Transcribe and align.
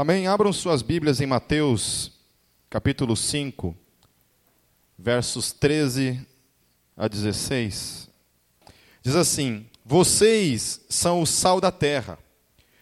Amém? 0.00 0.28
Abram 0.28 0.52
suas 0.52 0.80
Bíblias 0.80 1.20
em 1.20 1.26
Mateus, 1.26 2.12
capítulo 2.70 3.16
5, 3.16 3.74
versos 4.96 5.50
13 5.50 6.24
a 6.96 7.08
16. 7.08 8.08
Diz 9.02 9.16
assim: 9.16 9.66
Vocês 9.84 10.86
são 10.88 11.20
o 11.20 11.26
sal 11.26 11.60
da 11.60 11.72
terra, 11.72 12.16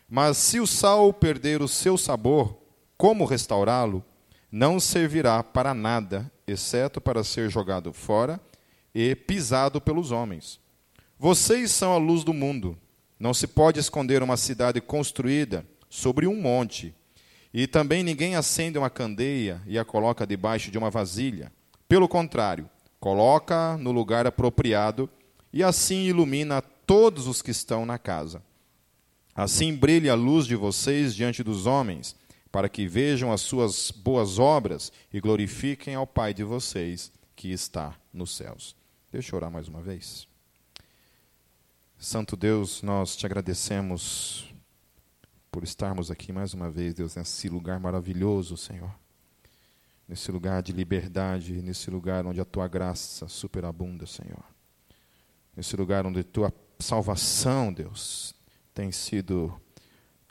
mas 0.06 0.36
se 0.36 0.60
o 0.60 0.66
sal 0.66 1.10
perder 1.10 1.62
o 1.62 1.68
seu 1.68 1.96
sabor, 1.96 2.54
como 2.98 3.24
restaurá-lo? 3.24 4.04
Não 4.52 4.78
servirá 4.78 5.42
para 5.42 5.72
nada, 5.72 6.30
exceto 6.46 7.00
para 7.00 7.24
ser 7.24 7.48
jogado 7.48 7.94
fora 7.94 8.38
e 8.94 9.16
pisado 9.16 9.80
pelos 9.80 10.10
homens. 10.10 10.60
Vocês 11.18 11.70
são 11.70 11.94
a 11.94 11.96
luz 11.96 12.22
do 12.22 12.34
mundo. 12.34 12.76
Não 13.18 13.32
se 13.32 13.46
pode 13.46 13.80
esconder 13.80 14.22
uma 14.22 14.36
cidade 14.36 14.82
construída 14.82 15.66
sobre 15.88 16.26
um 16.26 16.38
monte. 16.38 16.94
E 17.56 17.66
também 17.66 18.02
ninguém 18.02 18.36
acende 18.36 18.76
uma 18.76 18.90
candeia 18.90 19.62
e 19.66 19.78
a 19.78 19.84
coloca 19.84 20.26
debaixo 20.26 20.70
de 20.70 20.76
uma 20.76 20.90
vasilha. 20.90 21.50
Pelo 21.88 22.06
contrário, 22.06 22.68
coloca 23.00 23.78
no 23.78 23.92
lugar 23.92 24.26
apropriado 24.26 25.08
e 25.50 25.64
assim 25.64 26.02
ilumina 26.02 26.60
todos 26.60 27.26
os 27.26 27.40
que 27.40 27.50
estão 27.50 27.86
na 27.86 27.98
casa. 27.98 28.42
Assim 29.34 29.74
brilhe 29.74 30.10
a 30.10 30.14
luz 30.14 30.46
de 30.46 30.54
vocês 30.54 31.14
diante 31.14 31.42
dos 31.42 31.64
homens, 31.64 32.14
para 32.52 32.68
que 32.68 32.86
vejam 32.86 33.32
as 33.32 33.40
suas 33.40 33.90
boas 33.90 34.38
obras 34.38 34.92
e 35.10 35.18
glorifiquem 35.18 35.94
ao 35.94 36.06
Pai 36.06 36.34
de 36.34 36.44
vocês 36.44 37.10
que 37.34 37.50
está 37.50 37.94
nos 38.12 38.36
céus. 38.36 38.76
Deixa 39.10 39.34
eu 39.34 39.38
orar 39.38 39.50
mais 39.50 39.66
uma 39.66 39.80
vez. 39.80 40.28
Santo 41.96 42.36
Deus, 42.36 42.82
nós 42.82 43.16
te 43.16 43.24
agradecemos 43.24 44.54
por 45.56 45.64
estarmos 45.64 46.10
aqui 46.10 46.34
mais 46.34 46.52
uma 46.52 46.70
vez, 46.70 46.92
Deus, 46.92 47.16
nesse 47.16 47.48
lugar 47.48 47.80
maravilhoso, 47.80 48.58
Senhor. 48.58 48.94
Nesse 50.06 50.30
lugar 50.30 50.62
de 50.62 50.70
liberdade, 50.70 51.62
nesse 51.62 51.90
lugar 51.90 52.26
onde 52.26 52.38
a 52.38 52.44
tua 52.44 52.68
graça 52.68 53.26
superabunda, 53.26 54.04
Senhor. 54.04 54.44
Nesse 55.56 55.74
lugar 55.74 56.04
onde 56.04 56.20
a 56.20 56.24
tua 56.24 56.52
salvação, 56.78 57.72
Deus, 57.72 58.34
tem 58.74 58.92
sido 58.92 59.58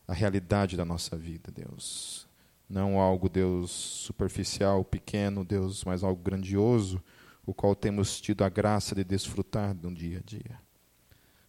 a 0.08 0.14
realidade 0.14 0.77
da 0.77 0.86
nossa 0.86 1.17
vida, 1.17 1.52
Deus. 1.52 2.27
Não 2.69 2.99
algo, 2.99 3.27
Deus, 3.27 3.71
superficial, 3.71 4.86
pequeno, 4.86 5.44
Deus, 5.44 5.83
mas 5.86 6.03
algo 6.03 6.21
grandioso, 6.21 7.03
o 7.47 7.52
qual 7.52 7.75
temos 7.75 8.21
tido 8.21 8.44
a 8.44 8.49
graça 8.49 8.94
de 8.94 9.03
desfrutar 9.03 9.73
no 9.73 9.92
dia 9.92 10.19
a 10.19 10.21
dia. 10.21 10.61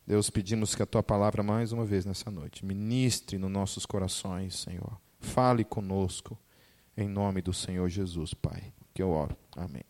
Deus, 0.07 0.31
pedimos 0.31 0.75
que 0.75 0.83
a 0.83 0.87
tua 0.87 1.03
palavra, 1.03 1.43
mais 1.43 1.73
uma 1.73 1.85
vez 1.85 2.05
nessa 2.05 2.31
noite, 2.31 2.65
ministre 2.65 3.39
nos 3.39 3.51
nossos 3.51 3.85
corações, 3.85 4.55
Senhor. 4.55 4.97
Fale 5.19 5.65
conosco, 5.65 6.39
em 6.97 7.09
nome 7.09 7.43
do 7.43 7.53
Senhor 7.53 7.89
Jesus, 7.89 8.33
Pai, 8.33 8.73
que 8.95 9.03
eu 9.03 9.11
oro. 9.11 9.37
Amém. 9.57 9.83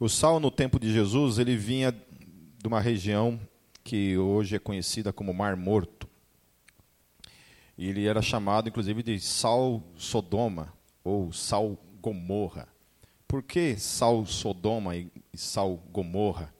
O 0.00 0.08
sal 0.08 0.40
no 0.40 0.50
tempo 0.50 0.78
de 0.78 0.90
Jesus, 0.90 1.38
ele 1.38 1.54
vinha 1.56 1.92
de 1.92 2.66
uma 2.66 2.80
região 2.80 3.38
que 3.84 4.16
hoje 4.16 4.56
é 4.56 4.58
conhecida 4.58 5.12
como 5.12 5.34
Mar 5.34 5.54
Morto. 5.54 6.08
E 7.76 7.88
ele 7.88 8.06
era 8.06 8.22
chamado, 8.22 8.68
inclusive, 8.68 9.02
de 9.02 9.20
sal 9.20 9.82
Sodoma, 9.96 10.72
ou 11.08 11.32
Sal 11.32 11.76
Gomorra. 12.02 12.68
Por 13.26 13.42
que 13.42 13.76
Sal 13.76 14.24
Sodoma 14.26 14.96
e 14.96 15.10
Sal 15.34 15.76
Gomorra? 15.90 16.52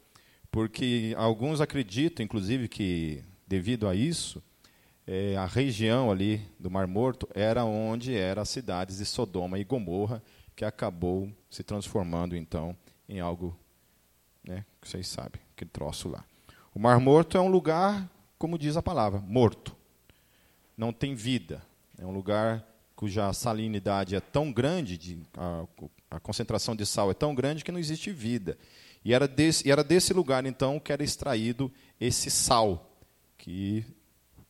Porque 0.50 1.14
alguns 1.16 1.60
acreditam, 1.60 2.24
inclusive, 2.24 2.68
que 2.68 3.22
devido 3.46 3.86
a 3.86 3.94
isso, 3.94 4.42
é, 5.06 5.36
a 5.36 5.46
região 5.46 6.10
ali 6.10 6.40
do 6.58 6.70
Mar 6.70 6.86
Morto 6.86 7.28
era 7.34 7.64
onde 7.64 8.14
eram 8.14 8.42
as 8.42 8.48
cidades 8.48 8.98
de 8.98 9.04
Sodoma 9.04 9.58
e 9.58 9.64
Gomorra, 9.64 10.22
que 10.56 10.64
acabou 10.64 11.30
se 11.50 11.62
transformando 11.62 12.36
então 12.36 12.76
em 13.08 13.20
algo, 13.20 13.58
né, 14.42 14.64
que 14.80 14.88
vocês 14.88 15.06
sabem, 15.08 15.40
aquele 15.54 15.70
troço 15.70 16.08
lá. 16.08 16.24
O 16.74 16.78
Mar 16.78 16.98
Morto 17.00 17.38
é 17.38 17.40
um 17.40 17.48
lugar, 17.48 18.10
como 18.38 18.58
diz 18.58 18.76
a 18.76 18.82
palavra, 18.82 19.20
morto. 19.20 19.76
Não 20.76 20.92
tem 20.92 21.14
vida. 21.14 21.62
É 21.98 22.06
um 22.06 22.12
lugar 22.12 22.64
cuja 22.98 23.32
salinidade 23.32 24.16
é 24.16 24.20
tão 24.20 24.50
grande, 24.50 24.98
de, 24.98 25.20
a, 25.36 25.64
a, 26.10 26.18
concentração 26.18 26.74
de 26.74 26.84
sal 26.84 27.12
é 27.12 27.14
tão 27.14 27.32
grande 27.32 27.62
que 27.62 27.70
não 27.70 27.78
existe 27.78 28.10
vida. 28.10 28.58
E 29.04 29.14
era, 29.14 29.28
desse, 29.28 29.68
e 29.68 29.70
era 29.70 29.84
desse 29.84 30.12
lugar, 30.12 30.44
então, 30.44 30.80
que 30.80 30.92
era 30.92 31.04
extraído 31.04 31.70
esse 32.00 32.28
sal, 32.28 32.98
que 33.38 33.86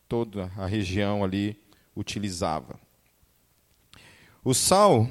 toda 0.07 0.51
a 0.57 0.65
região 0.65 1.23
ali 1.23 1.61
utilizava. 1.95 2.79
O 4.43 4.55
sal, 4.55 5.07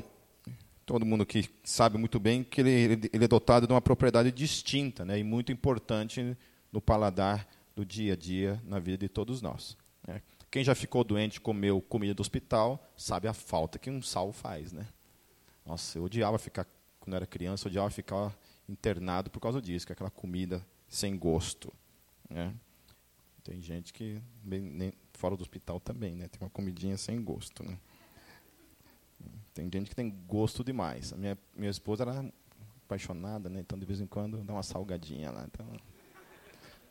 todo 0.84 1.06
mundo 1.06 1.24
que 1.24 1.48
sabe 1.62 1.96
muito 1.96 2.18
bem 2.18 2.42
que 2.42 2.60
ele, 2.60 3.08
ele 3.12 3.24
é 3.24 3.28
dotado 3.28 3.68
de 3.68 3.72
uma 3.72 3.80
propriedade 3.80 4.32
distinta 4.32 5.04
né, 5.04 5.16
e 5.16 5.22
muito 5.22 5.52
importante 5.52 6.36
no 6.72 6.80
paladar 6.80 7.46
do 7.76 7.86
dia 7.86 8.14
a 8.14 8.16
dia, 8.16 8.60
na 8.64 8.80
vida 8.80 9.06
de 9.06 9.08
todos 9.08 9.40
nós. 9.40 9.76
Né. 10.04 10.20
Quem 10.50 10.64
já 10.64 10.74
ficou 10.74 11.04
doente 11.04 11.40
comeu 11.40 11.80
comida 11.80 12.14
do 12.14 12.20
hospital 12.20 12.82
sabe 12.96 13.28
a 13.28 13.34
falta 13.34 13.78
que 13.78 13.90
um 13.90 14.00
sal 14.00 14.32
faz, 14.32 14.72
né? 14.72 14.86
Nossa, 15.64 15.98
eu 15.98 16.04
odiava 16.04 16.38
ficar 16.38 16.66
quando 17.00 17.14
era 17.14 17.26
criança, 17.26 17.66
eu 17.66 17.70
odiava 17.70 17.90
ficar 17.90 18.36
internado 18.68 19.30
por 19.30 19.40
causa 19.40 19.60
disso, 19.60 19.86
que 19.86 19.92
é 19.92 19.94
aquela 19.94 20.10
comida 20.10 20.64
sem 20.88 21.16
gosto, 21.18 21.72
né? 22.28 22.54
Tem 23.44 23.60
gente 23.60 23.92
que 23.92 24.22
nem, 24.42 24.92
fora 25.14 25.36
do 25.36 25.42
hospital 25.42 25.80
também, 25.80 26.14
né? 26.14 26.28
Tem 26.28 26.40
uma 26.40 26.50
comidinha 26.50 26.96
sem 26.96 27.22
gosto, 27.22 27.62
né? 27.62 27.78
Tem 29.54 29.68
gente 29.72 29.90
que 29.90 29.96
tem 29.96 30.10
gosto 30.26 30.62
demais. 30.62 31.12
A 31.12 31.16
minha 31.16 31.36
minha 31.54 31.70
esposa 31.70 32.04
era 32.04 32.32
apaixonada, 32.84 33.48
né? 33.48 33.60
Então 33.60 33.78
de 33.78 33.84
vez 33.84 34.00
em 34.00 34.06
quando 34.06 34.38
dá 34.44 34.52
uma 34.52 34.62
salgadinha 34.62 35.30
lá. 35.30 35.44
Então, 35.44 35.66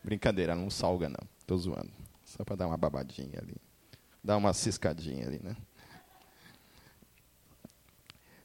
brincadeira, 0.03 0.53
ela 0.53 0.61
não 0.61 0.69
salga 0.69 1.09
não. 1.09 1.27
Estou 1.39 1.57
zoando. 1.57 1.91
Só 2.27 2.43
para 2.43 2.57
dar 2.57 2.67
uma 2.67 2.77
babadinha 2.77 3.39
ali. 3.39 3.55
Dar 4.21 4.35
uma 4.35 4.53
ciscadinha 4.53 5.25
ali, 5.25 5.39
né? 5.41 5.55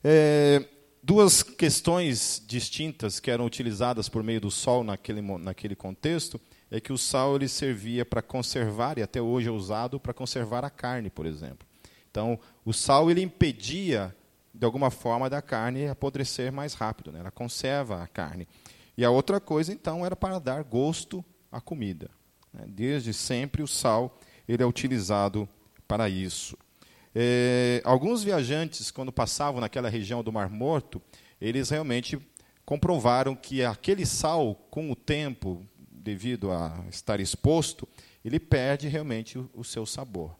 É, 0.04 0.64
duas 1.02 1.42
questões 1.42 2.42
distintas 2.46 3.18
que 3.18 3.30
eram 3.30 3.44
utilizadas 3.44 4.08
por 4.08 4.22
meio 4.22 4.40
do 4.40 4.50
sol 4.50 4.84
naquele, 4.84 5.20
naquele 5.20 5.74
contexto 5.74 6.40
é 6.70 6.80
que 6.80 6.92
o 6.92 6.96
sal 6.96 7.36
ele 7.36 7.48
servia 7.48 8.06
para 8.06 8.22
conservar, 8.22 8.98
e 8.98 9.02
até 9.02 9.20
hoje 9.20 9.48
é 9.48 9.50
usado 9.50 10.00
para 10.00 10.14
conservar 10.14 10.64
a 10.64 10.70
carne, 10.70 11.10
por 11.10 11.26
exemplo. 11.26 11.66
Então, 12.10 12.38
o 12.64 12.72
sal 12.72 13.10
ele 13.10 13.20
impedia, 13.20 14.14
de 14.54 14.64
alguma 14.64 14.90
forma, 14.90 15.28
da 15.28 15.42
carne 15.42 15.88
apodrecer 15.88 16.50
mais 16.50 16.72
rápido, 16.72 17.12
né? 17.12 17.18
ela 17.18 17.30
conserva 17.30 18.02
a 18.02 18.06
carne. 18.06 18.48
E 18.96 19.04
a 19.04 19.10
outra 19.10 19.38
coisa, 19.38 19.72
então, 19.72 20.06
era 20.06 20.16
para 20.16 20.38
dar 20.38 20.62
gosto 20.62 21.22
à 21.50 21.60
comida. 21.60 22.08
Né? 22.52 22.64
Desde 22.68 23.12
sempre 23.12 23.62
o 23.62 23.66
sal 23.66 24.18
ele 24.46 24.62
é 24.62 24.66
utilizado 24.66 25.48
para 25.86 26.08
isso. 26.08 26.56
É, 27.14 27.80
alguns 27.84 28.22
viajantes, 28.22 28.90
quando 28.90 29.12
passavam 29.12 29.60
naquela 29.60 29.88
região 29.88 30.22
do 30.22 30.32
Mar 30.32 30.48
Morto, 30.48 31.00
eles 31.40 31.70
realmente 31.70 32.18
comprovaram 32.64 33.34
que 33.34 33.64
aquele 33.64 34.06
sal, 34.06 34.54
com 34.70 34.90
o 34.90 34.96
tempo, 34.96 35.66
devido 35.90 36.50
a 36.50 36.84
estar 36.88 37.20
exposto, 37.20 37.86
ele 38.24 38.40
perde 38.40 38.88
realmente 38.88 39.38
o, 39.38 39.50
o 39.54 39.64
seu 39.64 39.84
sabor. 39.84 40.36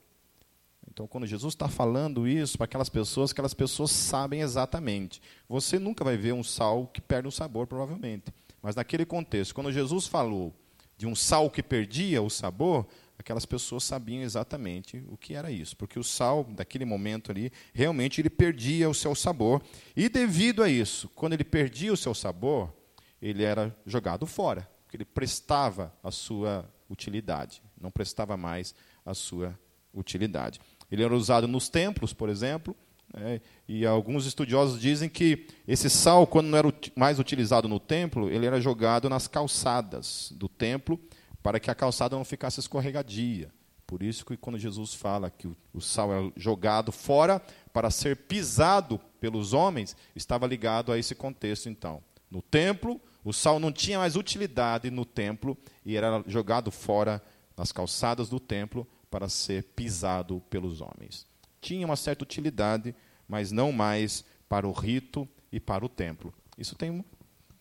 Então, 0.89 1.07
quando 1.07 1.25
Jesus 1.25 1.53
está 1.53 1.67
falando 1.67 2.27
isso 2.27 2.57
para 2.57 2.65
aquelas 2.65 2.89
pessoas, 2.89 3.31
aquelas 3.31 3.53
pessoas 3.53 3.91
sabem 3.91 4.41
exatamente. 4.41 5.21
Você 5.49 5.79
nunca 5.79 6.03
vai 6.03 6.15
ver 6.17 6.33
um 6.33 6.43
sal 6.43 6.87
que 6.87 7.01
perde 7.01 7.27
o 7.27 7.31
sabor, 7.31 7.65
provavelmente. 7.65 8.25
Mas 8.61 8.75
naquele 8.75 9.05
contexto, 9.05 9.55
quando 9.55 9.71
Jesus 9.71 10.07
falou 10.07 10.53
de 11.03 11.07
um 11.07 11.13
sal 11.13 11.49
que 11.49 11.61
perdia 11.61 12.21
o 12.21 12.29
sabor, 12.29 12.87
aquelas 13.19 13.45
pessoas 13.45 13.83
sabiam 13.83 14.23
exatamente 14.23 15.03
o 15.09 15.17
que 15.17 15.35
era 15.35 15.51
isso, 15.51 15.75
porque 15.75 15.99
o 15.99 16.03
sal 16.03 16.45
daquele 16.45 16.85
momento 16.85 17.29
ali 17.29 17.51
realmente 17.73 18.21
ele 18.21 18.29
perdia 18.29 18.89
o 18.89 18.93
seu 18.93 19.13
sabor 19.13 19.61
e 19.97 20.07
devido 20.07 20.63
a 20.63 20.69
isso, 20.69 21.09
quando 21.09 21.33
ele 21.33 21.43
perdia 21.43 21.91
o 21.91 21.97
seu 21.97 22.13
sabor, 22.13 22.73
ele 23.21 23.43
era 23.43 23.75
jogado 23.85 24.25
fora, 24.25 24.65
porque 24.85 24.95
ele 24.95 25.03
prestava 25.03 25.93
a 26.01 26.09
sua 26.09 26.71
utilidade, 26.89 27.61
não 27.77 27.91
prestava 27.91 28.37
mais 28.37 28.73
a 29.05 29.13
sua 29.13 29.59
utilidade. 29.93 30.61
Ele 30.89 31.03
era 31.03 31.13
usado 31.13 31.49
nos 31.49 31.67
templos, 31.67 32.13
por 32.13 32.29
exemplo, 32.29 32.73
né, 33.13 33.41
e 33.67 33.85
alguns 33.85 34.25
estudiosos 34.25 34.79
dizem 34.79 35.07
que 35.07 35.47
esse 35.67 35.89
sal, 35.89 36.25
quando 36.25 36.47
não 36.47 36.57
era 36.57 36.73
mais 36.95 37.19
utilizado 37.19 37.67
no 37.67 37.79
templo, 37.79 38.29
ele 38.29 38.45
era 38.45 38.59
jogado 38.59 39.09
nas 39.09 39.27
calçadas 39.27 40.33
do 40.35 40.49
templo 40.49 40.99
para 41.41 41.59
que 41.59 41.69
a 41.69 41.75
calçada 41.75 42.15
não 42.15 42.25
ficasse 42.25 42.59
escorregadia. 42.59 43.51
Por 43.85 44.01
isso 44.01 44.25
que 44.25 44.37
quando 44.37 44.57
Jesus 44.57 44.93
fala 44.93 45.29
que 45.29 45.47
o 45.73 45.81
sal 45.81 46.11
é 46.11 46.31
jogado 46.35 46.91
fora 46.91 47.41
para 47.71 47.91
ser 47.91 48.15
pisado 48.15 48.99
pelos 49.19 49.53
homens, 49.53 49.95
estava 50.15 50.47
ligado 50.47 50.91
a 50.91 50.97
esse 50.97 51.13
contexto 51.13 51.69
então. 51.69 52.01
No 52.31 52.41
templo, 52.41 52.99
O 53.23 53.31
sal 53.31 53.59
não 53.59 53.71
tinha 53.71 53.99
mais 53.99 54.15
utilidade 54.15 54.91
no 54.91 55.05
templo 55.05 55.57
e 55.85 55.95
era 55.95 56.23
jogado 56.27 56.69
fora 56.71 57.21
nas 57.55 57.71
calçadas 57.71 58.27
do 58.27 58.39
templo 58.39 58.87
para 59.09 59.29
ser 59.29 59.63
pisado 59.75 60.43
pelos 60.49 60.81
homens. 60.81 61.25
Tinha 61.61 61.85
uma 61.85 61.95
certa 61.95 62.23
utilidade, 62.23 62.93
mas 63.27 63.51
não 63.51 63.71
mais 63.71 64.23
para 64.47 64.67
o 64.67 64.71
rito 64.71 65.27
e 65.51 65.59
para 65.59 65.85
o 65.85 65.89
templo. 65.89 66.33
Isso 66.57 66.75
tem 66.75 67.03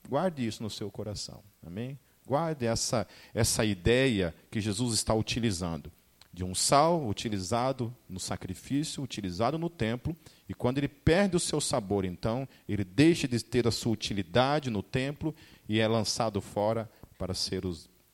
guarde 0.09 0.47
isso 0.47 0.63
no 0.63 0.71
seu 0.71 0.91
coração. 0.91 1.43
Amém? 1.65 1.99
Guarde 2.27 2.67
essa 2.67 3.07
essa 3.35 3.65
ideia 3.65 4.35
que 4.51 4.61
Jesus 4.61 4.95
está 4.95 5.15
utilizando 5.15 5.91
de 6.33 6.43
um 6.43 6.55
sal 6.55 7.07
utilizado 7.07 7.95
no 8.09 8.19
sacrifício, 8.19 9.03
utilizado 9.03 9.59
no 9.59 9.69
templo, 9.69 10.17
e 10.49 10.55
quando 10.55 10.79
ele 10.79 10.89
perde 10.89 11.37
o 11.37 11.41
seu 11.41 11.61
sabor, 11.61 12.05
então, 12.05 12.49
ele 12.67 12.85
deixa 12.85 13.29
de 13.29 13.45
ter 13.45 13.69
a 13.69 13.71
sua 13.71 13.93
utilidade 13.93 14.71
no 14.71 14.83
templo 14.83 15.35
e 15.69 15.79
é 15.79 15.87
lançado 15.87 16.41
fora 16.41 16.91
para 17.19 17.35
ser 17.35 17.63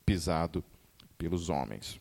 pisado 0.05 0.63
pelos 1.17 1.49
homens. 1.49 1.99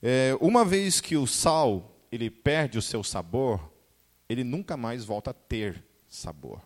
É, 0.00 0.36
uma 0.40 0.64
vez 0.64 1.00
que 1.00 1.16
o 1.16 1.26
sal 1.26 1.97
ele 2.10 2.30
perde 2.30 2.78
o 2.78 2.82
seu 2.82 3.02
sabor, 3.02 3.72
ele 4.28 4.44
nunca 4.44 4.76
mais 4.76 5.04
volta 5.04 5.30
a 5.30 5.34
ter 5.34 5.84
sabor. 6.06 6.62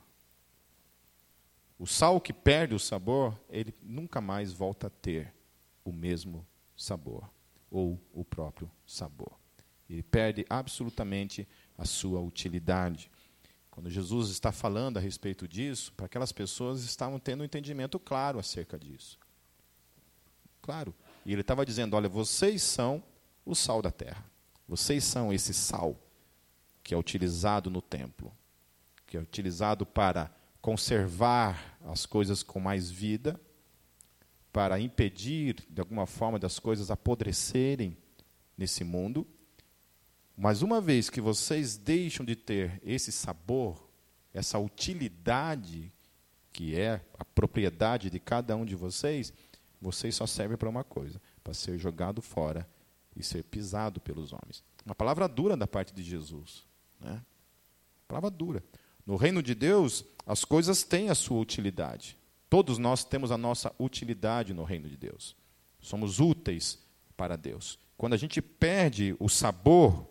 O 1.78 1.86
sal 1.86 2.20
que 2.20 2.32
perde 2.32 2.74
o 2.74 2.78
sabor, 2.78 3.38
ele 3.50 3.74
nunca 3.82 4.20
mais 4.20 4.52
volta 4.52 4.86
a 4.86 4.90
ter 4.90 5.34
o 5.84 5.92
mesmo 5.92 6.46
sabor 6.76 7.28
ou 7.70 8.00
o 8.12 8.24
próprio 8.24 8.70
sabor. 8.86 9.32
Ele 9.90 10.02
perde 10.02 10.46
absolutamente 10.48 11.46
a 11.76 11.84
sua 11.84 12.20
utilidade. 12.20 13.10
Quando 13.70 13.90
Jesus 13.90 14.30
está 14.30 14.52
falando 14.52 14.96
a 14.96 15.00
respeito 15.00 15.48
disso, 15.48 15.92
para 15.94 16.06
aquelas 16.06 16.30
pessoas 16.30 16.84
estavam 16.84 17.18
tendo 17.18 17.40
um 17.40 17.44
entendimento 17.44 17.98
claro 17.98 18.38
acerca 18.38 18.78
disso. 18.78 19.18
Claro. 20.60 20.94
E 21.26 21.32
ele 21.32 21.40
estava 21.40 21.66
dizendo: 21.66 21.96
olha, 21.96 22.08
vocês 22.08 22.62
são 22.62 23.02
o 23.44 23.54
sal 23.54 23.82
da 23.82 23.90
terra. 23.90 24.24
Vocês 24.68 25.04
são 25.04 25.32
esse 25.32 25.52
sal 25.52 25.98
que 26.82 26.94
é 26.94 26.96
utilizado 26.96 27.70
no 27.70 27.80
templo, 27.80 28.32
que 29.06 29.16
é 29.16 29.20
utilizado 29.20 29.84
para 29.86 30.30
conservar 30.60 31.78
as 31.84 32.06
coisas 32.06 32.42
com 32.42 32.60
mais 32.60 32.90
vida 32.90 33.40
para 34.52 34.78
impedir, 34.78 35.64
de 35.70 35.80
alguma 35.80 36.06
forma, 36.06 36.38
das 36.38 36.58
coisas 36.58 36.90
apodrecerem 36.90 37.96
nesse 38.56 38.84
mundo. 38.84 39.26
Mas 40.36 40.60
uma 40.60 40.80
vez 40.80 41.08
que 41.08 41.20
vocês 41.20 41.76
deixam 41.76 42.24
de 42.24 42.36
ter 42.36 42.80
esse 42.84 43.10
sabor, 43.10 43.88
essa 44.32 44.58
utilidade, 44.58 45.90
que 46.52 46.78
é 46.78 47.00
a 47.18 47.24
propriedade 47.24 48.10
de 48.10 48.20
cada 48.20 48.54
um 48.54 48.64
de 48.64 48.74
vocês, 48.74 49.32
vocês 49.80 50.14
só 50.14 50.26
servem 50.26 50.56
para 50.56 50.68
uma 50.68 50.84
coisa: 50.84 51.20
para 51.42 51.54
ser 51.54 51.78
jogado 51.78 52.20
fora 52.20 52.68
e 53.16 53.22
ser 53.22 53.44
pisado 53.44 54.00
pelos 54.00 54.32
homens. 54.32 54.62
Uma 54.84 54.94
palavra 54.94 55.28
dura 55.28 55.56
da 55.56 55.66
parte 55.66 55.94
de 55.94 56.02
Jesus. 56.02 56.64
Né? 57.00 57.22
Palavra 58.08 58.30
dura. 58.30 58.62
No 59.06 59.16
reino 59.16 59.42
de 59.42 59.54
Deus, 59.54 60.04
as 60.26 60.44
coisas 60.44 60.82
têm 60.82 61.10
a 61.10 61.14
sua 61.14 61.40
utilidade. 61.40 62.16
Todos 62.48 62.78
nós 62.78 63.04
temos 63.04 63.30
a 63.30 63.38
nossa 63.38 63.74
utilidade 63.78 64.52
no 64.52 64.64
reino 64.64 64.88
de 64.88 64.96
Deus. 64.96 65.36
Somos 65.80 66.20
úteis 66.20 66.78
para 67.16 67.36
Deus. 67.36 67.78
Quando 67.96 68.14
a 68.14 68.16
gente 68.16 68.40
perde 68.40 69.16
o 69.18 69.28
sabor, 69.28 70.06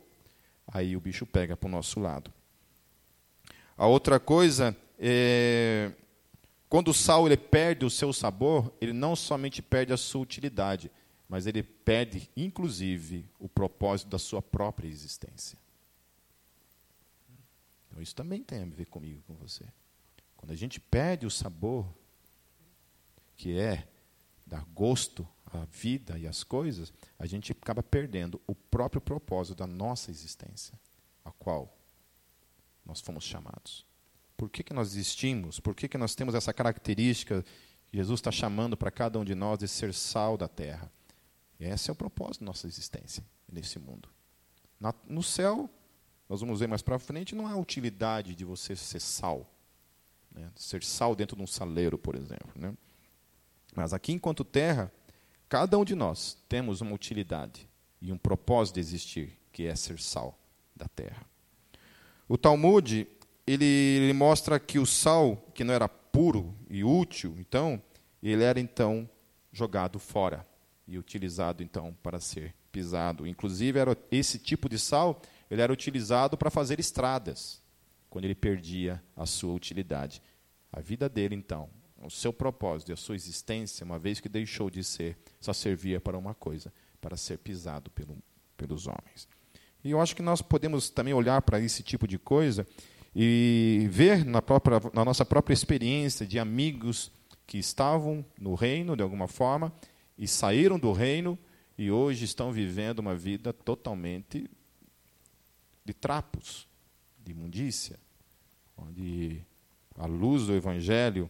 aí 0.68 0.96
o 0.96 1.02
bicho 1.02 1.26
pega 1.26 1.56
para 1.56 1.68
o 1.68 1.72
nosso 1.72 2.00
lado. 2.00 2.32
A 3.78 3.88
outra 3.88 4.20
coisa 4.20 4.76
é 4.98 5.92
quando 6.72 6.88
o 6.88 6.94
sal 6.94 7.26
ele 7.26 7.36
perde 7.36 7.84
o 7.86 7.90
seu 7.90 8.14
sabor, 8.14 8.74
ele 8.80 8.94
não 8.94 9.14
somente 9.14 9.62
perde 9.62 9.92
a 9.92 9.98
sua 9.98 10.22
utilidade, 10.22 10.90
mas 11.32 11.48
ele 11.48 11.64
perde, 11.64 12.30
inclusive, 12.36 13.26
o 13.40 13.48
propósito 13.48 14.10
da 14.10 14.20
sua 14.20 14.42
própria 14.42 14.90
existência. 14.90 15.58
Então, 17.88 18.02
isso 18.02 18.14
também 18.14 18.44
tem 18.44 18.64
a 18.64 18.66
ver 18.66 18.88
comigo, 18.88 19.24
com 19.26 19.36
você. 19.36 19.64
Quando 20.36 20.52
a 20.52 20.56
gente 20.56 20.78
perde 20.78 21.26
o 21.26 21.32
sabor, 21.32 21.88
que 23.38 23.58
é 23.58 23.88
dar 24.46 24.66
gosto 24.74 25.26
à 25.46 25.64
vida 25.64 26.20
e 26.20 26.28
às 26.28 26.44
coisas, 26.44 26.92
a 27.18 27.26
gente 27.26 27.54
acaba 27.54 27.82
perdendo 27.82 28.42
o 28.46 28.54
próprio 28.54 29.00
propósito 29.00 29.56
da 29.56 29.68
nossa 29.68 30.12
existência, 30.12 30.78
a 31.24 31.32
qual 31.32 31.78
nós 32.86 33.00
fomos 33.00 33.24
chamados. 33.24 33.86
Por 34.36 34.50
que, 34.50 34.64
que 34.64 34.74
nós 34.74 34.90
existimos? 34.90 35.62
Por 35.62 35.76
que, 35.76 35.88
que 35.88 35.98
nós 35.98 36.14
temos 36.14 36.36
essa 36.36 36.52
característica 36.54 37.42
Jesus 37.94 38.20
está 38.20 38.32
chamando 38.32 38.78
para 38.78 38.90
cada 38.90 39.20
um 39.20 39.26
de 39.26 39.36
nós 39.36 39.60
de 39.60 39.68
ser 39.68 39.94
sal 39.94 40.38
da 40.38 40.50
terra? 40.50 40.92
Esse 41.62 41.92
é 41.92 41.94
o 41.94 41.96
propósito 41.96 42.40
da 42.40 42.48
nossa 42.48 42.66
existência 42.66 43.24
nesse 43.50 43.78
mundo. 43.78 44.10
Na, 44.80 44.94
no 45.08 45.22
céu, 45.22 45.70
nós 46.28 46.42
vamos 46.42 46.60
ver 46.60 46.68
mais 46.68 46.82
para 46.82 46.98
frente, 46.98 47.36
não 47.36 47.46
há 47.46 47.56
utilidade 47.56 48.34
de 48.34 48.44
você 48.44 48.76
ser 48.76 49.00
sal. 49.00 49.48
Né? 50.32 50.50
Ser 50.56 50.84
sal 50.84 51.16
dentro 51.16 51.38
de 51.38 51.44
um 51.44 51.48
saleiro, 51.48 52.00
por 52.00 52.16
exemplo. 52.16 52.52
Né? 52.56 52.74
Mas 53.76 53.94
aqui, 53.94 54.12
enquanto 54.12 54.44
terra, 54.44 54.92
cada 55.48 55.78
um 55.78 55.86
de 55.86 55.94
nós 55.94 56.36
temos 56.50 56.82
uma 56.82 56.94
utilidade 56.94 57.70
e 58.02 58.12
um 58.12 58.18
propósito 58.18 58.76
de 58.76 58.80
existir, 58.80 59.38
que 59.52 59.68
é 59.68 59.76
ser 59.76 60.00
sal 60.00 60.40
da 60.76 60.88
terra. 60.88 61.24
O 62.28 62.40
Talmud 62.40 63.08
ele, 63.46 63.66
ele, 63.66 64.14
mostra 64.14 64.60
que 64.60 64.80
o 64.80 64.86
sal, 64.86 65.36
que 65.54 65.64
não 65.64 65.74
era 65.74 65.88
puro 65.88 66.56
e 66.70 66.84
útil, 66.84 67.36
então, 67.38 67.82
ele 68.24 68.44
era 68.44 68.60
então 68.60 69.08
jogado 69.52 70.00
fora 70.00 70.48
e 70.92 70.98
utilizado 70.98 71.64
então 71.64 71.96
para 72.04 72.20
ser 72.20 72.54
pisado. 72.72 73.26
Inclusive, 73.26 73.80
era 73.80 73.98
esse 74.12 74.38
tipo 74.38 74.68
de 74.68 74.78
sal, 74.78 75.22
ele 75.50 75.62
era 75.62 75.72
utilizado 75.72 76.38
para 76.38 76.50
fazer 76.50 76.80
estradas, 76.80 77.62
quando 78.10 78.26
ele 78.26 78.36
perdia 78.36 79.02
a 79.16 79.26
sua 79.26 79.54
utilidade. 79.54 80.22
A 80.72 80.82
vida 80.82 81.08
dele, 81.08 81.36
então, 81.36 81.70
o 82.04 82.10
seu 82.10 82.34
propósito 82.34 82.90
e 82.90 82.94
a 82.94 82.98
sua 82.98 83.16
existência, 83.16 83.86
uma 83.86 84.00
vez 84.00 84.20
que 84.20 84.30
deixou 84.30 84.70
de 84.70 84.84
ser, 84.84 85.18
só 85.40 85.54
servia 85.54 86.00
para 86.00 86.18
uma 86.18 86.34
coisa, 86.34 86.74
para 87.00 87.16
ser 87.16 87.38
pisado 87.38 87.90
pelo, 87.92 88.18
pelos 88.58 88.88
homens. 88.88 89.28
E 89.84 89.92
eu 89.92 90.00
acho 90.00 90.16
que 90.16 90.22
nós 90.22 90.42
podemos 90.42 90.90
também 90.90 91.14
olhar 91.14 91.42
para 91.42 91.60
esse 91.60 91.84
tipo 91.84 92.08
de 92.08 92.20
coisa 92.20 92.68
e 93.16 93.88
ver 93.90 94.26
na, 94.26 94.42
própria, 94.42 94.80
na 94.94 95.04
nossa 95.04 95.26
própria 95.26 95.54
experiência 95.54 96.26
de 96.26 96.40
amigos 96.40 97.12
que 97.46 97.58
estavam 97.58 98.26
no 98.40 98.56
reino, 98.56 98.96
de 98.96 99.04
alguma 99.04 99.28
forma, 99.28 99.74
e 100.22 100.28
saíram 100.28 100.78
do 100.78 100.92
reino 100.92 101.36
e 101.76 101.90
hoje 101.90 102.26
estão 102.26 102.52
vivendo 102.52 103.00
uma 103.00 103.16
vida 103.16 103.52
totalmente 103.52 104.48
de 105.84 105.96
trapos, 105.96 106.68
de 107.18 107.32
imundícia, 107.32 108.00
onde 108.78 109.42
a 109.98 110.06
luz 110.06 110.46
do 110.46 110.54
Evangelho 110.54 111.28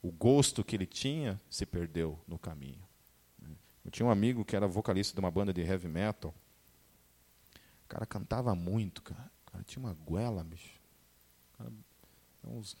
o 0.00 0.12
gosto 0.12 0.62
que 0.62 0.76
ele 0.76 0.86
tinha 0.86 1.40
se 1.50 1.66
perdeu 1.66 2.16
no 2.28 2.38
caminho. 2.38 2.80
Eu 3.84 3.90
tinha 3.90 4.06
um 4.06 4.10
amigo 4.10 4.44
que 4.44 4.54
era 4.54 4.68
vocalista 4.68 5.12
de 5.14 5.18
uma 5.18 5.30
banda 5.30 5.52
de 5.52 5.60
heavy 5.60 5.88
metal. 5.88 6.32
O 7.84 7.88
cara 7.88 8.06
cantava 8.06 8.54
muito, 8.54 9.02
cara. 9.02 9.32
O 9.44 9.50
cara 9.50 9.64
tinha 9.64 9.84
uma 9.84 9.94
goela, 9.94 10.44
bicho. 10.44 10.80
Cara, 11.58 11.72
uns, 12.44 12.76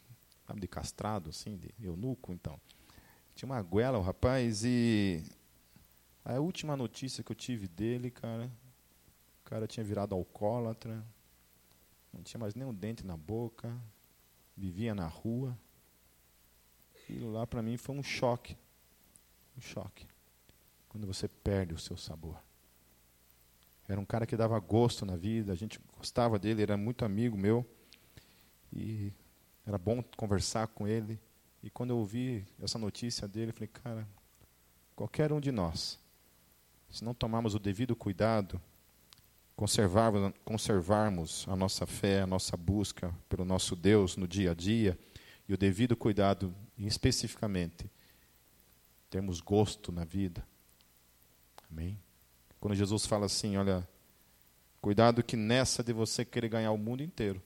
sabe, 0.46 0.60
de 0.60 0.68
castrado, 0.68 1.30
assim, 1.30 1.56
de 1.56 1.74
eunuco, 1.84 2.32
então. 2.32 2.60
Tinha 3.34 3.50
uma 3.50 3.62
goela, 3.62 3.98
o 3.98 4.02
rapaz, 4.02 4.62
e 4.64 5.22
a 6.24 6.38
última 6.38 6.76
notícia 6.76 7.24
que 7.24 7.32
eu 7.32 7.36
tive 7.36 7.66
dele, 7.66 8.10
cara, 8.10 8.50
o 9.40 9.48
cara 9.48 9.66
tinha 9.66 9.84
virado 9.84 10.14
alcoólatra, 10.14 11.04
não 12.12 12.22
tinha 12.22 12.38
mais 12.38 12.54
nenhum 12.54 12.74
dente 12.74 13.04
na 13.04 13.16
boca, 13.16 13.74
vivia 14.56 14.94
na 14.94 15.06
rua 15.06 15.58
aquilo 17.12 17.32
lá 17.32 17.46
para 17.46 17.62
mim 17.62 17.76
foi 17.76 17.94
um 17.94 18.02
choque. 18.02 18.56
Um 19.56 19.60
choque. 19.60 20.06
Quando 20.88 21.06
você 21.06 21.28
perde 21.28 21.74
o 21.74 21.78
seu 21.78 21.96
sabor. 21.96 22.38
Era 23.88 24.00
um 24.00 24.04
cara 24.04 24.26
que 24.26 24.36
dava 24.36 24.58
gosto 24.58 25.04
na 25.04 25.16
vida, 25.16 25.52
a 25.52 25.56
gente 25.56 25.80
gostava 25.96 26.38
dele, 26.38 26.62
era 26.62 26.76
muito 26.76 27.04
amigo 27.04 27.36
meu. 27.36 27.66
E 28.72 29.12
era 29.66 29.76
bom 29.76 30.02
conversar 30.16 30.68
com 30.68 30.86
ele. 30.86 31.20
E 31.62 31.70
quando 31.70 31.90
eu 31.90 31.98
ouvi 31.98 32.44
essa 32.60 32.78
notícia 32.78 33.28
dele, 33.28 33.50
eu 33.50 33.54
falei, 33.54 33.68
cara, 33.68 34.08
qualquer 34.96 35.32
um 35.32 35.40
de 35.40 35.52
nós, 35.52 35.98
se 36.90 37.04
não 37.04 37.14
tomarmos 37.14 37.54
o 37.54 37.58
devido 37.58 37.94
cuidado, 37.94 38.60
conservarmos, 39.54 40.34
conservarmos 40.44 41.46
a 41.48 41.54
nossa 41.54 41.86
fé, 41.86 42.22
a 42.22 42.26
nossa 42.26 42.56
busca 42.56 43.14
pelo 43.28 43.44
nosso 43.44 43.76
Deus 43.76 44.16
no 44.16 44.26
dia 44.26 44.50
a 44.50 44.54
dia, 44.54 44.98
e 45.48 45.54
o 45.54 45.58
devido 45.58 45.96
cuidado 45.96 46.54
especificamente 46.78 47.90
termos 49.08 49.40
gosto 49.40 49.92
na 49.92 50.04
vida. 50.04 50.44
Amém? 51.70 51.98
Quando 52.58 52.74
Jesus 52.74 53.06
fala 53.06 53.26
assim, 53.26 53.56
olha, 53.56 53.86
cuidado 54.80 55.22
que 55.22 55.36
nessa 55.36 55.82
de 55.82 55.92
você 55.92 56.24
querer 56.24 56.48
ganhar 56.48 56.72
o 56.72 56.78
mundo 56.78 57.02
inteiro, 57.02 57.42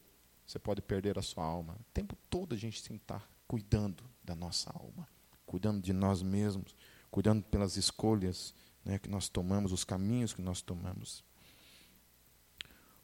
você 0.46 0.58
pode 0.58 0.80
perder 0.80 1.18
a 1.18 1.22
sua 1.22 1.44
alma. 1.44 1.74
O 1.74 1.84
tempo 1.92 2.16
todo 2.30 2.54
a 2.54 2.58
gente 2.58 2.80
estar 2.96 3.28
cuidando 3.46 4.04
da 4.22 4.34
nossa 4.34 4.70
alma, 4.70 5.08
cuidando 5.44 5.80
de 5.80 5.92
nós 5.92 6.22
mesmos, 6.22 6.74
cuidando 7.10 7.42
pelas 7.44 7.76
escolhas 7.76 8.54
né, 8.84 8.98
que 8.98 9.08
nós 9.08 9.28
tomamos, 9.28 9.72
os 9.72 9.84
caminhos 9.84 10.32
que 10.32 10.42
nós 10.42 10.60
tomamos. 10.60 11.24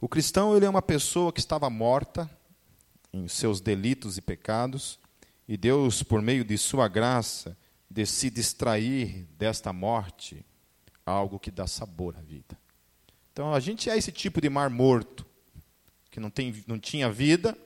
O 0.00 0.08
cristão 0.08 0.56
ele 0.56 0.66
é 0.66 0.68
uma 0.68 0.82
pessoa 0.82 1.32
que 1.32 1.40
estava 1.40 1.70
morta 1.70 2.28
em 3.12 3.28
seus 3.28 3.60
delitos 3.60 4.16
e 4.16 4.22
pecados, 4.22 4.98
e 5.46 5.56
Deus, 5.56 6.02
por 6.02 6.22
meio 6.22 6.44
de 6.44 6.56
sua 6.56 6.88
graça, 6.88 7.56
decide 7.90 8.40
extrair 8.40 9.26
desta 9.36 9.72
morte 9.72 10.44
algo 11.04 11.38
que 11.38 11.50
dá 11.50 11.66
sabor 11.66 12.16
à 12.16 12.20
vida. 12.20 12.58
Então 13.32 13.52
a 13.52 13.60
gente 13.60 13.90
é 13.90 13.96
esse 13.96 14.12
tipo 14.12 14.40
de 14.40 14.48
mar 14.48 14.70
morto, 14.70 15.26
que 16.10 16.20
não, 16.20 16.30
tem, 16.30 16.64
não 16.66 16.78
tinha 16.78 17.10
vida, 17.10 17.56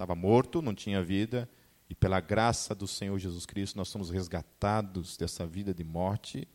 estava 0.00 0.14
morto, 0.14 0.62
não 0.62 0.74
tinha 0.74 1.02
vida, 1.02 1.46
e 1.86 1.94
pela 1.94 2.20
graça 2.20 2.74
do 2.74 2.88
Senhor 2.88 3.18
Jesus 3.18 3.44
Cristo 3.44 3.76
nós 3.76 3.88
somos 3.88 4.08
resgatados 4.08 5.14
dessa 5.18 5.46
vida 5.46 5.74
de 5.74 5.84
morte. 5.84 6.48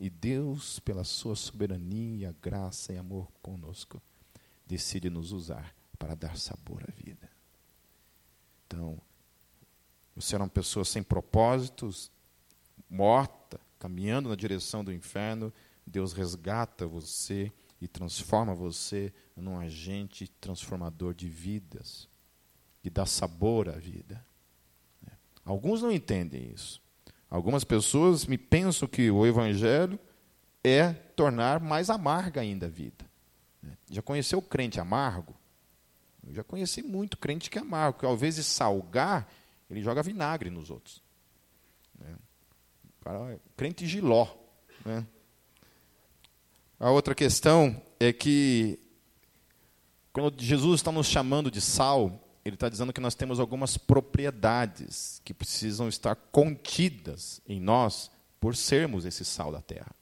E 0.00 0.10
Deus, 0.10 0.80
pela 0.80 1.04
sua 1.04 1.36
soberania, 1.36 2.34
graça 2.42 2.92
e 2.92 2.98
amor 2.98 3.30
conosco, 3.40 4.02
decide 4.66 5.08
nos 5.08 5.30
usar 5.30 5.72
para 5.96 6.16
dar 6.16 6.36
sabor 6.36 6.82
à 6.82 6.90
vida. 6.90 7.30
Então, 8.66 9.00
você 10.16 10.34
era 10.34 10.42
uma 10.42 10.50
pessoa 10.50 10.84
sem 10.84 11.00
propósitos, 11.00 12.10
morta, 12.90 13.60
caminhando 13.78 14.28
na 14.28 14.34
direção 14.34 14.82
do 14.82 14.92
inferno, 14.92 15.52
Deus 15.86 16.12
resgata 16.12 16.88
você 16.88 17.52
e 17.80 17.86
transforma 17.86 18.52
você 18.52 19.12
num 19.36 19.60
agente 19.60 20.26
transformador 20.40 21.14
de 21.14 21.28
vidas 21.28 22.10
e 22.82 22.90
dá 22.90 23.06
sabor 23.06 23.68
à 23.68 23.72
vida. 23.72 24.24
Alguns 25.44 25.82
não 25.82 25.90
entendem 25.90 26.50
isso. 26.54 26.80
Algumas 27.28 27.64
pessoas 27.64 28.26
me 28.26 28.36
pensam 28.36 28.86
que 28.86 29.10
o 29.10 29.26
evangelho 29.26 29.98
é 30.62 30.92
tornar 30.92 31.60
mais 31.60 31.90
amarga 31.90 32.40
ainda 32.40 32.66
a 32.66 32.68
vida. 32.68 33.04
Já 33.90 34.02
conheceu 34.02 34.38
o 34.38 34.42
crente 34.42 34.80
amargo? 34.80 35.34
Eu 36.26 36.34
já 36.34 36.44
conheci 36.44 36.82
muito 36.82 37.16
crente 37.16 37.50
que 37.50 37.58
é 37.58 37.60
amargo, 37.60 37.98
que 37.98 38.06
ao 38.06 38.14
invés 38.14 38.36
de 38.36 38.44
salgar, 38.44 39.28
ele 39.68 39.82
joga 39.82 40.02
vinagre 40.02 40.50
nos 40.50 40.70
outros. 40.70 41.02
Né? 41.98 43.38
Crente 43.56 43.86
giló. 43.86 44.28
Né? 44.84 45.04
A 46.78 46.90
outra 46.90 47.14
questão 47.14 47.80
é 47.98 48.12
que, 48.12 48.78
quando 50.12 50.40
Jesus 50.40 50.80
está 50.80 50.92
nos 50.92 51.06
chamando 51.06 51.50
de 51.50 51.60
sal, 51.60 52.20
ele 52.44 52.56
está 52.56 52.68
dizendo 52.68 52.92
que 52.92 53.00
nós 53.00 53.14
temos 53.14 53.38
algumas 53.38 53.76
propriedades 53.76 55.20
que 55.24 55.32
precisam 55.32 55.88
estar 55.88 56.16
contidas 56.16 57.40
em 57.46 57.60
nós 57.60 58.10
por 58.40 58.56
sermos 58.56 59.04
esse 59.04 59.24
sal 59.24 59.52
da 59.52 59.60
terra. 59.60 59.92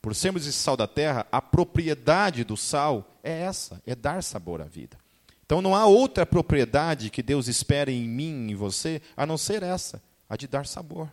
Por 0.00 0.16
sermos 0.16 0.46
esse 0.46 0.58
sal 0.58 0.76
da 0.76 0.88
terra, 0.88 1.26
a 1.30 1.40
propriedade 1.40 2.42
do 2.42 2.56
sal 2.56 3.08
é 3.22 3.42
essa, 3.42 3.80
é 3.86 3.94
dar 3.94 4.22
sabor 4.24 4.60
à 4.60 4.64
vida. 4.64 4.98
Então 5.46 5.62
não 5.62 5.76
há 5.76 5.86
outra 5.86 6.26
propriedade 6.26 7.10
que 7.10 7.22
Deus 7.22 7.46
espere 7.46 7.92
em 7.92 8.08
mim 8.08 8.48
e 8.48 8.52
em 8.52 8.54
você 8.56 9.00
a 9.16 9.24
não 9.24 9.38
ser 9.38 9.62
essa, 9.62 10.02
a 10.28 10.36
de 10.36 10.48
dar 10.48 10.66
sabor, 10.66 11.08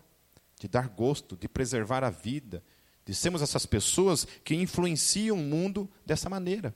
de 0.60 0.68
dar 0.68 0.88
gosto, 0.88 1.38
de 1.38 1.48
preservar 1.48 2.04
a 2.04 2.10
vida, 2.10 2.64
de 3.06 3.14
sermos 3.14 3.44
essas 3.44 3.66
pessoas 3.66 4.26
que 4.44 4.56
influenciam 4.56 5.38
o 5.38 5.44
mundo 5.44 5.88
dessa 6.04 6.30
maneira. 6.30 6.74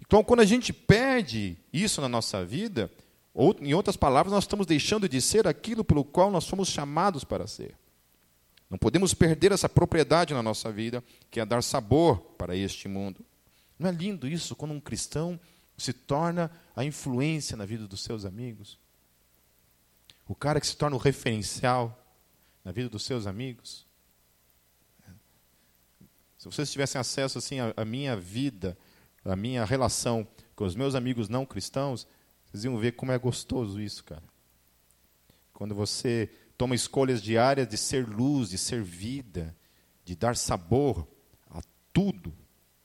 Então, 0.00 0.22
quando 0.22 0.40
a 0.40 0.44
gente 0.44 0.72
perde 0.72 1.56
isso 1.72 2.00
na 2.00 2.08
nossa 2.08 2.44
vida, 2.44 2.90
ou, 3.32 3.56
em 3.60 3.74
outras 3.74 3.96
palavras, 3.96 4.32
nós 4.32 4.44
estamos 4.44 4.66
deixando 4.66 5.08
de 5.08 5.20
ser 5.20 5.46
aquilo 5.48 5.84
pelo 5.84 6.04
qual 6.04 6.30
nós 6.30 6.46
fomos 6.46 6.68
chamados 6.68 7.24
para 7.24 7.46
ser. 7.46 7.76
Não 8.70 8.78
podemos 8.78 9.14
perder 9.14 9.52
essa 9.52 9.68
propriedade 9.68 10.34
na 10.34 10.42
nossa 10.42 10.70
vida, 10.70 11.02
que 11.30 11.40
é 11.40 11.44
dar 11.44 11.62
sabor 11.62 12.18
para 12.38 12.56
este 12.56 12.88
mundo. 12.88 13.24
Não 13.78 13.88
é 13.88 13.92
lindo 13.92 14.28
isso 14.28 14.54
quando 14.54 14.72
um 14.72 14.80
cristão 14.80 15.38
se 15.76 15.92
torna 15.92 16.50
a 16.74 16.84
influência 16.84 17.56
na 17.56 17.64
vida 17.64 17.86
dos 17.86 18.02
seus 18.02 18.24
amigos? 18.24 18.78
O 20.26 20.34
cara 20.34 20.60
que 20.60 20.66
se 20.66 20.76
torna 20.76 20.96
o 20.96 20.98
referencial 20.98 22.00
na 22.64 22.72
vida 22.72 22.88
dos 22.88 23.04
seus 23.04 23.26
amigos? 23.26 23.86
Se 26.38 26.46
vocês 26.46 26.70
tivessem 26.70 27.00
acesso 27.00 27.38
assim 27.38 27.56
à 27.76 27.84
minha 27.84 28.16
vida, 28.16 28.76
a 29.24 29.36
minha 29.36 29.64
relação 29.64 30.26
com 30.54 30.64
os 30.64 30.74
meus 30.74 30.94
amigos 30.94 31.28
não 31.28 31.46
cristãos, 31.46 32.06
vocês 32.46 32.64
iam 32.64 32.76
ver 32.76 32.92
como 32.92 33.12
é 33.12 33.18
gostoso 33.18 33.80
isso, 33.80 34.04
cara. 34.04 34.22
Quando 35.52 35.74
você 35.74 36.30
toma 36.56 36.74
escolhas 36.74 37.22
diárias 37.22 37.66
de 37.66 37.76
ser 37.76 38.08
luz, 38.08 38.50
de 38.50 38.58
ser 38.58 38.82
vida, 38.82 39.56
de 40.04 40.14
dar 40.14 40.36
sabor 40.36 41.08
a 41.48 41.60
tudo, 41.92 42.34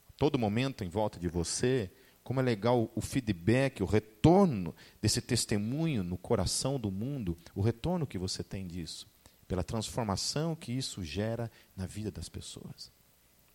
a 0.08 0.12
todo 0.18 0.40
momento 0.40 0.84
em 0.84 0.90
volta 0.90 1.20
de 1.20 1.28
você, 1.28 1.92
como 2.24 2.40
é 2.40 2.44
legal 2.44 2.92
o 2.96 3.02
feedback, 3.02 3.82
o 3.82 3.88
retorno 3.88 4.76
desse 5.02 5.22
testemunho 5.22 6.04
no 6.04 6.18
coração 6.18 6.80
do 6.80 6.92
mundo, 6.92 7.38
o 7.56 7.62
retorno 7.62 8.06
que 8.06 8.18
você 8.18 8.44
tem 8.44 8.68
disso, 8.68 9.08
pela 9.48 9.64
transformação 9.64 10.56
que 10.56 10.72
isso 10.72 11.04
gera 11.04 11.52
na 11.76 11.88
vida 11.88 12.12
das 12.12 12.30
pessoas, 12.30 12.92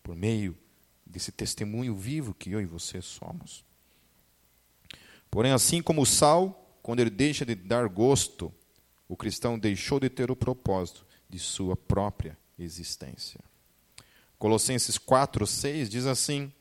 por 0.03 0.17
meio 0.17 0.57
desse 1.07 1.33
testemunho 1.33 1.95
vivo 1.95 2.35
que 2.35 2.51
eu 2.51 2.61
e 2.61 2.67
você 2.67 3.01
somos. 3.01 3.65
Porém, 5.31 5.53
assim 5.53 5.83
como 5.83 6.03
o 6.03 6.07
sal, 6.07 6.79
quando 6.83 7.01
ele 7.01 7.11
deixa 7.11 7.45
de 7.45 7.55
dar 7.55 7.89
gosto, 7.89 8.53
o 9.09 9.17
cristão 9.17 9.59
deixou 9.59 9.99
de 9.99 10.09
ter 10.09 10.31
o 10.31 10.37
propósito 10.37 11.07
de 11.29 11.39
sua 11.39 11.77
própria 11.77 12.39
existência. 12.59 13.41
Colossenses 14.39 14.99
4, 14.99 15.47
6 15.47 15.89
diz 15.89 16.07
assim: 16.07 16.53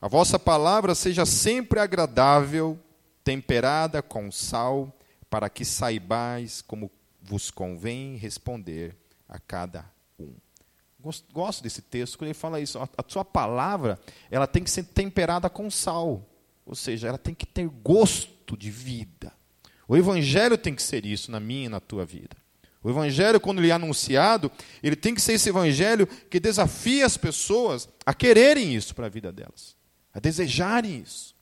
A 0.00 0.08
vossa 0.08 0.38
palavra 0.38 0.94
seja 0.94 1.26
sempre 1.26 1.78
agradável, 1.78 2.78
temperada 3.22 4.02
com 4.02 4.32
sal, 4.32 4.96
para 5.28 5.48
que 5.48 5.64
saibais 5.64 6.62
como 6.62 6.90
vos 7.20 7.50
convém 7.50 8.16
responder 8.16 8.96
a 9.28 9.38
cada 9.38 9.91
Gosto 11.32 11.62
desse 11.62 11.82
texto, 11.82 12.16
quando 12.16 12.28
ele 12.28 12.34
fala 12.34 12.60
isso. 12.60 12.78
A 12.78 13.04
sua 13.08 13.24
palavra 13.24 13.98
ela 14.30 14.46
tem 14.46 14.62
que 14.62 14.70
ser 14.70 14.84
temperada 14.84 15.50
com 15.50 15.70
sal. 15.70 16.26
Ou 16.64 16.74
seja, 16.74 17.08
ela 17.08 17.18
tem 17.18 17.34
que 17.34 17.44
ter 17.44 17.68
gosto 17.68 18.56
de 18.56 18.70
vida. 18.70 19.32
O 19.88 19.96
evangelho 19.96 20.56
tem 20.56 20.74
que 20.74 20.82
ser 20.82 21.04
isso 21.04 21.30
na 21.30 21.40
minha 21.40 21.66
e 21.66 21.68
na 21.68 21.80
tua 21.80 22.04
vida. 22.04 22.36
O 22.82 22.90
evangelho, 22.90 23.40
quando 23.40 23.58
ele 23.58 23.70
é 23.70 23.72
anunciado, 23.72 24.50
ele 24.82 24.96
tem 24.96 25.14
que 25.14 25.20
ser 25.20 25.34
esse 25.34 25.48
evangelho 25.48 26.06
que 26.06 26.40
desafia 26.40 27.06
as 27.06 27.16
pessoas 27.16 27.88
a 28.04 28.12
quererem 28.12 28.74
isso 28.74 28.94
para 28.94 29.06
a 29.06 29.10
vida 29.10 29.30
delas, 29.30 29.76
a 30.12 30.18
desejarem 30.18 31.00
isso, 31.00 31.34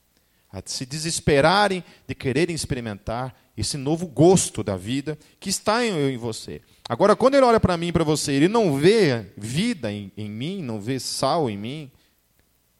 a 0.51 0.61
se 0.63 0.85
desesperarem 0.85 1.83
de 2.07 2.13
quererem 2.13 2.55
experimentar 2.55 3.35
esse 3.55 3.77
novo 3.77 4.07
gosto 4.07 4.63
da 4.63 4.77
vida 4.77 5.17
que 5.39 5.49
está 5.49 5.85
em, 5.85 6.13
em 6.13 6.17
você. 6.17 6.61
Agora, 6.87 7.15
quando 7.15 7.35
ele 7.35 7.45
olha 7.45 7.59
para 7.59 7.77
mim 7.77 7.87
e 7.87 7.91
para 7.91 8.03
você, 8.03 8.33
ele 8.33 8.47
não 8.47 8.77
vê 8.77 9.31
vida 9.37 9.91
em, 9.91 10.11
em, 10.17 10.29
mim, 10.29 10.61
não 10.61 10.79
vê 10.79 10.99
sal 10.99 11.49
em 11.49 11.57
mim, 11.57 11.91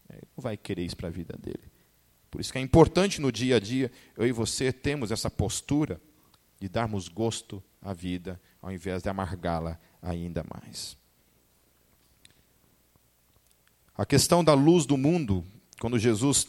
ele 0.09 0.27
não 0.35 0.41
vai 0.41 0.57
querer 0.57 0.83
isso 0.83 0.97
para 0.97 1.07
a 1.07 1.11
vida 1.11 1.37
dele. 1.37 1.71
Por 2.29 2.39
isso 2.39 2.51
que 2.51 2.57
é 2.57 2.61
importante 2.61 3.19
no 3.19 3.31
dia 3.31 3.57
a 3.57 3.59
dia, 3.59 3.91
eu 4.17 4.25
e 4.25 4.31
você 4.31 4.71
temos 4.71 5.11
essa 5.11 5.29
postura 5.29 5.99
de 6.59 6.69
darmos 6.69 7.07
gosto 7.07 7.61
à 7.81 7.93
vida, 7.93 8.39
ao 8.61 8.71
invés 8.71 9.03
de 9.03 9.09
amargá-la 9.09 9.79
ainda 10.01 10.43
mais. 10.53 10.97
A 13.97 14.05
questão 14.05 14.43
da 14.43 14.53
luz 14.53 14.85
do 14.85 14.97
mundo, 14.97 15.45
quando 15.79 15.99
Jesus 15.99 16.47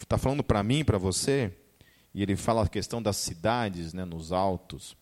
está 0.00 0.16
falando 0.16 0.42
para 0.42 0.62
mim, 0.62 0.84
para 0.84 0.98
você, 0.98 1.52
e 2.14 2.22
ele 2.22 2.36
fala 2.36 2.64
a 2.64 2.68
questão 2.68 3.00
das 3.02 3.16
cidades, 3.16 3.92
né, 3.92 4.04
nos 4.04 4.32
altos. 4.32 4.96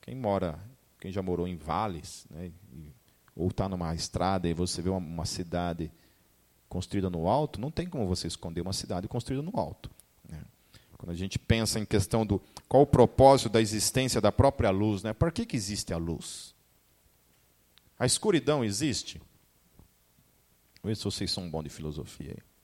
Quem 0.00 0.14
mora, 0.14 0.58
quem 1.00 1.10
já 1.10 1.22
morou 1.22 1.48
em 1.48 1.56
vales, 1.56 2.26
né, 2.30 2.52
ou 3.34 3.48
está 3.48 3.68
numa 3.68 3.94
estrada 3.94 4.48
e 4.48 4.54
você 4.54 4.80
vê 4.80 4.88
uma, 4.88 4.98
uma, 4.98 5.26
cidade 5.26 5.90
construída 6.68 7.10
no 7.10 7.28
alto, 7.28 7.60
não 7.60 7.70
tem 7.70 7.86
como 7.86 8.06
você 8.06 8.26
esconder 8.26 8.60
uma 8.60 8.72
cidade 8.72 9.08
construída 9.08 9.42
no 9.42 9.58
alto. 9.58 9.90
Né. 10.28 10.42
Quando 10.96 11.10
a 11.10 11.14
gente 11.14 11.38
pensa 11.38 11.78
em 11.78 11.84
questão 11.84 12.24
do 12.24 12.40
qual 12.68 12.84
o 12.84 12.86
propósito 12.86 13.50
da 13.50 13.60
existência 13.60 14.20
da 14.20 14.32
própria 14.32 14.70
luz, 14.70 15.02
né, 15.02 15.12
para 15.12 15.30
que, 15.30 15.44
que 15.44 15.56
existe 15.56 15.92
a 15.92 15.96
luz? 15.96 16.54
A 17.98 18.06
escuridão 18.06 18.64
existe? 18.64 19.20
Vê 20.82 20.94
se 20.94 21.04
vocês 21.04 21.30
são 21.30 21.50
bons 21.50 21.64
de 21.64 21.70
filosofia 21.70 22.30
aí. 22.30 22.55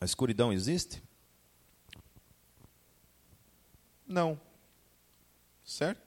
A 0.00 0.04
escuridão 0.04 0.52
existe? 0.52 1.02
Não. 4.06 4.40
Certo? 5.64 6.02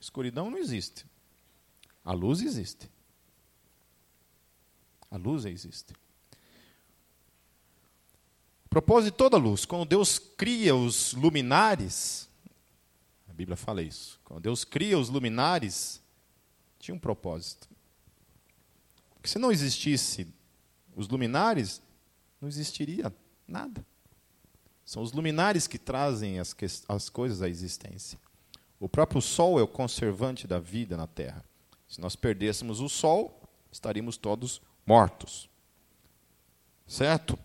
Escuridão 0.00 0.50
não 0.50 0.58
existe. 0.58 1.06
A 2.04 2.12
luz 2.12 2.40
existe. 2.42 2.90
A 5.10 5.16
luz 5.16 5.44
existe. 5.44 5.94
O 8.66 8.68
propósito 8.68 9.12
de 9.12 9.16
toda 9.16 9.36
luz, 9.38 9.64
quando 9.64 9.88
Deus 9.88 10.18
cria 10.18 10.76
os 10.76 11.14
luminares, 11.14 12.28
a 13.28 13.32
Bíblia 13.32 13.56
fala 13.56 13.82
isso, 13.82 14.20
quando 14.22 14.42
Deus 14.42 14.62
cria 14.62 14.98
os 14.98 15.08
luminares, 15.08 16.02
tinha 16.78 16.94
um 16.94 16.98
propósito. 16.98 17.66
Porque 19.14 19.28
se 19.28 19.38
não 19.38 19.50
existisse 19.50 20.28
os 20.94 21.08
luminares, 21.08 21.80
não 22.40 22.48
existiria 22.48 23.12
nada. 23.48 23.84
São 24.84 25.02
os 25.02 25.12
luminares 25.12 25.66
que 25.66 25.78
trazem 25.78 26.38
as, 26.38 26.52
que, 26.52 26.66
as 26.88 27.08
coisas 27.08 27.42
à 27.42 27.48
existência. 27.48 28.18
O 28.80 28.88
próprio 28.88 29.20
Sol 29.20 29.58
é 29.58 29.62
o 29.62 29.68
conservante 29.68 30.46
da 30.46 30.58
vida 30.58 30.96
na 30.96 31.06
Terra. 31.06 31.44
Se 31.88 32.00
nós 32.00 32.14
perdêssemos 32.14 32.80
o 32.80 32.88
Sol, 32.88 33.42
estaríamos 33.72 34.16
todos 34.16 34.62
mortos. 34.86 35.48
Certo? 36.86 37.38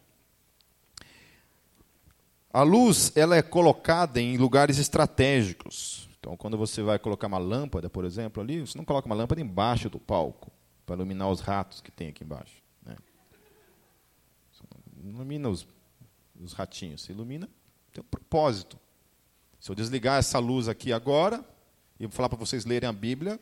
A 2.51 2.61
luz 2.61 3.11
ela 3.15 3.35
é 3.35 3.41
colocada 3.41 4.21
em 4.21 4.37
lugares 4.37 4.77
estratégicos. 4.77 6.07
Então, 6.19 6.37
quando 6.37 6.57
você 6.57 6.81
vai 6.81 6.99
colocar 6.99 7.27
uma 7.27 7.39
lâmpada, 7.39 7.89
por 7.89 8.05
exemplo, 8.05 8.41
ali, 8.41 8.61
você 8.61 8.77
não 8.77 8.85
coloca 8.85 9.07
uma 9.07 9.15
lâmpada 9.15 9.41
embaixo 9.41 9.89
do 9.89 9.99
palco 9.99 10.51
para 10.85 10.95
iluminar 10.95 11.29
os 11.29 11.41
ratos 11.41 11.81
que 11.81 11.91
tem 11.91 12.09
aqui 12.09 12.23
embaixo. 12.23 12.61
Né? 12.85 12.95
Ilumina 15.03 15.49
os, 15.49 15.67
os 16.45 16.53
ratinhos, 16.53 17.07
ilumina, 17.09 17.49
tem 17.91 18.03
um 18.03 18.07
propósito. 18.07 18.77
Se 19.59 19.71
eu 19.71 19.75
desligar 19.75 20.19
essa 20.19 20.39
luz 20.39 20.67
aqui 20.67 20.91
agora 20.91 21.43
e 21.99 22.07
falar 22.09 22.29
para 22.29 22.37
vocês 22.37 22.65
lerem 22.65 22.89
a 22.89 22.93
Bíblia, 22.93 23.39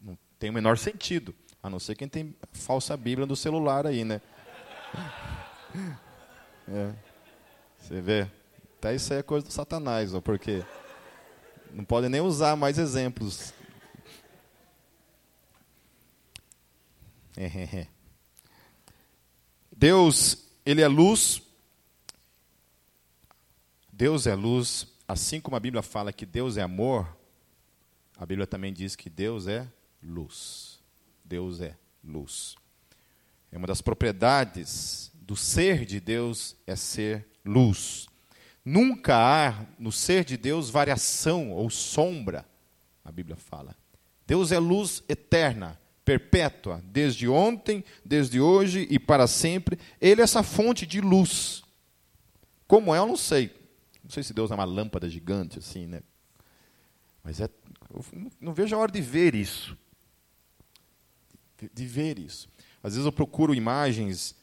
não 0.00 0.18
tem 0.38 0.50
o 0.50 0.52
menor 0.52 0.76
sentido. 0.76 1.34
A 1.62 1.70
não 1.70 1.78
ser 1.78 1.94
quem 1.94 2.08
tem 2.08 2.36
falsa 2.52 2.96
Bíblia 2.96 3.26
no 3.26 3.34
celular 3.36 3.86
aí, 3.86 4.04
né? 4.04 4.20
É. 6.68 6.92
Você 7.78 8.00
vê? 8.00 8.28
Até 8.76 8.96
isso 8.96 9.12
aí 9.12 9.20
é 9.20 9.22
coisa 9.22 9.46
do 9.46 9.52
Satanás, 9.52 10.12
ó, 10.12 10.20
porque 10.20 10.64
não 11.72 11.84
podem 11.84 12.10
nem 12.10 12.20
usar 12.20 12.56
mais 12.56 12.76
exemplos. 12.76 13.54
Deus, 19.76 20.38
Ele 20.64 20.82
é 20.82 20.88
luz. 20.88 21.45
Deus 23.96 24.26
é 24.26 24.34
luz. 24.34 24.86
Assim 25.08 25.40
como 25.40 25.56
a 25.56 25.60
Bíblia 25.60 25.82
fala 25.82 26.12
que 26.12 26.26
Deus 26.26 26.58
é 26.58 26.62
amor, 26.62 27.16
a 28.18 28.26
Bíblia 28.26 28.46
também 28.46 28.72
diz 28.72 28.94
que 28.94 29.08
Deus 29.08 29.46
é 29.46 29.66
luz. 30.02 30.80
Deus 31.24 31.62
é 31.62 31.74
luz. 32.04 32.56
É 33.50 33.56
uma 33.56 33.66
das 33.66 33.80
propriedades 33.80 35.10
do 35.14 35.34
ser 35.34 35.86
de 35.86 35.98
Deus 35.98 36.54
é 36.66 36.76
ser 36.76 37.26
luz. 37.42 38.06
Nunca 38.62 39.16
há 39.16 39.64
no 39.78 39.90
ser 39.90 40.24
de 40.24 40.36
Deus 40.36 40.68
variação 40.68 41.52
ou 41.52 41.70
sombra, 41.70 42.44
a 43.02 43.10
Bíblia 43.10 43.36
fala. 43.36 43.74
Deus 44.26 44.52
é 44.52 44.58
luz 44.58 45.02
eterna, 45.08 45.80
perpétua, 46.04 46.82
desde 46.84 47.28
ontem, 47.28 47.82
desde 48.04 48.40
hoje 48.40 48.86
e 48.90 48.98
para 48.98 49.26
sempre. 49.26 49.78
Ele 50.00 50.20
é 50.20 50.24
essa 50.24 50.42
fonte 50.42 50.84
de 50.84 51.00
luz. 51.00 51.62
Como 52.66 52.94
é, 52.94 52.98
eu 52.98 53.06
não 53.06 53.16
sei. 53.16 53.55
Não 54.06 54.10
sei 54.10 54.22
se 54.22 54.32
Deus 54.32 54.50
é 54.50 54.54
uma 54.54 54.64
lâmpada 54.64 55.08
gigante 55.08 55.58
assim, 55.58 55.86
né? 55.86 56.00
Mas 57.22 57.40
é, 57.40 57.50
não 58.40 58.54
vejo 58.54 58.74
a 58.74 58.78
hora 58.78 58.90
de 58.90 59.00
ver 59.00 59.34
isso 59.34 59.76
de 61.72 61.86
ver 61.86 62.18
isso. 62.18 62.48
Às 62.82 62.92
vezes 62.92 63.06
eu 63.06 63.12
procuro 63.12 63.54
imagens 63.54 64.34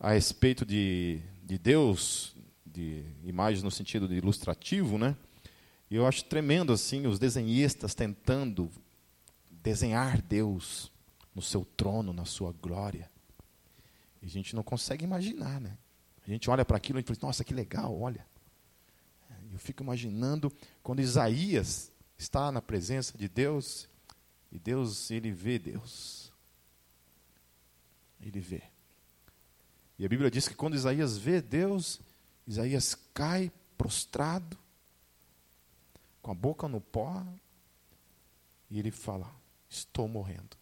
a 0.00 0.12
respeito 0.12 0.64
de, 0.64 1.20
de 1.44 1.58
Deus, 1.58 2.34
de 2.64 3.04
imagens 3.24 3.62
no 3.62 3.70
sentido 3.70 4.08
de 4.08 4.14
ilustrativo, 4.14 4.98
né? 4.98 5.16
E 5.90 5.96
eu 5.96 6.06
acho 6.06 6.24
tremendo 6.24 6.72
assim 6.72 7.06
os 7.06 7.18
desenhistas 7.18 7.94
tentando 7.94 8.70
desenhar 9.50 10.20
Deus 10.20 10.90
no 11.34 11.42
seu 11.42 11.64
trono, 11.64 12.12
na 12.12 12.24
sua 12.24 12.52
glória. 12.52 13.10
E 14.22 14.26
a 14.26 14.28
gente 14.28 14.56
não 14.56 14.62
consegue 14.62 15.04
imaginar, 15.04 15.60
né? 15.60 15.76
A 16.26 16.30
gente 16.30 16.50
olha 16.50 16.64
para 16.64 16.76
aquilo 16.76 16.98
e 16.98 17.02
fala, 17.02 17.18
nossa, 17.22 17.44
que 17.44 17.54
legal, 17.54 17.96
olha. 18.00 18.26
Eu 19.56 19.60
fico 19.60 19.82
imaginando 19.82 20.52
quando 20.82 21.00
Isaías 21.00 21.90
está 22.16 22.52
na 22.52 22.62
presença 22.62 23.16
de 23.16 23.28
Deus 23.28 23.88
e 24.52 24.58
Deus, 24.58 25.10
ele 25.10 25.32
vê 25.32 25.58
Deus 25.58 26.26
ele 28.20 28.40
vê. 28.40 28.62
E 29.98 30.04
a 30.04 30.08
Bíblia 30.08 30.30
diz 30.30 30.46
que 30.48 30.54
quando 30.54 30.74
Isaías 30.74 31.16
vê 31.16 31.40
Deus, 31.40 32.00
Isaías 32.46 32.94
cai 33.14 33.50
prostrado, 33.78 34.58
com 36.20 36.30
a 36.30 36.34
boca 36.34 36.68
no 36.68 36.80
pó, 36.80 37.24
e 38.70 38.78
ele 38.78 38.90
fala: 38.90 39.30
Estou 39.68 40.08
morrendo. 40.08 40.56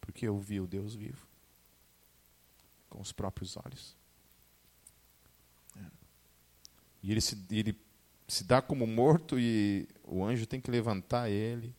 Porque 0.00 0.26
eu 0.26 0.38
vi 0.38 0.60
o 0.60 0.66
Deus 0.66 0.94
vivo, 0.94 1.26
com 2.88 3.00
os 3.00 3.12
próprios 3.12 3.56
olhos. 3.56 3.96
É. 5.76 5.90
E 7.02 7.10
ele 7.10 7.20
se, 7.20 7.38
ele 7.50 7.76
se 8.28 8.44
dá 8.44 8.60
como 8.60 8.86
morto 8.86 9.38
e 9.38 9.88
o 10.04 10.24
anjo 10.24 10.46
tem 10.46 10.60
que 10.60 10.70
levantar 10.70 11.30
ele, 11.30 11.74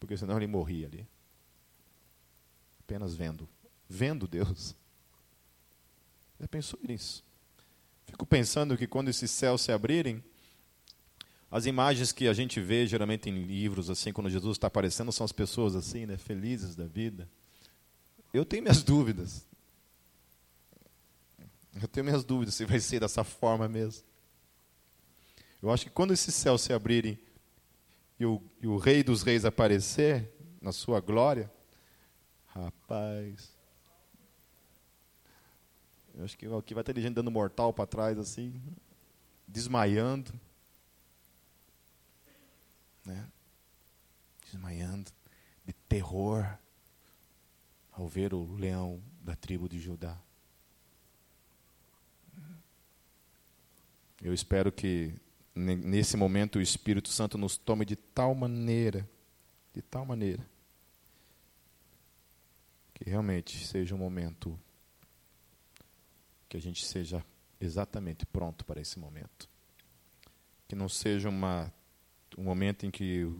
porque 0.00 0.16
senão 0.16 0.36
ele 0.36 0.46
morria 0.46 0.86
ali 0.86 1.06
apenas 2.84 3.14
vendo. 3.14 3.48
Vendo 3.88 4.28
Deus. 4.28 4.76
Já 6.38 6.46
pensou 6.46 6.78
nisso? 6.86 7.24
Fico 8.06 8.26
pensando 8.26 8.76
que 8.76 8.86
quando 8.86 9.08
esses 9.08 9.30
céus 9.30 9.62
se 9.62 9.72
abrirem, 9.72 10.22
as 11.50 11.66
imagens 11.66 12.12
que 12.12 12.28
a 12.28 12.32
gente 12.32 12.60
vê 12.60 12.86
geralmente 12.86 13.28
em 13.30 13.42
livros, 13.44 13.88
assim, 13.88 14.12
quando 14.12 14.30
Jesus 14.30 14.56
está 14.56 14.66
aparecendo, 14.66 15.12
são 15.12 15.24
as 15.24 15.32
pessoas 15.32 15.74
assim, 15.74 16.04
né, 16.06 16.16
felizes 16.16 16.76
da 16.76 16.86
vida. 16.86 17.28
Eu 18.32 18.44
tenho 18.44 18.62
minhas 18.62 18.82
dúvidas. 18.84 19.46
Eu 21.80 21.88
tenho 21.88 22.04
minhas 22.04 22.24
dúvidas 22.24 22.54
se 22.54 22.64
vai 22.64 22.80
ser 22.80 23.00
dessa 23.00 23.24
forma 23.24 23.68
mesmo. 23.68 24.04
Eu 25.62 25.70
acho 25.70 25.84
que 25.84 25.90
quando 25.90 26.12
esses 26.12 26.34
céus 26.34 26.62
se 26.62 26.72
abrirem 26.72 27.18
e 28.18 28.24
o, 28.24 28.40
e 28.60 28.66
o 28.66 28.76
Rei 28.76 29.02
dos 29.02 29.22
Reis 29.22 29.44
aparecer 29.44 30.30
na 30.60 30.72
sua 30.72 31.00
glória, 31.00 31.50
Rapaz. 32.54 33.52
Eu 36.14 36.24
acho 36.24 36.38
que 36.38 36.46
aqui 36.46 36.72
vai 36.72 36.84
ter 36.84 37.00
gente 37.00 37.14
dando 37.14 37.32
mortal 37.32 37.72
para 37.72 37.84
trás 37.84 38.16
assim, 38.16 38.62
desmaiando. 39.48 40.32
Né? 43.04 43.28
Desmaiando 44.44 45.10
de 45.66 45.72
terror 45.88 46.46
ao 47.90 48.06
ver 48.06 48.32
o 48.32 48.54
leão 48.54 49.02
da 49.20 49.34
tribo 49.34 49.68
de 49.68 49.80
Judá. 49.80 50.16
Eu 54.24 54.32
espero 54.32 54.72
que 54.72 55.12
nesse 55.54 56.16
momento 56.16 56.56
o 56.58 56.62
Espírito 56.62 57.10
Santo 57.10 57.36
nos 57.36 57.58
tome 57.58 57.84
de 57.84 57.94
tal 57.94 58.34
maneira, 58.34 59.06
de 59.74 59.82
tal 59.82 60.06
maneira, 60.06 60.42
que 62.94 63.04
realmente 63.04 63.66
seja 63.66 63.94
um 63.94 63.98
momento 63.98 64.58
que 66.48 66.56
a 66.56 66.60
gente 66.60 66.86
seja 66.86 67.22
exatamente 67.60 68.24
pronto 68.24 68.64
para 68.64 68.80
esse 68.80 68.98
momento. 68.98 69.46
Que 70.66 70.74
não 70.74 70.88
seja 70.88 71.28
uma, 71.28 71.70
um 72.38 72.44
momento 72.44 72.86
em 72.86 72.90
que 72.90 73.30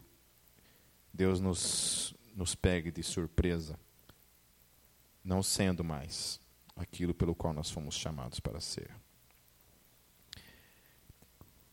Deus 1.15 1.41
nos, 1.41 2.15
nos 2.37 2.55
pegue 2.55 2.91
de 2.91 3.03
surpresa, 3.03 3.79
não 5.25 5.43
sendo 5.43 5.83
mais 5.83 6.39
aquilo 6.77 7.15
pelo 7.15 7.35
qual 7.35 7.55
nós 7.55 7.71
fomos 7.71 7.95
chamados 7.95 8.39
para 8.39 8.61
ser. 8.61 8.95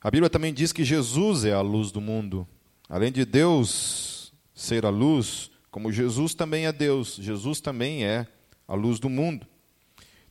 A 0.03 0.09
Bíblia 0.09 0.29
também 0.29 0.51
diz 0.51 0.73
que 0.73 0.83
Jesus 0.83 1.45
é 1.45 1.53
a 1.53 1.61
luz 1.61 1.91
do 1.91 2.01
mundo. 2.01 2.47
Além 2.89 3.11
de 3.11 3.23
Deus 3.23 4.33
ser 4.53 4.83
a 4.83 4.89
luz, 4.89 5.51
como 5.69 5.91
Jesus 5.91 6.33
também 6.33 6.65
é 6.65 6.71
Deus, 6.71 7.17
Jesus 7.21 7.61
também 7.61 8.03
é 8.03 8.25
a 8.67 8.73
luz 8.73 8.99
do 8.99 9.09
mundo. 9.09 9.45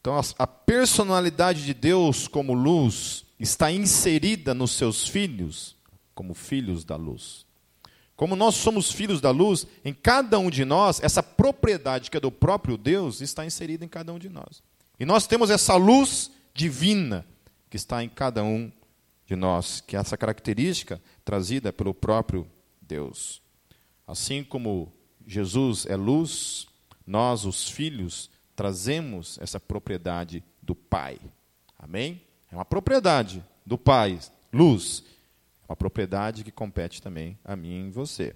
Então, 0.00 0.18
a 0.38 0.46
personalidade 0.46 1.64
de 1.64 1.72
Deus 1.72 2.26
como 2.26 2.52
luz 2.52 3.24
está 3.38 3.70
inserida 3.70 4.52
nos 4.54 4.72
seus 4.72 5.06
filhos, 5.06 5.76
como 6.14 6.34
filhos 6.34 6.84
da 6.84 6.96
luz. 6.96 7.46
Como 8.16 8.34
nós 8.34 8.56
somos 8.56 8.90
filhos 8.90 9.20
da 9.20 9.30
luz, 9.30 9.66
em 9.84 9.94
cada 9.94 10.38
um 10.38 10.50
de 10.50 10.64
nós, 10.64 11.00
essa 11.02 11.22
propriedade 11.22 12.10
que 12.10 12.16
é 12.16 12.20
do 12.20 12.32
próprio 12.32 12.76
Deus 12.76 13.20
está 13.20 13.46
inserida 13.46 13.84
em 13.84 13.88
cada 13.88 14.12
um 14.12 14.18
de 14.18 14.28
nós. 14.28 14.62
E 14.98 15.06
nós 15.06 15.26
temos 15.26 15.48
essa 15.48 15.76
luz 15.76 16.30
divina 16.52 17.24
que 17.70 17.76
está 17.76 18.02
em 18.02 18.08
cada 18.08 18.42
um 18.42 18.70
de 19.30 19.36
nós, 19.36 19.80
que 19.80 19.96
é 19.96 20.00
essa 20.00 20.16
característica 20.16 21.00
trazida 21.24 21.72
pelo 21.72 21.94
próprio 21.94 22.50
Deus. 22.82 23.40
Assim 24.04 24.42
como 24.42 24.92
Jesus 25.24 25.86
é 25.86 25.94
luz, 25.94 26.66
nós, 27.06 27.44
os 27.44 27.70
filhos, 27.70 28.28
trazemos 28.56 29.38
essa 29.40 29.60
propriedade 29.60 30.42
do 30.60 30.74
Pai, 30.74 31.20
Amém? 31.78 32.20
É 32.50 32.56
uma 32.56 32.64
propriedade 32.64 33.42
do 33.64 33.78
Pai, 33.78 34.18
luz. 34.52 35.04
É 35.62 35.70
uma 35.70 35.76
propriedade 35.76 36.42
que 36.42 36.50
compete 36.50 37.00
também 37.00 37.38
a 37.44 37.54
mim 37.54 37.86
e 37.86 37.90
você. 37.90 38.34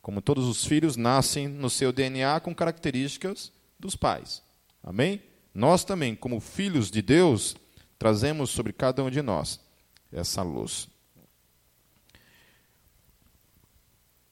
Como 0.00 0.22
todos 0.22 0.46
os 0.46 0.64
filhos 0.64 0.96
nascem 0.96 1.48
no 1.48 1.68
seu 1.68 1.92
DNA 1.92 2.38
com 2.38 2.54
características 2.54 3.52
dos 3.78 3.96
pais. 3.96 4.42
Amém? 4.82 5.20
Nós 5.52 5.84
também, 5.84 6.14
como 6.14 6.38
filhos 6.38 6.88
de 6.88 7.02
Deus, 7.02 7.56
trazemos 7.98 8.48
sobre 8.50 8.72
cada 8.72 9.02
um 9.02 9.10
de 9.10 9.20
nós 9.20 9.65
essa 10.16 10.42
luz. 10.42 10.88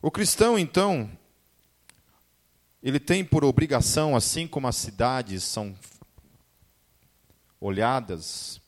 O 0.00 0.10
cristão, 0.10 0.58
então, 0.58 1.10
ele 2.82 2.98
tem 2.98 3.24
por 3.24 3.44
obrigação, 3.44 4.16
assim 4.16 4.46
como 4.46 4.66
as 4.66 4.76
cidades 4.76 5.44
são 5.44 5.74
olhadas 7.60 8.60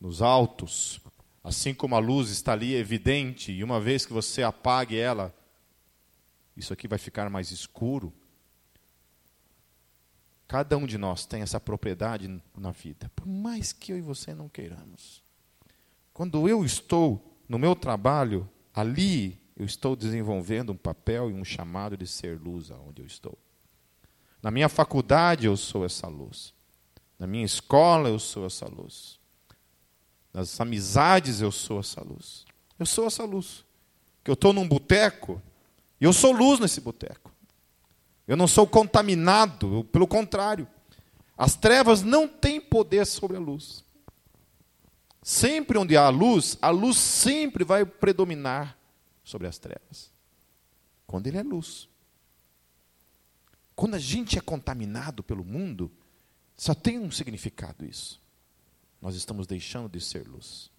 nos 0.00 0.22
altos, 0.22 1.00
assim 1.42 1.74
como 1.74 1.94
a 1.94 1.98
luz 1.98 2.30
está 2.30 2.52
ali 2.52 2.74
evidente, 2.74 3.52
e 3.52 3.64
uma 3.64 3.80
vez 3.80 4.06
que 4.06 4.12
você 4.12 4.42
apague 4.42 4.96
ela, 4.96 5.34
isso 6.56 6.72
aqui 6.72 6.86
vai 6.86 6.98
ficar 6.98 7.28
mais 7.30 7.50
escuro. 7.50 8.12
Cada 10.46 10.76
um 10.76 10.86
de 10.86 10.98
nós 10.98 11.26
tem 11.26 11.42
essa 11.42 11.60
propriedade 11.60 12.42
na 12.56 12.72
vida, 12.72 13.10
por 13.14 13.26
mais 13.26 13.72
que 13.72 13.92
eu 13.92 13.98
e 13.98 14.00
você 14.00 14.34
não 14.34 14.48
queiramos. 14.48 15.19
Quando 16.20 16.46
eu 16.46 16.62
estou 16.66 17.34
no 17.48 17.58
meu 17.58 17.74
trabalho, 17.74 18.46
ali 18.74 19.40
eu 19.56 19.64
estou 19.64 19.96
desenvolvendo 19.96 20.70
um 20.70 20.76
papel 20.76 21.30
e 21.30 21.32
um 21.32 21.42
chamado 21.42 21.96
de 21.96 22.06
ser 22.06 22.38
luz 22.38 22.70
aonde 22.70 23.00
eu 23.00 23.06
estou. 23.06 23.38
Na 24.42 24.50
minha 24.50 24.68
faculdade 24.68 25.46
eu 25.46 25.56
sou 25.56 25.82
essa 25.82 26.08
luz. 26.08 26.52
Na 27.18 27.26
minha 27.26 27.46
escola 27.46 28.10
eu 28.10 28.18
sou 28.18 28.44
essa 28.44 28.66
luz. 28.66 29.18
Nas 30.30 30.60
amizades 30.60 31.40
eu 31.40 31.50
sou 31.50 31.80
essa 31.80 32.02
luz. 32.02 32.44
Eu 32.78 32.84
sou 32.84 33.06
essa 33.06 33.24
luz. 33.24 33.64
Que 34.22 34.30
eu 34.30 34.34
estou 34.34 34.52
num 34.52 34.68
boteco 34.68 35.40
e 35.98 36.04
eu 36.04 36.12
sou 36.12 36.32
luz 36.32 36.60
nesse 36.60 36.82
boteco. 36.82 37.32
Eu 38.28 38.36
não 38.36 38.46
sou 38.46 38.66
contaminado, 38.66 39.84
pelo 39.84 40.06
contrário. 40.06 40.68
As 41.34 41.56
trevas 41.56 42.02
não 42.02 42.28
têm 42.28 42.60
poder 42.60 43.06
sobre 43.06 43.38
a 43.38 43.40
luz. 43.40 43.88
Sempre 45.22 45.78
onde 45.78 45.96
há 45.96 46.08
luz, 46.08 46.56
a 46.62 46.70
luz 46.70 46.96
sempre 46.96 47.64
vai 47.64 47.84
predominar 47.84 48.76
sobre 49.22 49.46
as 49.46 49.58
trevas. 49.58 50.10
Quando 51.06 51.26
ele 51.26 51.38
é 51.38 51.42
luz. 51.42 51.88
Quando 53.74 53.94
a 53.94 53.98
gente 53.98 54.38
é 54.38 54.40
contaminado 54.40 55.22
pelo 55.22 55.44
mundo, 55.44 55.90
só 56.56 56.74
tem 56.74 56.98
um 56.98 57.10
significado 57.10 57.84
isso. 57.84 58.20
Nós 59.00 59.14
estamos 59.14 59.46
deixando 59.46 59.88
de 59.88 60.00
ser 60.00 60.28
luz. 60.28 60.70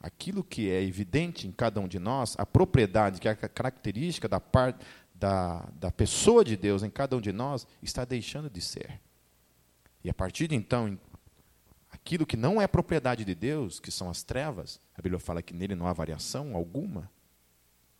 Aquilo 0.00 0.42
que 0.42 0.70
é 0.70 0.82
evidente 0.82 1.46
em 1.46 1.52
cada 1.52 1.80
um 1.80 1.88
de 1.88 1.98
nós, 1.98 2.34
a 2.38 2.46
propriedade, 2.46 3.20
que 3.20 3.28
é 3.28 3.32
a 3.32 3.36
característica 3.36 4.28
da, 4.28 4.40
parte 4.40 4.84
da, 5.14 5.68
da 5.74 5.90
pessoa 5.90 6.44
de 6.44 6.56
Deus 6.56 6.82
em 6.82 6.90
cada 6.90 7.16
um 7.16 7.20
de 7.20 7.32
nós, 7.32 7.66
está 7.82 8.04
deixando 8.04 8.48
de 8.48 8.60
ser. 8.60 9.00
E 10.02 10.08
a 10.08 10.14
partir 10.14 10.48
de 10.48 10.54
então, 10.54 10.98
aquilo 12.10 12.26
que 12.26 12.36
não 12.36 12.60
é 12.60 12.66
propriedade 12.66 13.24
de 13.24 13.36
Deus, 13.36 13.78
que 13.78 13.92
são 13.92 14.10
as 14.10 14.24
trevas, 14.24 14.80
a 14.96 15.00
Bíblia 15.00 15.20
fala 15.20 15.40
que 15.40 15.54
nele 15.54 15.76
não 15.76 15.86
há 15.86 15.92
variação 15.92 16.56
alguma, 16.56 17.08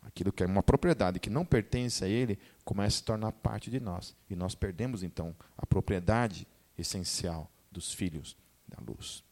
aquilo 0.01 0.33
que 0.33 0.43
é 0.43 0.45
uma 0.45 0.61
propriedade 0.61 1.17
que 1.17 1.29
não 1.29 1.45
pertence 1.45 2.03
a 2.03 2.09
ele, 2.09 2.37
começa 2.65 2.87
a 2.87 2.97
se 2.97 3.03
tornar 3.05 3.31
parte 3.31 3.71
de 3.71 3.79
nós. 3.79 4.13
E 4.29 4.35
nós 4.35 4.53
perdemos, 4.53 5.01
então, 5.01 5.33
a 5.57 5.65
propriedade 5.65 6.45
essencial 6.77 7.49
dos 7.71 7.93
filhos 7.93 8.35
da 8.67 8.77
luz. 8.85 9.23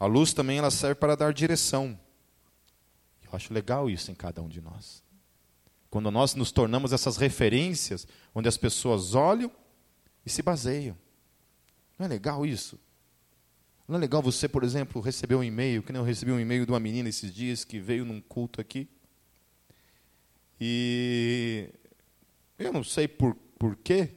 A 0.00 0.06
luz 0.06 0.32
também 0.32 0.58
ela 0.58 0.72
serve 0.72 0.96
para 0.96 1.14
dar 1.14 1.32
direção. 1.32 1.96
Eu 3.22 3.30
acho 3.32 3.54
legal 3.54 3.88
isso 3.88 4.10
em 4.10 4.14
cada 4.14 4.42
um 4.42 4.48
de 4.48 4.60
nós. 4.60 5.04
Quando 5.88 6.10
nós 6.10 6.34
nos 6.34 6.50
tornamos 6.50 6.92
essas 6.92 7.16
referências, 7.16 8.08
onde 8.34 8.48
as 8.48 8.56
pessoas 8.56 9.14
olham 9.14 9.52
e 10.28 10.30
se 10.30 10.42
baseiam. 10.42 10.94
Não 11.98 12.04
é 12.04 12.08
legal 12.08 12.44
isso? 12.44 12.78
Não 13.88 13.96
é 13.96 13.98
legal 13.98 14.20
você, 14.20 14.46
por 14.46 14.62
exemplo, 14.62 15.00
receber 15.00 15.34
um 15.34 15.42
e-mail, 15.42 15.82
que 15.82 15.90
nem 15.90 15.98
eu 15.98 16.04
recebi 16.04 16.30
um 16.30 16.38
e-mail 16.38 16.66
de 16.66 16.70
uma 16.70 16.78
menina 16.78 17.08
esses 17.08 17.34
dias 17.34 17.64
que 17.64 17.80
veio 17.80 18.04
num 18.04 18.20
culto 18.20 18.60
aqui. 18.60 18.86
E 20.60 21.70
eu 22.58 22.70
não 22.70 22.84
sei 22.84 23.08
por, 23.08 23.34
por 23.58 23.74
quê, 23.76 24.10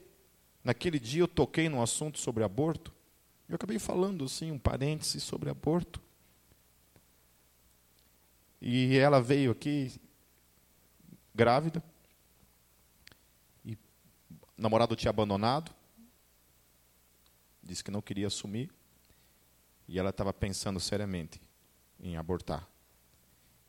naquele 0.62 1.00
dia 1.00 1.22
eu 1.22 1.30
toquei 1.30 1.70
num 1.70 1.82
assunto 1.82 2.20
sobre 2.20 2.44
aborto. 2.44 2.94
Eu 3.48 3.56
acabei 3.56 3.80
falando 3.80 4.26
assim, 4.26 4.52
um 4.52 4.60
parêntese 4.60 5.22
sobre 5.22 5.50
aborto. 5.50 6.02
E 8.62 8.98
ela 8.98 9.22
veio 9.22 9.52
aqui 9.52 9.94
grávida. 11.34 11.82
E 13.64 13.76
o 13.76 13.78
namorado 14.58 14.94
tinha 14.94 15.10
abandonado. 15.10 15.74
Disse 17.64 17.84
que 17.84 17.92
não 17.92 18.02
queria 18.02 18.28
assumir. 18.28 18.72
E 19.88 20.00
ela 20.00 20.10
estava 20.10 20.34
pensando 20.34 20.80
seriamente 20.80 21.42
em 22.00 22.18
abortar. 22.18 22.68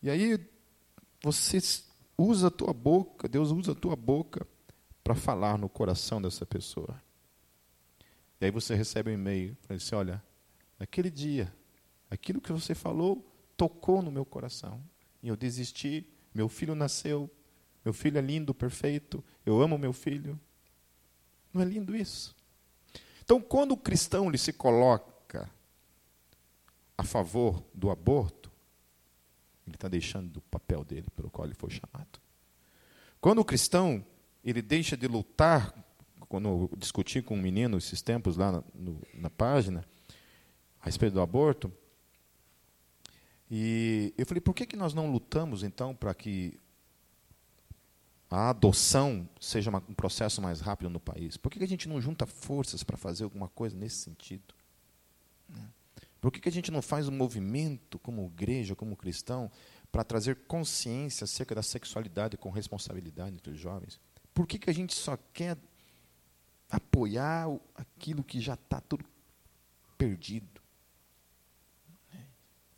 E 0.03 0.11
aí 0.11 0.39
você 1.23 1.59
usa 2.17 2.49
a 2.49 2.51
tua 2.51 2.73
boca, 2.73 3.29
Deus 3.29 3.51
usa 3.51 3.73
a 3.73 3.75
tua 3.75 3.97
boca 3.97 4.47
para 5.03 5.15
falar 5.15 5.59
no 5.59 5.69
coração 5.69 6.21
dessa 6.21 6.47
pessoa. 6.47 7.01
E 8.41 8.45
aí 8.45 8.51
você 8.51 8.75
recebe 8.75 9.11
um 9.11 9.15
e-mail, 9.15 9.57
para 9.67 9.77
assim, 9.77 9.95
olha, 9.95 10.23
naquele 10.79 11.11
dia, 11.11 11.53
aquilo 12.11 12.41
que 12.41 12.53
você 12.53 12.75
falou 12.75 13.25
tocou 13.57 14.03
no 14.03 14.11
meu 14.11 14.25
coração. 14.25 14.83
E 15.23 15.29
eu 15.29 15.37
desisti, 15.37 16.07
meu 16.35 16.49
filho 16.49 16.75
nasceu, 16.75 17.31
meu 17.85 17.95
filho 17.95 18.19
é 18.19 18.21
lindo, 18.21 18.53
perfeito, 18.53 19.23
eu 19.47 19.61
amo 19.61 19.79
meu 19.79 19.93
filho. 19.93 20.39
Não 21.53 21.63
é 21.63 21.65
lindo 21.65 21.95
isso? 21.95 22.35
Então, 23.33 23.41
quando 23.41 23.73
o 23.73 23.79
cristão 23.79 24.29
ele 24.29 24.37
se 24.37 24.53
coloca 24.53 25.51
a 26.99 27.03
favor 27.03 27.65
do 27.73 27.91
aborto, 27.91 28.53
ele 29.67 29.75
está 29.75 29.89
deixando 29.89 30.29
do 30.29 30.43
papel 30.43 30.85
dele 30.85 31.07
pelo 31.17 31.31
qual 31.31 31.47
ele 31.47 31.55
foi 31.55 31.71
chamado. 31.71 32.21
Quando 33.23 33.39
o 33.39 33.45
cristão 33.45 34.05
ele 34.45 34.61
deixa 34.61 34.99
de 34.99 35.07
lutar, 35.07 35.75
quando 36.29 36.47
eu 36.47 36.71
discuti 36.77 37.23
com 37.23 37.35
um 37.35 37.41
menino 37.41 37.79
esses 37.79 38.03
tempos 38.03 38.37
lá 38.37 38.53
na, 38.53 38.65
no, 38.75 39.01
na 39.15 39.31
página, 39.31 39.83
a 40.79 40.85
respeito 40.85 41.15
do 41.15 41.23
aborto, 41.23 41.73
e 43.51 44.13
eu 44.19 44.27
falei, 44.27 44.43
por 44.43 44.53
que, 44.53 44.67
que 44.67 44.77
nós 44.77 44.93
não 44.93 45.11
lutamos 45.11 45.63
então 45.63 45.95
para 45.95 46.13
que 46.13 46.61
a 48.35 48.49
adoção 48.49 49.29
seja 49.39 49.69
uma, 49.69 49.83
um 49.87 49.95
processo 49.95 50.41
mais 50.41 50.61
rápido 50.61 50.89
no 50.89 50.99
país? 50.99 51.37
Por 51.37 51.51
que, 51.51 51.59
que 51.59 51.65
a 51.65 51.69
gente 51.69 51.87
não 51.87 52.01
junta 52.01 52.25
forças 52.25 52.83
para 52.83 52.97
fazer 52.97 53.25
alguma 53.25 53.49
coisa 53.49 53.77
nesse 53.77 53.97
sentido? 53.97 54.55
Por 56.19 56.33
que, 56.33 56.41
que 56.41 56.49
a 56.49 56.53
gente 56.53 56.71
não 56.71 56.81
faz 56.81 57.09
um 57.09 57.13
movimento 57.13 57.99
como 57.99 58.25
igreja, 58.27 58.75
como 58.75 58.97
cristão, 58.97 59.51
para 59.91 60.03
trazer 60.03 60.47
consciência 60.47 61.25
acerca 61.25 61.55
da 61.55 61.63
sexualidade 61.63 62.39
com 62.39 62.49
responsabilidade 62.49 63.35
entre 63.35 63.53
os 63.53 63.59
jovens? 63.59 64.01
Por 64.33 64.47
que, 64.47 64.59
que 64.59 64.71
a 64.71 64.75
gente 64.75 64.95
só 64.95 65.19
quer 65.35 65.59
apoiar 66.71 67.49
aquilo 67.75 68.25
que 68.25 68.41
já 68.41 68.55
está 68.55 68.81
tudo 68.81 69.05
perdido? 69.99 70.63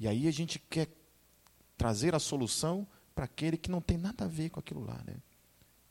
E 0.01 0.09
aí 0.09 0.27
a 0.27 0.33
gente 0.33 0.59
quer 0.59 0.89
trazer 1.77 2.13
a 2.13 2.19
solução 2.19 2.85
para 3.15 3.27
aquele 3.27 3.57
que 3.57 3.71
não 3.71 3.81
tem 3.81 3.97
nada 3.97 4.25
a 4.25 4.29
ver 4.29 4.51
com 4.51 4.59
aquilo 4.59 4.85
lá, 4.85 5.01
né? 5.07 5.15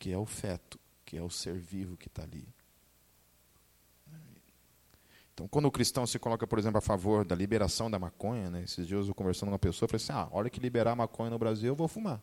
Que 0.03 0.11
é 0.11 0.17
o 0.17 0.25
feto, 0.25 0.77
que 1.05 1.15
é 1.15 1.21
o 1.21 1.29
ser 1.29 1.57
vivo 1.57 1.95
que 1.95 2.09
está 2.09 2.23
ali. 2.23 2.45
Então, 5.33 5.47
quando 5.47 5.65
o 5.65 5.71
cristão 5.71 6.05
se 6.05 6.19
coloca, 6.19 6.45
por 6.45 6.59
exemplo, 6.59 6.77
a 6.77 6.81
favor 6.81 7.23
da 7.23 7.33
liberação 7.33 7.89
da 7.89 7.97
maconha, 7.97 8.49
né, 8.49 8.63
esses 8.63 8.85
dias 8.85 9.07
eu 9.07 9.15
conversando 9.15 9.47
com 9.47 9.53
uma 9.53 9.59
pessoa, 9.59 9.87
falei 9.87 10.03
assim: 10.03 10.11
ah, 10.11 10.27
a 10.29 10.35
hora 10.35 10.49
que 10.49 10.59
liberar 10.59 10.91
a 10.91 10.95
maconha 10.97 11.29
no 11.29 11.39
Brasil, 11.39 11.69
eu 11.69 11.75
vou 11.75 11.87
fumar. 11.87 12.21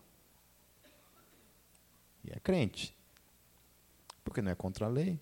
E 2.22 2.30
é 2.30 2.38
crente. 2.38 2.94
Porque 4.22 4.42
não 4.42 4.52
é 4.52 4.54
contra 4.54 4.84
a 4.84 4.88
lei. 4.90 5.18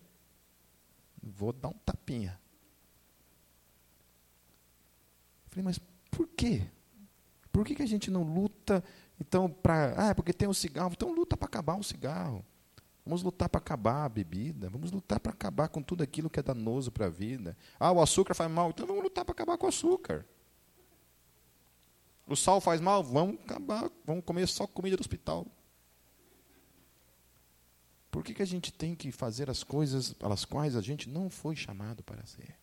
Vou 1.22 1.52
dar 1.52 1.68
um 1.68 1.78
tapinha. 1.86 2.40
Falei, 5.46 5.62
mas 5.62 5.78
por 6.10 6.26
quê? 6.26 6.66
Por 7.52 7.64
que, 7.64 7.76
que 7.76 7.82
a 7.84 7.86
gente 7.86 8.10
não 8.10 8.24
luta, 8.24 8.82
então, 9.20 9.50
para. 9.50 9.94
Ah, 9.96 10.08
é 10.10 10.14
porque 10.14 10.32
tem 10.32 10.46
o 10.46 10.52
um 10.52 10.54
cigarro. 10.54 10.92
Então 10.92 11.12
luta 11.12 11.36
para 11.36 11.46
acabar 11.46 11.76
o 11.76 11.82
cigarro. 11.82 12.44
Vamos 13.04 13.22
lutar 13.22 13.48
para 13.48 13.58
acabar 13.58 14.04
a 14.04 14.08
bebida. 14.08 14.68
Vamos 14.68 14.92
lutar 14.92 15.18
para 15.18 15.32
acabar 15.32 15.68
com 15.68 15.82
tudo 15.82 16.02
aquilo 16.02 16.30
que 16.30 16.38
é 16.38 16.42
danoso 16.42 16.92
para 16.92 17.06
a 17.06 17.10
vida. 17.10 17.56
Ah, 17.80 17.90
o 17.90 18.00
açúcar 18.00 18.34
faz 18.34 18.50
mal. 18.50 18.70
Então 18.70 18.86
vamos 18.86 19.02
lutar 19.02 19.24
para 19.24 19.32
acabar 19.32 19.58
com 19.58 19.66
o 19.66 19.68
açúcar. 19.68 20.24
O 22.26 22.36
sal 22.36 22.60
faz 22.60 22.80
mal? 22.80 23.02
Vamos 23.02 23.40
acabar. 23.40 23.90
Vamos 24.04 24.24
comer 24.24 24.46
só 24.46 24.66
comida 24.66 24.96
do 24.96 25.00
hospital. 25.00 25.46
Por 28.10 28.22
que, 28.22 28.34
que 28.34 28.42
a 28.42 28.46
gente 28.46 28.72
tem 28.72 28.94
que 28.94 29.10
fazer 29.10 29.50
as 29.50 29.62
coisas 29.62 30.12
pelas 30.12 30.44
quais 30.44 30.76
a 30.76 30.80
gente 30.80 31.08
não 31.08 31.28
foi 31.28 31.56
chamado 31.56 32.02
para 32.02 32.24
ser? 32.24 32.56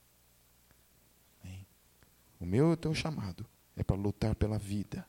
Hein? 1.43 1.65
O 2.39 2.45
meu 2.45 2.69
e 2.69 2.73
o 2.73 2.77
teu 2.77 2.93
chamado 2.93 3.45
é 3.75 3.83
para 3.83 3.95
lutar 3.95 4.35
pela 4.35 4.57
vida, 4.57 5.07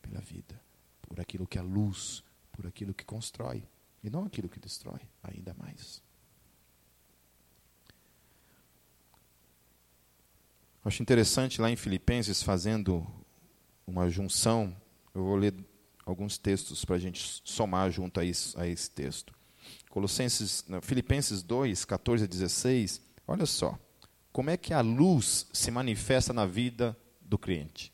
pela 0.00 0.20
vida, 0.20 0.60
por 1.02 1.20
aquilo 1.20 1.46
que 1.46 1.58
é 1.58 1.62
luz, 1.62 2.22
por 2.52 2.66
aquilo 2.66 2.94
que 2.94 3.04
constrói, 3.04 3.62
e 4.02 4.10
não 4.10 4.24
aquilo 4.24 4.48
que 4.48 4.58
destrói, 4.58 5.00
ainda 5.22 5.54
mais. 5.54 6.02
Acho 10.84 11.02
interessante 11.02 11.60
lá 11.60 11.70
em 11.70 11.76
Filipenses, 11.76 12.42
fazendo 12.42 13.06
uma 13.86 14.08
junção, 14.08 14.74
eu 15.14 15.24
vou 15.24 15.36
ler 15.36 15.54
alguns 16.06 16.38
textos 16.38 16.84
para 16.84 16.96
a 16.96 16.98
gente 16.98 17.42
somar 17.44 17.90
junto 17.90 18.18
a, 18.18 18.24
isso, 18.24 18.58
a 18.58 18.66
esse 18.66 18.90
texto. 18.90 19.34
Colossenses, 19.90 20.64
Filipenses 20.82 21.42
2, 21.42 21.84
14 21.84 22.24
a 22.24 22.26
16, 22.26 23.00
olha 23.26 23.44
só, 23.44 23.78
como 24.32 24.50
é 24.50 24.56
que 24.56 24.72
a 24.72 24.80
luz 24.80 25.48
se 25.52 25.70
manifesta 25.70 26.32
na 26.32 26.46
vida 26.46 26.96
do 27.20 27.36
crente? 27.36 27.92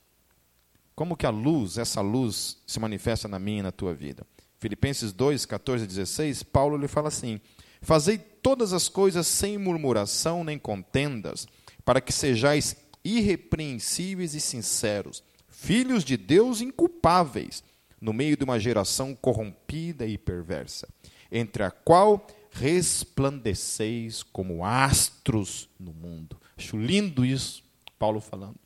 Como 0.97 1.15
que 1.15 1.27
a 1.27 1.31
luz, 1.31 1.77
essa 1.77 2.01
luz, 2.01 2.57
se 2.67 2.81
manifesta 2.81 3.29
na 3.29 3.39
minha 3.39 3.61
e 3.61 3.63
na 3.63 3.71
tua 3.71 3.93
vida? 3.93 4.27
Filipenses 4.59 5.13
2, 5.13 5.45
14 5.45 5.85
a 5.85 5.87
16, 5.87 6.43
Paulo 6.43 6.79
lhe 6.79 6.89
fala 6.89 7.09
assim: 7.09 7.39
Fazei 7.83 8.17
todas 8.17 8.73
as 8.73 8.89
coisas 8.89 9.27
sem 9.27 9.59
murmuração 9.59 10.43
nem 10.43 10.59
contendas, 10.59 11.47
para 11.85 12.01
que 12.01 12.15
sejais 12.15 12.75
irrepreensíveis 13.05 14.35
e 14.35 14.41
sinceros, 14.41 15.23
filhos 15.49 16.03
de 16.03 16.17
Deus 16.17 16.63
inculpáveis, 16.63 17.63
no 18.01 18.15
meio 18.15 18.35
de 18.35 18.45
uma 18.45 18.59
geração 18.59 19.15
corrompida 19.15 20.07
e 20.07 20.17
perversa, 20.17 20.89
entre 21.31 21.63
a 21.63 21.71
qual 21.71 22.27
resplandeceis 22.51 24.23
como 24.23 24.65
astros 24.65 25.69
no 25.79 25.93
mundo. 25.93 26.41
Acho 26.57 26.79
lindo 26.79 27.23
isso, 27.23 27.63
Paulo 27.99 28.19
falando. 28.19 28.66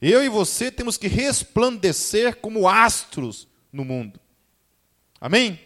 Eu 0.00 0.22
e 0.22 0.28
você 0.28 0.70
temos 0.70 0.96
que 0.96 1.08
resplandecer 1.08 2.36
como 2.36 2.68
astros 2.68 3.48
no 3.72 3.84
mundo. 3.84 4.20
Amém? 5.20 5.60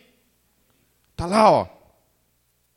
Está 1.10 1.26
lá, 1.26 1.50
ó. 1.50 1.68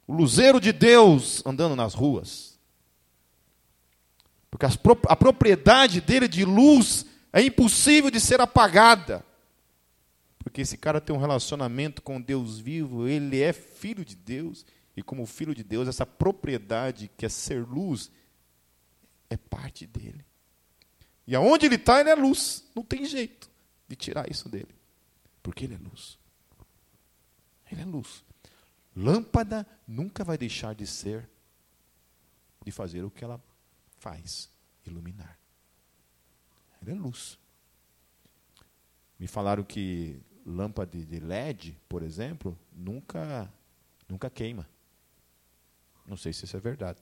O 0.08 0.14
luzeiro 0.14 0.60
de 0.60 0.72
Deus 0.72 1.42
andando 1.46 1.76
nas 1.76 1.94
ruas. 1.94 2.60
Porque 4.52 4.66
a 4.66 5.16
propriedade 5.16 6.00
dele 6.00 6.28
de 6.28 6.46
luz 6.46 7.06
é 7.34 7.42
impossível 7.42 8.12
de 8.12 8.20
ser 8.20 8.40
apagada. 8.40 9.26
Porque 10.40 10.62
esse 10.62 10.78
cara 10.78 11.02
tem 11.02 11.16
um 11.16 11.20
relacionamento 11.20 12.02
com 12.02 12.22
Deus 12.22 12.60
vivo, 12.60 13.08
ele 13.08 13.42
é 13.42 13.52
filho 13.52 14.06
de 14.06 14.16
Deus, 14.16 14.66
e 14.96 15.02
como 15.02 15.26
filho 15.26 15.56
de 15.56 15.64
Deus, 15.64 15.88
essa 15.88 16.06
propriedade 16.06 17.10
que 17.18 17.26
é 17.26 17.30
ser 17.30 17.66
luz 17.66 18.12
é 19.30 19.36
parte 19.36 19.88
dele. 19.88 20.24
E 21.28 21.36
aonde 21.36 21.66
ele 21.66 21.76
está, 21.76 22.00
ele 22.00 22.10
é 22.10 22.16
luz. 22.16 22.64
Não 22.76 22.84
tem 22.84 23.06
jeito 23.06 23.50
de 23.88 23.96
tirar 23.96 24.30
isso 24.30 24.48
dele. 24.48 24.76
Porque 25.42 25.66
ele 25.66 25.76
é 25.76 25.78
luz. 25.78 26.18
Ele 27.72 27.82
é 27.82 27.86
luz. 27.86 28.24
Lâmpada 28.96 29.68
nunca 29.88 30.24
vai 30.24 30.38
deixar 30.38 30.74
de 30.74 30.88
ser, 30.88 31.30
de 32.64 32.72
fazer 32.72 33.04
o 33.04 33.12
que 33.12 33.24
ela 33.24 33.44
faz 34.00 34.50
iluminar. 34.86 35.38
Ela 36.82 36.92
é 36.92 36.94
luz. 36.94 37.38
Me 39.20 39.28
falaram 39.28 39.64
que 39.64 40.22
lâmpada 40.46 40.98
de 40.98 41.20
LED, 41.20 41.78
por 41.90 42.04
exemplo, 42.04 42.58
nunca, 42.72 43.52
nunca 44.08 44.30
queima. 44.30 44.68
Não 46.06 46.16
sei 46.16 46.32
se 46.32 46.46
isso 46.46 46.56
é 46.56 46.60
verdade. 46.60 47.02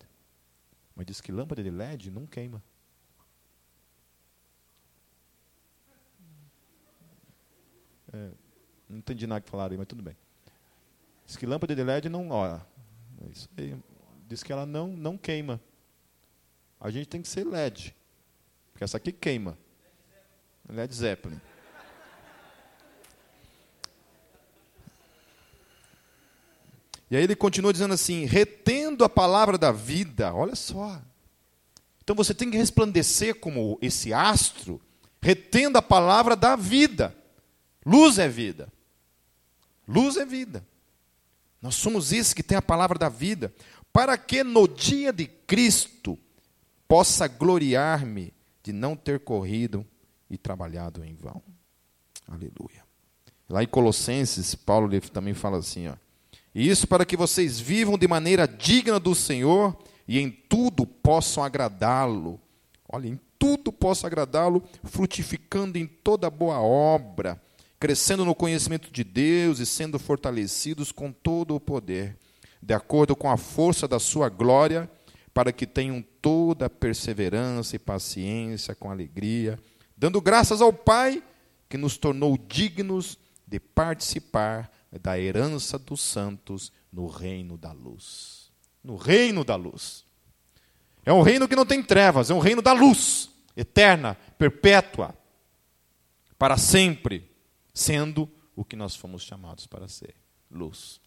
Mas 0.95 1.05
diz 1.05 1.19
que 1.19 1.31
lâmpada 1.31 1.61
de 1.61 1.69
LED 1.69 2.09
não 2.09 2.25
queima. 2.25 2.63
É, 8.13 8.29
não 8.87 8.99
entendi 8.99 9.25
nada 9.25 9.41
que 9.41 9.49
falaram 9.49 9.71
aí, 9.71 9.77
mas 9.77 9.87
tudo 9.87 10.03
bem. 10.03 10.15
Diz 11.25 11.35
que 11.35 11.45
lâmpada 11.45 11.75
de 11.75 11.83
LED 11.83 12.09
não. 12.09 12.45
É 12.45 12.61
isso 13.31 13.49
aí, 13.57 13.75
diz 14.27 14.43
que 14.43 14.51
ela 14.51 14.65
não, 14.65 14.87
não 14.87 15.17
queima. 15.17 15.59
A 16.79 16.89
gente 16.91 17.07
tem 17.07 17.21
que 17.21 17.27
ser 17.27 17.45
LED. 17.45 17.95
Porque 18.71 18.83
essa 18.83 18.97
aqui 18.97 19.11
queima. 19.11 19.57
LED 20.69 20.93
Zeppelin. 20.93 21.39
E 27.09 27.15
aí 27.15 27.23
ele 27.23 27.35
continua 27.35 27.71
dizendo 27.71 27.93
assim: 27.93 28.25
retendo 28.25 29.03
a 29.03 29.09
palavra 29.09 29.57
da 29.57 29.71
vida. 29.71 30.33
Olha 30.33 30.55
só. 30.55 31.01
Então 32.03 32.15
você 32.15 32.33
tem 32.33 32.51
que 32.51 32.57
resplandecer 32.57 33.39
como 33.39 33.77
esse 33.81 34.13
astro, 34.13 34.81
retendo 35.21 35.77
a 35.77 35.81
palavra 35.81 36.35
da 36.35 36.55
vida. 36.55 37.15
Luz 37.85 38.17
é 38.19 38.27
vida. 38.27 38.71
Luz 39.87 40.17
é 40.17 40.25
vida. 40.25 40.65
Nós 41.61 41.75
somos 41.75 42.11
esses 42.11 42.33
que 42.33 42.43
tem 42.43 42.57
a 42.57 42.61
palavra 42.61 42.97
da 42.97 43.09
vida. 43.09 43.53
Para 43.91 44.17
que 44.17 44.43
no 44.43 44.67
dia 44.67 45.13
de 45.13 45.27
Cristo 45.27 46.17
possa 46.87 47.27
gloriar-me 47.27 48.33
de 48.63 48.71
não 48.71 48.95
ter 48.95 49.19
corrido 49.19 49.85
e 50.29 50.37
trabalhado 50.37 51.03
em 51.03 51.15
vão. 51.15 51.41
Aleluia. 52.27 52.83
Lá 53.49 53.61
em 53.61 53.67
Colossenses, 53.67 54.55
Paulo 54.55 54.89
também 55.01 55.33
fala 55.33 55.57
assim, 55.57 55.87
ó, 55.87 55.95
e 56.55 56.69
isso 56.69 56.87
para 56.87 57.05
que 57.05 57.17
vocês 57.17 57.59
vivam 57.59 57.97
de 57.97 58.07
maneira 58.07 58.47
digna 58.47 58.99
do 58.99 59.15
Senhor 59.15 59.77
e 60.07 60.19
em 60.19 60.29
tudo 60.29 60.85
possam 60.85 61.43
agradá-lo. 61.43 62.39
Olha, 62.87 63.07
em 63.07 63.19
tudo 63.39 63.71
possam 63.71 64.07
agradá-lo, 64.07 64.63
frutificando 64.83 65.77
em 65.77 65.87
toda 65.87 66.29
boa 66.29 66.61
obra, 66.61 67.41
crescendo 67.83 68.23
no 68.23 68.33
conhecimento 68.33 68.89
de 68.89 69.03
Deus 69.03 69.59
e 69.59 69.65
sendo 69.65 69.99
fortalecidos 69.99 70.89
com 70.89 71.11
todo 71.11 71.53
o 71.53 71.59
poder, 71.59 72.17
de 72.61 72.73
acordo 72.73 73.13
com 73.13 73.29
a 73.29 73.35
força 73.35 73.85
da 73.89 73.99
sua 73.99 74.29
glória 74.29 74.89
para 75.33 75.51
que 75.51 75.67
tenham 75.67 76.01
toda 76.21 76.67
a 76.67 76.69
perseverança 76.69 77.75
e 77.75 77.79
paciência 77.79 78.73
com 78.73 78.89
alegria, 78.89 79.59
dando 79.97 80.21
graças 80.21 80.61
ao 80.61 80.71
Pai 80.71 81.21
que 81.67 81.75
nos 81.75 81.97
tornou 81.97 82.37
dignos 82.37 83.19
de 83.45 83.59
participar 83.59 84.71
da 85.01 85.19
herança 85.19 85.77
dos 85.77 85.99
santos 85.99 86.71
no 86.89 87.05
reino 87.05 87.57
da 87.57 87.73
luz. 87.73 88.49
No 88.81 88.95
reino 88.95 89.43
da 89.43 89.57
luz. 89.57 90.05
É 91.05 91.11
um 91.11 91.21
reino 91.21 91.49
que 91.49 91.55
não 91.55 91.65
tem 91.65 91.83
trevas, 91.83 92.29
é 92.29 92.33
um 92.33 92.39
reino 92.39 92.61
da 92.61 92.71
luz, 92.71 93.29
eterna, 93.57 94.17
perpétua, 94.37 95.13
para 96.39 96.55
sempre, 96.55 97.32
sendo 97.73 98.29
o 98.55 98.63
que 98.63 98.75
nós 98.75 98.95
fomos 98.95 99.23
chamados 99.23 99.65
para 99.65 99.87
ser, 99.87 100.15
luz. 100.51 101.01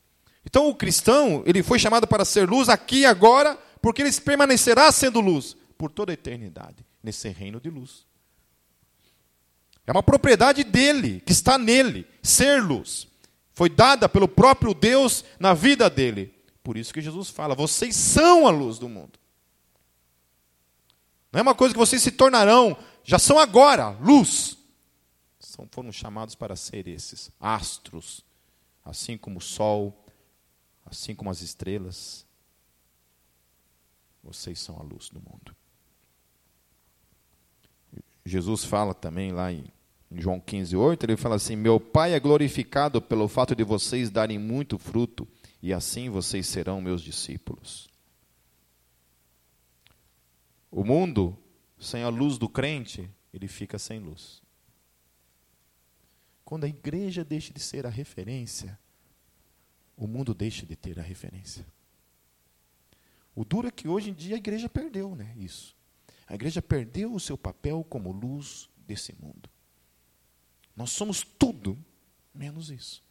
Então 0.44 0.68
o 0.68 0.74
cristão, 0.74 1.42
ele 1.46 1.62
foi 1.62 1.78
chamado 1.78 2.06
para 2.06 2.24
ser 2.24 2.48
luz 2.48 2.68
aqui 2.68 3.00
e 3.00 3.06
agora, 3.06 3.56
porque 3.80 4.02
ele 4.02 4.12
permanecerá 4.12 4.90
sendo 4.90 5.20
luz 5.20 5.56
por 5.76 5.90
toda 5.90 6.12
a 6.12 6.14
eternidade, 6.14 6.84
nesse 7.02 7.28
reino 7.28 7.60
de 7.60 7.70
luz. 7.70 8.06
É 9.86 9.92
uma 9.92 10.02
propriedade 10.02 10.64
dele, 10.64 11.22
que 11.24 11.32
está 11.32 11.56
nele, 11.56 12.06
ser 12.22 12.62
luz. 12.62 13.06
Foi 13.52 13.70
dada 13.70 14.08
pelo 14.08 14.26
próprio 14.26 14.74
Deus 14.74 15.24
na 15.38 15.54
vida 15.54 15.88
dele. 15.88 16.34
Por 16.62 16.76
isso 16.76 16.92
que 16.92 17.00
Jesus 17.00 17.30
fala: 17.30 17.54
vocês 17.54 17.94
são 17.94 18.46
a 18.46 18.50
luz 18.50 18.78
do 18.78 18.88
mundo. 18.88 19.18
Não 21.32 21.38
é 21.38 21.42
uma 21.42 21.54
coisa 21.54 21.72
que 21.72 21.78
vocês 21.78 22.02
se 22.02 22.10
tornarão, 22.10 22.76
já 23.04 23.18
são 23.18 23.38
agora, 23.38 23.90
luz. 24.00 24.55
São, 25.56 25.66
foram 25.72 25.90
chamados 25.90 26.34
para 26.34 26.54
ser 26.54 26.86
esses 26.86 27.30
astros, 27.40 28.22
assim 28.84 29.16
como 29.16 29.38
o 29.38 29.40
sol, 29.40 30.04
assim 30.84 31.14
como 31.14 31.30
as 31.30 31.40
estrelas, 31.40 32.26
vocês 34.22 34.60
são 34.60 34.78
a 34.78 34.82
luz 34.82 35.08
do 35.08 35.18
mundo. 35.18 35.56
Jesus 38.22 38.64
fala 38.64 38.92
também 38.92 39.32
lá 39.32 39.50
em, 39.50 39.64
João 40.12 40.38
15, 40.38 40.76
8, 40.76 41.04
ele 41.04 41.16
fala 41.16 41.36
assim: 41.36 41.56
Meu 41.56 41.80
Pai 41.80 42.12
é 42.12 42.20
glorificado 42.20 43.00
pelo 43.00 43.26
fato 43.26 43.56
de 43.56 43.64
vocês 43.64 44.10
darem 44.10 44.38
muito 44.38 44.78
fruto, 44.78 45.26
e 45.62 45.72
assim 45.72 46.10
vocês 46.10 46.46
serão 46.46 46.82
meus 46.82 47.00
discípulos. 47.00 47.88
O 50.70 50.84
mundo, 50.84 51.36
sem 51.78 52.02
a 52.02 52.08
luz 52.08 52.36
do 52.36 52.48
crente, 52.48 53.08
ele 53.32 53.48
fica 53.48 53.78
sem 53.78 53.98
luz. 53.98 54.44
Quando 56.46 56.62
a 56.62 56.68
igreja 56.68 57.24
deixa 57.24 57.52
de 57.52 57.58
ser 57.58 57.84
a 57.86 57.90
referência, 57.90 58.78
o 59.96 60.06
mundo 60.06 60.32
deixa 60.32 60.64
de 60.64 60.76
ter 60.76 60.96
a 60.96 61.02
referência. 61.02 61.66
O 63.34 63.44
duro 63.44 63.66
é 63.66 63.70
que 63.72 63.88
hoje 63.88 64.10
em 64.10 64.14
dia 64.14 64.36
a 64.36 64.38
igreja 64.38 64.68
perdeu 64.68 65.16
né, 65.16 65.34
isso. 65.36 65.74
A 66.24 66.36
igreja 66.36 66.62
perdeu 66.62 67.12
o 67.12 67.18
seu 67.18 67.36
papel 67.36 67.84
como 67.90 68.12
luz 68.12 68.70
desse 68.86 69.12
mundo. 69.20 69.50
Nós 70.76 70.90
somos 70.90 71.24
tudo 71.24 71.76
menos 72.32 72.70
isso. 72.70 73.04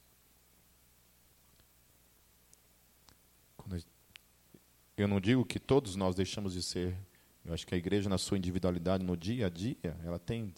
Eu 4.95 5.10
não 5.10 5.19
digo 5.19 5.43
que 5.43 5.60
todos 5.60 5.98
nós 5.98 6.15
deixamos 6.15 6.54
de 6.54 6.63
ser. 6.63 6.95
Eu 7.43 7.54
acho 7.54 7.67
que 7.67 7.76
a 7.76 7.78
igreja, 7.78 8.08
na 8.08 8.17
sua 8.17 8.38
individualidade, 8.38 9.04
no 9.04 9.17
dia 9.17 9.48
a 9.48 9.50
dia, 9.50 9.76
ela 10.06 10.17
tem 10.17 10.54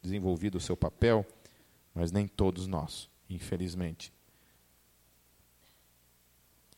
desenvolvido 0.00 0.58
o 0.58 0.60
seu 0.60 0.76
papel, 0.76 1.26
mas 1.94 2.12
nem 2.12 2.26
todos 2.26 2.66
nós, 2.66 3.08
infelizmente. 3.28 4.12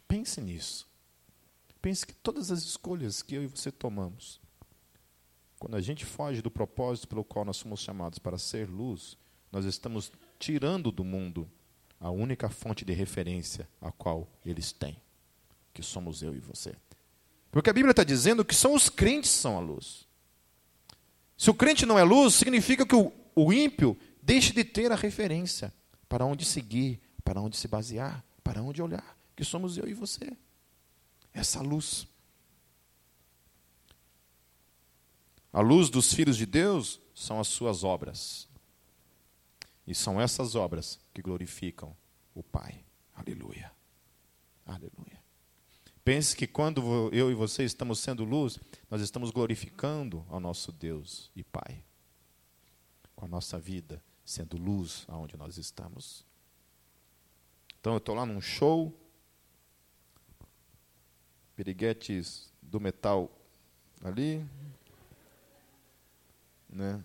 Pense 0.09 0.41
nisso. 0.41 0.87
Pense 1.81 2.07
que 2.07 2.15
todas 2.15 2.51
as 2.51 2.63
escolhas 2.63 3.23
que 3.23 3.35
eu 3.35 3.43
e 3.43 3.47
você 3.47 3.73
tomamos, 3.73 4.41
quando 5.59 5.77
a 5.77 5.81
gente 5.81 6.05
foge 6.05 6.43
do 6.43 6.51
propósito 6.51 7.09
pelo 7.09 7.25
qual 7.25 7.45
nós 7.45 7.57
somos 7.57 7.81
chamados 7.81 8.19
para 8.19 8.39
ser 8.39 8.69
luz, 8.69 9.17
nós 9.51 9.65
estamos 9.65 10.13
tirando 10.39 10.93
do 10.93 11.05
mundo 11.05 11.51
a 12.01 12.11
única 12.11 12.49
fonte 12.49 12.85
de 12.85 12.93
referência 12.93 13.69
a 13.81 13.93
qual 13.93 14.29
eles 14.45 14.73
têm, 14.73 15.01
que 15.73 15.83
somos 15.83 16.23
eu 16.23 16.35
e 16.35 16.41
você. 16.41 16.75
Porque 17.51 17.71
a 17.71 17.73
Bíblia 17.73 17.93
está 17.93 18.03
dizendo 18.03 18.45
que 18.45 18.55
são 18.55 18.75
os 18.75 18.89
crentes 18.89 19.31
que 19.31 19.39
são 19.39 19.57
a 19.57 19.61
luz. 19.61 20.07
Se 21.37 21.51
o 21.51 21.55
crente 21.55 21.85
não 21.85 21.99
é 21.99 22.03
luz, 22.03 22.35
significa 22.35 22.87
que 22.87 22.95
o, 22.95 23.13
o 23.35 23.53
ímpio 23.53 23.97
deixe 24.23 24.53
de 24.53 24.63
ter 24.63 24.93
a 24.93 24.97
referência 24.97 25.75
para 26.09 26.25
onde 26.25 26.45
seguir, 26.45 27.01
para 27.25 27.41
onde 27.41 27.57
se 27.57 27.67
basear, 27.67 28.25
para 28.45 28.63
onde 28.63 28.81
olhar, 28.81 29.19
que 29.35 29.45
somos 29.45 29.77
eu 29.77 29.89
e 29.89 29.95
você. 29.95 30.37
Essa 31.35 31.61
luz. 31.61 32.07
A 35.53 35.61
luz 35.61 35.91
dos 35.91 36.13
filhos 36.13 36.37
de 36.37 36.47
Deus 36.47 37.01
são 37.15 37.41
as 37.41 37.49
suas 37.49 37.83
obras. 37.83 38.49
E 39.87 39.95
são 39.95 40.21
essas 40.21 40.55
obras 40.55 41.01
que 41.13 41.21
glorificam 41.21 41.97
o 42.35 42.43
Pai. 42.43 42.85
Aleluia. 43.15 43.73
Aleluia. 44.65 45.21
Pense 46.05 46.37
que 46.37 46.47
quando 46.47 47.13
eu 47.13 47.31
e 47.31 47.35
você 47.35 47.65
estamos 47.65 47.99
sendo 47.99 48.25
luz, 48.25 48.59
nós 48.91 49.01
estamos 49.01 49.31
glorificando 49.31 50.25
ao 50.29 50.41
nosso 50.41 50.73
Deus 50.73 51.31
e 51.35 51.43
Pai. 51.43 51.83
Com 53.15 53.25
a 53.25 53.29
nossa 53.29 53.59
vida 53.59 54.03
sendo 54.25 54.57
luz 54.57 55.05
aonde 55.09 55.37
nós 55.37 55.57
estamos. 55.59 56.25
Então 57.81 57.95
eu 57.95 57.99
estou 57.99 58.15
lá 58.15 58.25
num 58.25 58.41
show, 58.41 58.93
piriguetes 61.57 62.53
do 62.61 62.81
metal 62.81 63.31
ali, 64.03 64.45
né? 66.69 67.03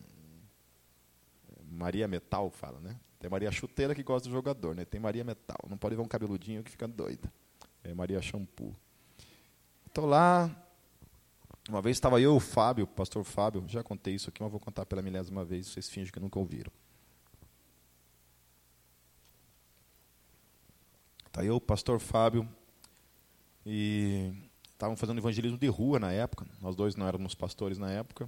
Maria 1.69 2.07
Metal 2.07 2.49
fala, 2.49 2.79
né? 2.79 2.99
Tem 3.19 3.29
Maria 3.29 3.51
Chuteira 3.51 3.93
que 3.93 4.03
gosta 4.03 4.29
do 4.29 4.31
jogador, 4.33 4.75
né? 4.75 4.85
Tem 4.85 4.99
Maria 4.99 5.23
Metal. 5.23 5.57
Não 5.69 5.77
pode 5.77 5.95
ver 5.95 6.01
um 6.01 6.07
cabeludinho 6.07 6.63
que 6.63 6.71
fica 6.71 6.87
doida. 6.87 7.31
É 7.83 7.93
Maria 7.93 8.21
Shampoo. 8.21 8.73
Estou 9.85 10.05
lá. 10.05 10.49
Uma 11.67 11.81
vez 11.81 11.97
estava 11.97 12.21
eu, 12.21 12.35
o 12.35 12.39
Fábio, 12.39 12.85
o 12.85 12.87
pastor 12.87 13.23
Fábio. 13.23 13.63
Já 13.67 13.83
contei 13.83 14.15
isso 14.15 14.29
aqui, 14.29 14.41
mas 14.41 14.51
vou 14.51 14.59
contar 14.59 14.85
pela 14.85 15.01
milésima 15.01 15.43
vez. 15.43 15.67
Vocês 15.67 15.89
fingem 15.89 16.11
que 16.11 16.19
nunca 16.19 16.39
ouviram. 16.39 16.71
Está 21.37 21.45
eu, 21.45 21.57
o 21.57 21.61
pastor 21.61 21.99
Fábio. 21.99 22.49
E 23.63 24.33
estavam 24.71 24.97
fazendo 24.97 25.19
evangelismo 25.19 25.55
de 25.55 25.67
rua 25.67 25.99
na 25.99 26.11
época. 26.11 26.47
Nós 26.59 26.75
dois 26.75 26.95
não 26.95 27.07
éramos 27.07 27.35
pastores 27.35 27.77
na 27.77 27.91
época. 27.91 28.27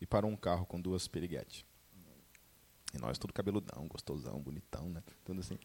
E 0.00 0.06
parou 0.06 0.28
um 0.28 0.34
carro 0.36 0.66
com 0.66 0.80
duas 0.80 1.06
piriguetes. 1.06 1.64
E 2.92 2.98
nós 2.98 3.18
tudo 3.18 3.32
cabeludão, 3.32 3.86
gostosão, 3.86 4.40
bonitão, 4.40 4.88
né? 4.88 5.00
Tudo 5.24 5.38
assim. 5.38 5.56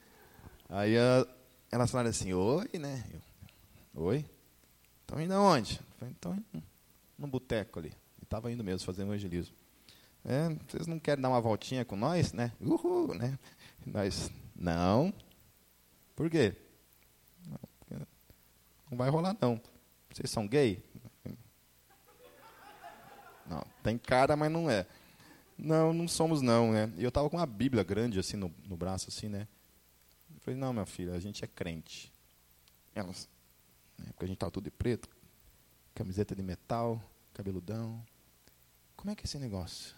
Aí 0.69 0.95
a, 0.95 1.27
elas 1.71 1.89
falaram 1.89 2.11
assim, 2.11 2.33
oi, 2.33 2.69
né? 2.77 3.03
Eu, 3.95 4.03
oi? 4.03 4.23
Estão 5.01 5.19
indo 5.19 5.33
aonde? 5.33 5.81
falei, 5.97 6.13
então 6.19 6.37
no 7.17 7.25
boteco 7.25 7.79
ali. 7.79 7.93
E 8.21 8.25
estava 8.25 8.51
indo 8.51 8.63
mesmo 8.63 8.85
fazer 8.85 9.01
evangelismo. 9.01 9.55
É, 10.23 10.49
vocês 10.67 10.85
não 10.85 10.99
querem 10.99 11.19
dar 11.19 11.29
uma 11.29 11.41
voltinha 11.41 11.83
com 11.83 11.95
nós, 11.95 12.31
né? 12.31 12.51
Uhul, 12.61 13.15
né? 13.15 13.39
Nós, 13.87 14.31
não. 14.55 15.11
Por 16.19 16.29
quê? 16.29 16.53
Não, 17.47 18.97
vai 18.97 19.09
rolar, 19.09 19.37
não. 19.39 19.57
Vocês 20.11 20.29
são 20.29 20.45
gay? 20.45 20.83
Não, 23.45 23.65
tem 23.81 23.97
cara, 23.97 24.35
mas 24.35 24.51
não 24.51 24.69
é. 24.69 24.85
Não, 25.57 25.93
não 25.93 26.09
somos 26.09 26.41
não, 26.41 26.73
né? 26.73 26.91
E 26.97 27.03
eu 27.03 27.07
estava 27.07 27.29
com 27.29 27.37
uma 27.37 27.45
Bíblia 27.45 27.85
grande 27.85 28.19
assim 28.19 28.35
no, 28.35 28.53
no 28.67 28.75
braço, 28.75 29.07
assim, 29.07 29.29
né? 29.29 29.47
Eu 30.35 30.41
falei, 30.41 30.59
não, 30.59 30.73
minha 30.73 30.85
filha, 30.85 31.13
a 31.13 31.19
gente 31.21 31.45
é 31.45 31.47
crente. 31.47 32.11
Elas, 32.93 33.29
né, 33.97 34.07
porque 34.07 34.25
a 34.25 34.27
gente 34.27 34.35
estava 34.35 34.51
tudo 34.51 34.65
de 34.65 34.71
preto, 34.71 35.07
camiseta 35.95 36.35
de 36.35 36.43
metal, 36.43 37.01
cabeludão. 37.33 38.05
Como 38.97 39.09
é 39.09 39.15
que 39.15 39.21
é 39.21 39.25
esse 39.25 39.39
negócio? 39.39 39.95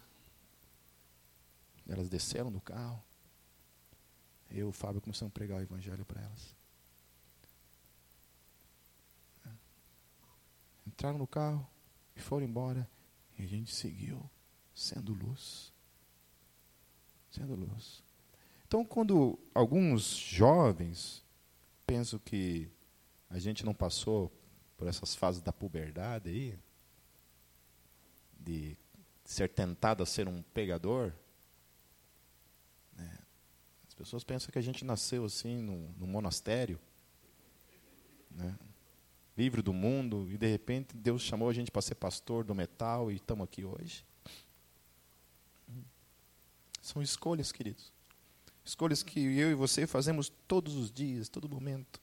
Elas 1.90 2.10
desceram 2.10 2.52
do 2.52 2.62
carro. 2.62 3.02
Eu 4.52 4.68
e 4.68 4.70
o 4.70 4.72
Fábio 4.72 5.02
começamos 5.02 5.32
a 5.32 5.34
pregar 5.34 5.60
o 5.60 5.62
evangelho 5.62 6.06
para 6.06 6.22
elas. 6.22 6.56
Entraram 10.86 11.18
no 11.18 11.28
carro 11.28 11.68
e 12.16 12.20
foram 12.20 12.46
embora. 12.46 12.90
E 13.38 13.44
a 13.44 13.48
gente 13.48 13.74
seguiu 13.74 14.30
sendo 14.74 15.14
luz. 15.14 15.72
Sendo 17.30 17.56
luz. 17.56 18.04
Então, 18.68 18.86
quando 18.86 19.40
alguns 19.54 20.04
jovens 20.04 21.24
pensam 21.86 22.20
que 22.20 22.70
a 23.30 23.40
gente 23.40 23.66
não 23.66 23.74
passou 23.74 24.32
por 24.78 24.88
essas 24.88 25.16
fases 25.16 25.42
da 25.42 25.54
puberdade 25.54 26.30
aí, 26.30 26.60
de 28.40 28.78
ser 29.24 29.50
tentado 29.50 30.04
a 30.04 30.06
ser 30.06 30.28
um 30.28 30.42
pegador, 30.42 31.14
pessoas 34.02 34.24
pensam 34.24 34.52
que 34.52 34.58
a 34.58 34.62
gente 34.62 34.84
nasceu 34.84 35.26
assim 35.26 35.62
num, 35.62 35.94
num 35.98 36.08
monastério, 36.08 36.80
né? 38.30 38.58
livre 39.38 39.62
do 39.62 39.74
mundo, 39.74 40.28
e 40.30 40.38
de 40.38 40.48
repente 40.48 40.96
Deus 40.96 41.22
chamou 41.22 41.50
a 41.50 41.54
gente 41.54 41.72
para 41.72 41.82
ser 41.82 41.96
pastor 41.96 42.44
do 42.44 42.54
metal 42.54 43.12
e 43.12 43.16
estamos 43.16 43.44
aqui 43.44 43.64
hoje. 43.64 44.06
São 46.82 47.02
escolhas, 47.02 47.52
queridos. 47.52 47.94
Escolhas 48.66 49.04
que 49.04 49.20
eu 49.20 49.52
e 49.52 49.56
você 49.56 49.88
fazemos 49.88 50.32
todos 50.48 50.76
os 50.76 50.92
dias, 50.92 51.30
todo 51.30 51.48
momento. 51.48 52.02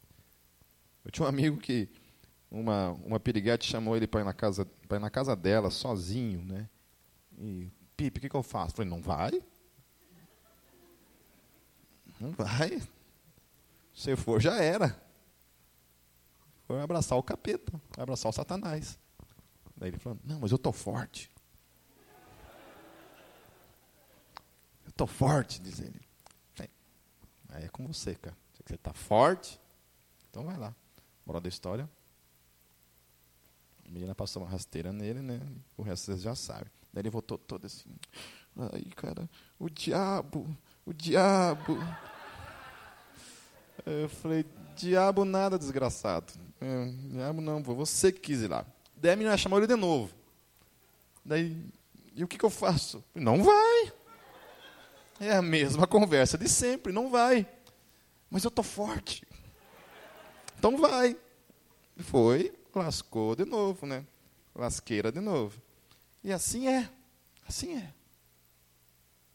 Eu 1.05 1.11
tinha 1.11 1.27
um 1.27 1.29
amigo 1.29 1.59
que 1.59 1.89
uma, 2.51 2.91
uma 3.05 3.21
piriguete 3.21 3.69
chamou 3.69 3.97
ele 3.97 4.07
para 4.07 4.21
ir 4.21 4.25
na 4.25 4.33
casa, 4.33 4.67
ir 4.91 4.99
na 4.99 5.11
casa 5.11 5.37
dela, 5.37 5.71
sozinho, 5.71 6.45
né? 6.45 6.69
E, 7.37 7.71
Pipe, 7.97 8.19
o 8.19 8.21
que, 8.21 8.29
que 8.29 8.37
eu 8.37 8.43
faço? 8.43 8.73
Eu 8.73 8.77
falei, 8.77 8.91
não 8.91 9.03
vai. 9.03 9.43
Não 12.21 12.33
vai. 12.33 12.83
Se 13.95 14.17
for, 14.17 14.41
já 14.41 14.57
era. 14.63 15.01
Foi 16.67 16.81
abraçar 16.81 17.19
o 17.19 17.23
capeta, 17.23 17.81
abraçar 17.97 18.31
o 18.31 18.33
satanás. 18.33 18.99
Daí 19.77 19.91
ele 19.91 19.99
falou, 19.99 20.19
não, 20.25 20.41
mas 20.41 20.51
eu 20.51 20.57
estou 20.57 20.73
forte. 20.73 21.31
estou 24.99 25.07
forte, 25.07 25.61
diz 25.61 25.79
ele. 25.79 26.01
Aí 27.51 27.65
é 27.65 27.69
com 27.69 27.87
você, 27.87 28.15
cara. 28.15 28.37
Você 28.53 28.75
está 28.75 28.93
forte, 28.93 29.59
então 30.29 30.45
vai 30.45 30.57
lá. 30.57 30.75
Moral 31.25 31.41
da 31.41 31.49
história. 31.49 31.89
A 33.87 33.91
menina 33.91 34.15
passou 34.15 34.43
uma 34.43 34.51
rasteira 34.51 34.93
nele, 34.93 35.23
né? 35.23 35.41
O 35.77 35.83
resto 35.83 36.07
vocês 36.07 36.21
já 36.21 36.35
sabem. 36.35 36.71
Daí 36.93 37.03
ele 37.03 37.11
voltou 37.11 37.39
todo 37.39 37.67
assim. 37.67 37.89
Ai, 38.57 38.83
cara, 38.97 39.31
o 39.59 39.71
diabo, 39.71 40.47
o 40.89 40.95
diabo. 40.95 41.79
Eu 43.85 44.09
falei, 44.09 44.47
diabo 44.75 45.23
nada, 45.23 45.59
desgraçado. 45.59 46.33
É, 46.59 46.87
diabo 47.11 47.43
não, 47.43 47.63
você 47.63 48.11
que 48.11 48.21
quis 48.21 48.41
ir 48.41 48.49
lá. 48.49 48.65
Daí 48.97 49.13
a 49.13 49.17
menina 49.17 49.37
chamou 49.37 49.59
ele 49.59 49.67
de 49.67 49.77
novo. 49.77 50.15
Daí, 51.23 51.63
e 52.15 52.25
o 52.25 52.29
que, 52.29 52.39
que 52.39 52.45
eu 52.45 52.51
faço? 52.51 53.05
Não 53.15 53.45
vai. 53.45 53.93
É 55.21 55.33
a 55.33 55.43
mesma 55.43 55.87
conversa 55.87 56.39
de 56.39 56.49
sempre, 56.49 56.91
não 56.91 57.11
vai. 57.11 57.47
Mas 58.31 58.45
eu 58.45 58.49
estou 58.49 58.65
forte. 58.65 59.27
Então 60.59 60.79
vai. 60.79 61.19
Foi, 61.99 62.51
lascou 62.75 63.37
de 63.37 63.45
novo, 63.45 63.85
né? 63.85 64.07
Lasqueira 64.55 65.13
de 65.13 65.21
novo. 65.21 65.61
E 66.25 66.33
assim 66.33 66.67
é. 66.67 66.89
Assim 67.47 67.77
é. 67.77 67.93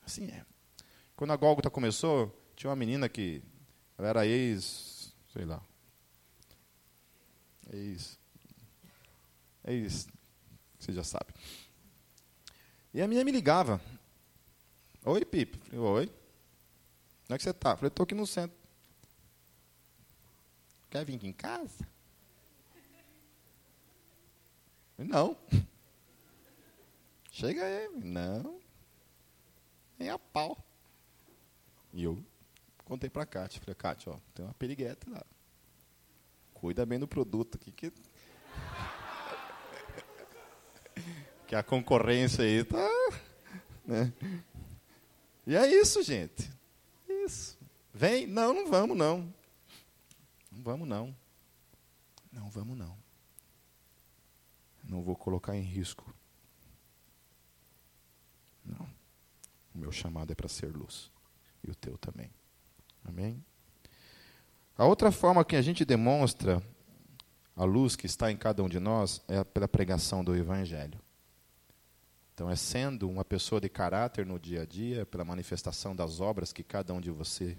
Assim 0.03 0.25
é. 0.31 0.52
Quando 1.23 1.31
a 1.31 1.37
Gólgota 1.37 1.69
começou, 1.69 2.37
tinha 2.53 2.69
uma 2.69 2.75
menina 2.75 3.07
que 3.07 3.41
ela 3.97 4.09
era 4.09 4.27
ex, 4.27 5.15
sei 5.31 5.45
lá. 5.45 5.63
Ex. 7.71 8.19
Ex. 9.63 10.09
Você 10.77 10.91
já 10.91 11.01
sabe. 11.01 11.33
E 12.93 13.01
a 13.01 13.07
menina 13.07 13.23
me 13.23 13.31
ligava. 13.31 13.79
Oi, 15.05 15.23
Pipe. 15.23 15.57
Falei, 15.59 15.79
Oi. 15.79 16.03
Onde 16.03 17.33
é 17.35 17.37
que 17.37 17.43
você 17.43 17.51
está? 17.51 17.77
Falei, 17.77 17.87
estou 17.87 18.03
aqui 18.03 18.15
no 18.15 18.27
centro. 18.27 18.57
Quer 20.89 21.05
vir 21.05 21.15
aqui 21.15 21.27
em 21.27 21.31
casa? 21.31 21.87
Não. 24.97 25.37
Chega 27.31 27.63
aí. 27.63 27.87
Não. 28.03 28.59
Nem 29.97 30.09
a 30.09 30.19
pau. 30.19 30.61
E 31.93 32.03
eu 32.03 32.21
contei 32.83 33.09
para 33.09 33.23
a 33.23 33.25
Kátia. 33.25 33.61
Falei, 33.61 33.75
Kátia, 33.75 34.11
ó, 34.11 34.17
tem 34.33 34.43
uma 34.43 34.53
perigueta 34.55 35.09
lá. 35.09 35.23
Cuida 36.53 36.85
bem 36.85 36.99
do 36.99 37.07
produto 37.07 37.55
aqui. 37.55 37.71
Que, 37.71 37.93
que 41.47 41.55
a 41.55 41.63
concorrência 41.63 42.43
aí 42.43 42.63
tá... 42.63 42.89
Né? 43.85 44.13
E 45.45 45.55
é 45.55 45.67
isso, 45.67 46.01
gente. 46.01 46.49
Isso. 47.07 47.57
Vem? 47.93 48.25
Não, 48.25 48.53
não 48.53 48.67
vamos, 48.67 48.97
não. 48.97 49.33
Não 50.51 50.63
vamos, 50.63 50.87
não. 50.87 51.15
Não 52.31 52.49
vamos, 52.49 52.77
não. 52.77 52.97
Não 54.83 55.03
vou 55.03 55.15
colocar 55.15 55.55
em 55.55 55.61
risco. 55.61 56.13
Não. 58.65 58.89
O 59.75 59.77
meu 59.77 59.91
chamado 59.91 60.31
é 60.31 60.35
para 60.35 60.47
ser 60.47 60.75
luz. 60.75 61.12
E 61.65 61.71
o 61.71 61.75
teu 61.75 61.97
também. 61.97 62.29
Amém? 63.03 63.43
A 64.77 64.85
outra 64.85 65.11
forma 65.11 65.45
que 65.45 65.55
a 65.55 65.61
gente 65.61 65.85
demonstra 65.85 66.61
a 67.55 67.63
luz 67.63 67.95
que 67.95 68.05
está 68.05 68.31
em 68.31 68.37
cada 68.37 68.63
um 68.63 68.69
de 68.69 68.79
nós 68.79 69.21
é 69.27 69.43
pela 69.43 69.67
pregação 69.67 70.23
do 70.23 70.35
Evangelho. 70.35 70.99
Então, 72.33 72.49
é 72.49 72.55
sendo 72.55 73.07
uma 73.07 73.23
pessoa 73.23 73.61
de 73.61 73.69
caráter 73.69 74.25
no 74.25 74.39
dia 74.39 74.63
a 74.63 74.65
dia, 74.65 75.05
pela 75.05 75.23
manifestação 75.23 75.95
das 75.95 76.19
obras 76.19 76.51
que 76.51 76.63
cada 76.63 76.91
um 76.91 76.99
de 76.99 77.11
você, 77.11 77.55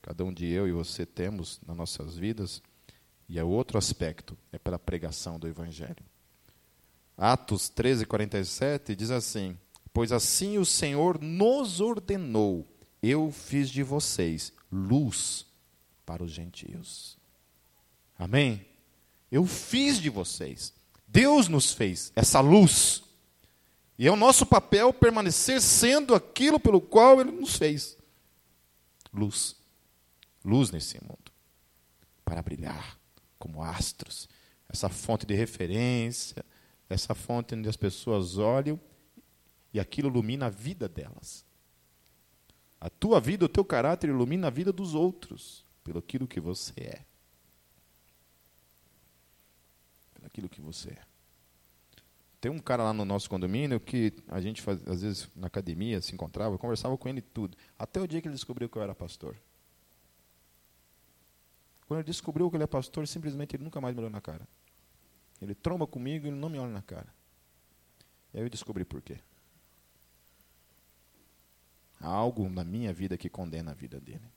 cada 0.00 0.24
um 0.24 0.32
de 0.32 0.46
eu 0.46 0.66
e 0.66 0.72
você 0.72 1.04
temos 1.04 1.60
nas 1.66 1.76
nossas 1.76 2.16
vidas. 2.16 2.62
E 3.28 3.38
é 3.38 3.44
outro 3.44 3.76
aspecto, 3.76 4.36
é 4.50 4.58
pela 4.58 4.78
pregação 4.78 5.38
do 5.38 5.46
Evangelho. 5.46 6.02
Atos 7.16 7.68
13, 7.68 8.06
47 8.06 8.96
diz 8.96 9.10
assim: 9.10 9.58
Pois 9.92 10.10
assim 10.10 10.56
o 10.56 10.64
Senhor 10.64 11.20
nos 11.20 11.78
ordenou, 11.78 12.66
eu 13.02 13.30
fiz 13.30 13.70
de 13.70 13.82
vocês 13.82 14.52
luz 14.70 15.46
para 16.04 16.22
os 16.22 16.30
gentios. 16.30 17.18
Amém? 18.18 18.66
Eu 19.30 19.46
fiz 19.46 19.98
de 19.98 20.10
vocês. 20.10 20.72
Deus 21.06 21.48
nos 21.48 21.72
fez 21.72 22.12
essa 22.14 22.40
luz. 22.40 23.02
E 23.98 24.06
é 24.06 24.10
o 24.10 24.16
nosso 24.16 24.46
papel 24.46 24.92
permanecer 24.92 25.60
sendo 25.60 26.14
aquilo 26.14 26.58
pelo 26.58 26.80
qual 26.80 27.20
Ele 27.20 27.30
nos 27.30 27.56
fez. 27.56 27.96
Luz. 29.12 29.56
Luz 30.44 30.70
nesse 30.70 31.02
mundo. 31.02 31.30
Para 32.24 32.42
brilhar 32.42 32.98
como 33.38 33.62
astros. 33.62 34.28
Essa 34.68 34.88
fonte 34.88 35.26
de 35.26 35.34
referência. 35.34 36.44
Essa 36.88 37.14
fonte 37.14 37.54
onde 37.54 37.68
as 37.68 37.76
pessoas 37.76 38.36
olham 38.36 38.80
e 39.72 39.78
aquilo 39.78 40.08
ilumina 40.08 40.46
a 40.46 40.50
vida 40.50 40.88
delas. 40.88 41.44
A 42.80 42.88
tua 42.88 43.20
vida, 43.20 43.44
o 43.44 43.48
teu 43.48 43.64
caráter 43.64 44.08
ilumina 44.08 44.46
a 44.46 44.50
vida 44.50 44.72
dos 44.72 44.94
outros. 44.94 45.64
Pelo 45.84 45.98
aquilo 45.98 46.26
que 46.26 46.40
você 46.40 46.80
é. 46.80 47.04
Pelo 50.14 50.26
aquilo 50.26 50.48
que 50.48 50.60
você 50.60 50.90
é. 50.90 51.10
Tem 52.40 52.50
um 52.50 52.58
cara 52.58 52.84
lá 52.84 52.92
no 52.94 53.04
nosso 53.04 53.28
condomínio 53.28 53.78
que 53.78 54.14
a 54.26 54.40
gente, 54.40 54.62
faz, 54.62 54.80
às 54.88 55.02
vezes, 55.02 55.28
na 55.36 55.46
academia, 55.48 56.00
se 56.00 56.14
encontrava, 56.14 56.56
conversava 56.56 56.96
com 56.96 57.06
ele 57.06 57.20
tudo. 57.20 57.56
Até 57.78 58.00
o 58.00 58.08
dia 58.08 58.22
que 58.22 58.28
ele 58.28 58.34
descobriu 58.34 58.66
que 58.66 58.78
eu 58.78 58.82
era 58.82 58.94
pastor. 58.94 59.36
Quando 61.86 61.98
ele 61.98 62.06
descobriu 62.06 62.48
que 62.48 62.56
ele 62.56 62.64
é 62.64 62.66
pastor, 62.66 63.06
simplesmente 63.06 63.56
ele 63.56 63.64
nunca 63.64 63.78
mais 63.78 63.94
me 63.94 64.00
olhou 64.00 64.10
na 64.10 64.22
cara. 64.22 64.48
Ele 65.42 65.54
tromba 65.54 65.86
comigo 65.86 66.26
e 66.26 66.30
não 66.30 66.48
me 66.48 66.58
olha 66.58 66.72
na 66.72 66.80
cara. 66.80 67.08
E 68.32 68.38
aí 68.38 68.44
eu 68.44 68.48
descobri 68.48 68.86
por 68.86 69.02
quê. 69.02 69.18
Há 72.00 72.08
algo 72.08 72.48
na 72.48 72.64
minha 72.64 72.92
vida 72.92 73.18
que 73.18 73.28
condena 73.28 73.72
a 73.72 73.74
vida 73.74 74.00
dele. 74.00 74.30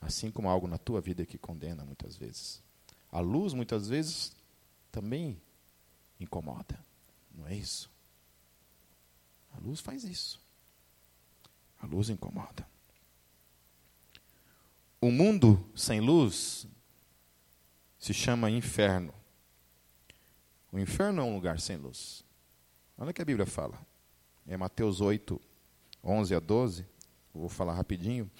Assim 0.00 0.30
como 0.30 0.48
há 0.48 0.52
algo 0.52 0.66
na 0.66 0.78
tua 0.78 1.00
vida 1.00 1.26
que 1.26 1.38
condena 1.38 1.84
muitas 1.84 2.16
vezes. 2.16 2.62
A 3.10 3.20
luz, 3.20 3.52
muitas 3.52 3.88
vezes, 3.88 4.34
também 4.90 5.40
incomoda. 6.18 6.82
Não 7.34 7.46
é 7.46 7.54
isso? 7.54 7.90
A 9.52 9.58
luz 9.60 9.80
faz 9.80 10.04
isso. 10.04 10.40
A 11.78 11.86
luz 11.86 12.08
incomoda. 12.08 12.66
O 15.00 15.10
mundo 15.10 15.62
sem 15.74 16.00
luz 16.00 16.66
se 17.98 18.14
chama 18.14 18.50
inferno. 18.50 19.12
O 20.72 20.78
inferno 20.78 21.20
é 21.20 21.24
um 21.24 21.34
lugar 21.34 21.60
sem 21.60 21.76
luz. 21.76 22.24
Olha 22.96 23.10
o 23.10 23.14
que 23.14 23.20
a 23.20 23.24
Bíblia 23.24 23.46
fala. 23.46 23.78
É 24.46 24.56
Mateus 24.56 25.00
8, 25.00 25.40
11 26.04 26.34
a 26.34 26.40
12. 26.40 26.86
Vou 27.34 27.48
falar 27.48 27.74
rapidinho. 27.74 28.30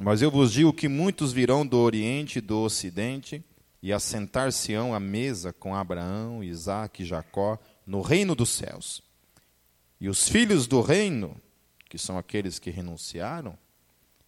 Mas 0.00 0.22
eu 0.22 0.30
vos 0.30 0.52
digo 0.52 0.72
que 0.72 0.88
muitos 0.88 1.32
virão 1.32 1.66
do 1.66 1.78
Oriente 1.78 2.38
e 2.38 2.42
do 2.42 2.60
Ocidente 2.60 3.44
e 3.82 3.92
assentar-se-ão 3.92 4.94
à 4.94 4.98
mesa 4.98 5.52
com 5.52 5.74
Abraão, 5.74 6.42
Isaac 6.42 7.02
e 7.02 7.06
Jacó 7.06 7.58
no 7.86 8.00
reino 8.00 8.34
dos 8.34 8.50
céus. 8.50 9.02
E 10.00 10.08
os 10.08 10.28
filhos 10.28 10.66
do 10.66 10.80
reino, 10.80 11.40
que 11.88 11.98
são 11.98 12.18
aqueles 12.18 12.58
que 12.58 12.70
renunciaram, 12.70 13.56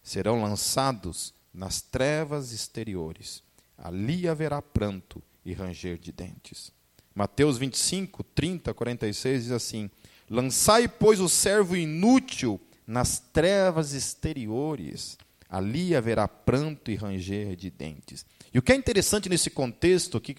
serão 0.02 0.42
lançados 0.42 1.34
nas 1.52 1.80
trevas 1.80 2.52
exteriores. 2.52 3.42
Ali 3.76 4.28
haverá 4.28 4.62
pranto 4.62 5.22
e 5.44 5.52
ranger 5.52 5.98
de 5.98 6.12
dentes. 6.12 6.70
Mateus 7.14 7.56
25, 7.58 8.22
30, 8.22 8.72
46 8.74 9.42
diz 9.44 9.52
assim: 9.52 9.90
Lançai, 10.28 10.88
pois, 10.88 11.20
o 11.20 11.28
servo 11.28 11.76
inútil 11.76 12.60
nas 12.86 13.18
trevas 13.18 13.92
exteriores. 13.92 15.16
Ali 15.48 15.94
haverá 15.94 16.26
pranto 16.26 16.90
e 16.90 16.96
ranger 16.96 17.54
de 17.54 17.70
dentes. 17.70 18.26
E 18.52 18.58
o 18.58 18.62
que 18.62 18.72
é 18.72 18.76
interessante 18.76 19.28
nesse 19.28 19.50
contexto 19.50 20.16
aqui 20.16 20.36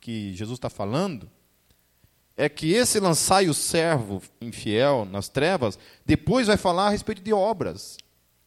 que 0.00 0.32
Jesus 0.34 0.56
está 0.56 0.70
falando, 0.70 1.30
é 2.36 2.48
que 2.48 2.72
esse 2.72 2.98
lançai 2.98 3.48
o 3.48 3.54
servo 3.54 4.22
infiel 4.40 5.04
nas 5.04 5.28
trevas, 5.28 5.78
depois 6.06 6.46
vai 6.46 6.56
falar 6.56 6.86
a 6.86 6.90
respeito 6.90 7.22
de 7.22 7.32
obras, 7.32 7.98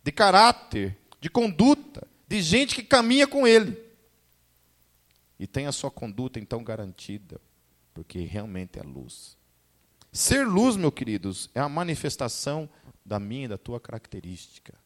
de 0.04 0.12
caráter, 0.12 0.98
de 1.22 1.30
conduta, 1.30 2.08
de 2.28 2.41
gente 2.41 2.76
que 2.76 2.84
caminha 2.84 3.28
com 3.28 3.46
ele. 3.46 3.78
E 5.39 5.46
tem 5.46 5.68
a 5.68 5.72
sua 5.72 5.91
conduta 5.91 6.39
então 6.39 6.64
garantida, 6.64 7.39
porque 7.94 8.20
realmente 8.20 8.80
é 8.80 8.82
luz. 8.82 9.38
Ser 10.14 10.47
luz, 10.47 10.76
meus 10.76 10.93
queridos, 10.93 11.49
é 11.55 11.59
a 11.59 11.68
manifestação 11.68 12.70
da 13.03 13.20
minha 13.20 13.45
e 13.45 13.47
da 13.47 13.57
tua 13.57 13.80
característica. 13.80 14.78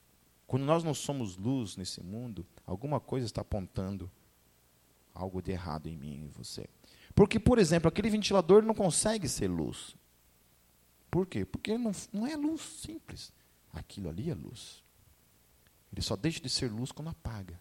Quando 0.47 0.63
nós 0.63 0.85
não 0.85 0.93
somos 0.93 1.35
luz 1.35 1.75
nesse 1.75 2.01
mundo, 2.01 2.47
alguma 2.65 2.97
coisa 3.01 3.25
está 3.25 3.41
apontando 3.41 4.09
algo 5.13 5.41
de 5.41 5.51
errado 5.51 5.87
em 5.87 5.97
mim 5.97 6.13
e 6.13 6.25
em 6.27 6.29
você. 6.29 6.69
Porque, 7.13 7.41
por 7.41 7.59
exemplo, 7.59 7.89
aquele 7.89 8.09
ventilador 8.09 8.63
não 8.63 8.73
consegue 8.73 9.27
ser 9.27 9.49
luz. 9.49 9.97
Por 11.11 11.27
quê? 11.27 11.43
Porque 11.43 11.77
não, 11.77 11.91
não 12.13 12.25
é 12.25 12.37
luz 12.37 12.61
simples. 12.61 13.33
Aquilo 13.73 14.07
ali 14.07 14.29
é 14.29 14.33
luz. 14.33 14.81
Ele 15.91 16.01
só 16.01 16.15
deixa 16.15 16.39
de 16.39 16.49
ser 16.49 16.71
luz 16.71 16.89
quando 16.89 17.09
apaga. 17.09 17.59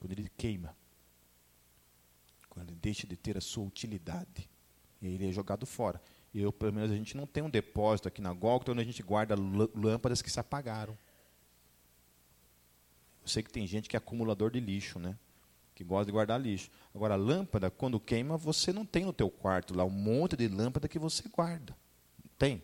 Quando 0.00 0.10
ele 0.10 0.28
queima. 0.36 0.76
Quando 2.50 2.70
ele 2.70 2.78
deixa 2.80 3.06
de 3.06 3.16
ter 3.16 3.38
a 3.38 3.40
sua 3.40 3.64
utilidade. 3.64 4.50
Ele 5.02 5.28
é 5.28 5.32
jogado 5.32 5.66
fora. 5.66 6.00
Eu, 6.34 6.52
pelo 6.52 6.72
menos, 6.72 6.90
a 6.90 6.94
gente 6.94 7.16
não 7.16 7.26
tem 7.26 7.42
um 7.42 7.50
depósito 7.50 8.08
aqui 8.08 8.22
na 8.22 8.32
Golgotha 8.32 8.72
onde 8.72 8.80
a 8.80 8.84
gente 8.84 9.02
guarda 9.02 9.34
lâmpadas 9.74 10.22
que 10.22 10.30
se 10.30 10.40
apagaram. 10.40 10.96
Eu 13.22 13.28
sei 13.28 13.42
que 13.42 13.52
tem 13.52 13.66
gente 13.66 13.88
que 13.88 13.96
é 13.96 13.98
acumulador 13.98 14.50
de 14.50 14.60
lixo, 14.60 14.98
né? 14.98 15.16
que 15.74 15.84
gosta 15.84 16.06
de 16.06 16.12
guardar 16.12 16.40
lixo. 16.40 16.70
Agora, 16.94 17.14
a 17.14 17.16
lâmpada, 17.16 17.70
quando 17.70 17.98
queima, 17.98 18.36
você 18.36 18.72
não 18.72 18.84
tem 18.84 19.04
no 19.04 19.12
teu 19.12 19.30
quarto 19.30 19.76
lá 19.76 19.84
um 19.84 19.90
monte 19.90 20.36
de 20.36 20.48
lâmpada 20.48 20.88
que 20.88 20.98
você 20.98 21.28
guarda. 21.28 21.76
Tem? 22.38 22.62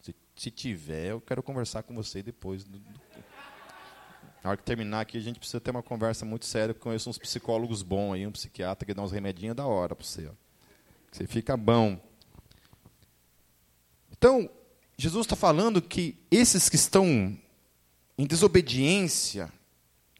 Se, 0.00 0.14
se 0.36 0.50
tiver, 0.50 1.10
eu 1.10 1.20
quero 1.20 1.42
conversar 1.42 1.82
com 1.82 1.94
você 1.94 2.22
depois. 2.22 2.64
Do, 2.64 2.78
do... 2.78 2.90
Na 4.42 4.50
hora 4.50 4.56
que 4.56 4.62
terminar 4.62 5.00
aqui, 5.00 5.16
a 5.16 5.20
gente 5.20 5.38
precisa 5.38 5.60
ter 5.60 5.70
uma 5.70 5.82
conversa 5.82 6.24
muito 6.24 6.46
séria. 6.46 6.74
Conheço 6.74 7.08
uns 7.08 7.18
psicólogos 7.18 7.82
bons 7.82 8.14
aí, 8.14 8.26
um 8.26 8.32
psiquiatra 8.32 8.86
que 8.86 8.94
dá 8.94 9.02
uns 9.02 9.12
remedinhos 9.12 9.56
da 9.56 9.66
hora 9.66 9.94
para 9.94 10.04
você. 10.04 10.26
Ó. 10.26 10.43
Você 11.14 11.28
fica 11.28 11.56
bom. 11.56 11.96
Então, 14.10 14.50
Jesus 14.98 15.26
está 15.26 15.36
falando 15.36 15.80
que 15.80 16.18
esses 16.28 16.68
que 16.68 16.74
estão 16.74 17.38
em 18.18 18.26
desobediência, 18.26 19.48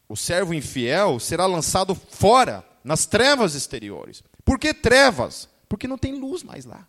o 0.08 0.14
servo 0.16 0.54
infiel 0.54 1.18
será 1.18 1.46
lançado 1.46 1.96
fora, 1.96 2.64
nas 2.84 3.06
trevas 3.06 3.56
exteriores. 3.56 4.22
Por 4.44 4.56
que 4.56 4.72
trevas? 4.72 5.48
Porque 5.68 5.88
não 5.88 5.98
tem 5.98 6.14
luz 6.14 6.44
mais 6.44 6.64
lá. 6.64 6.86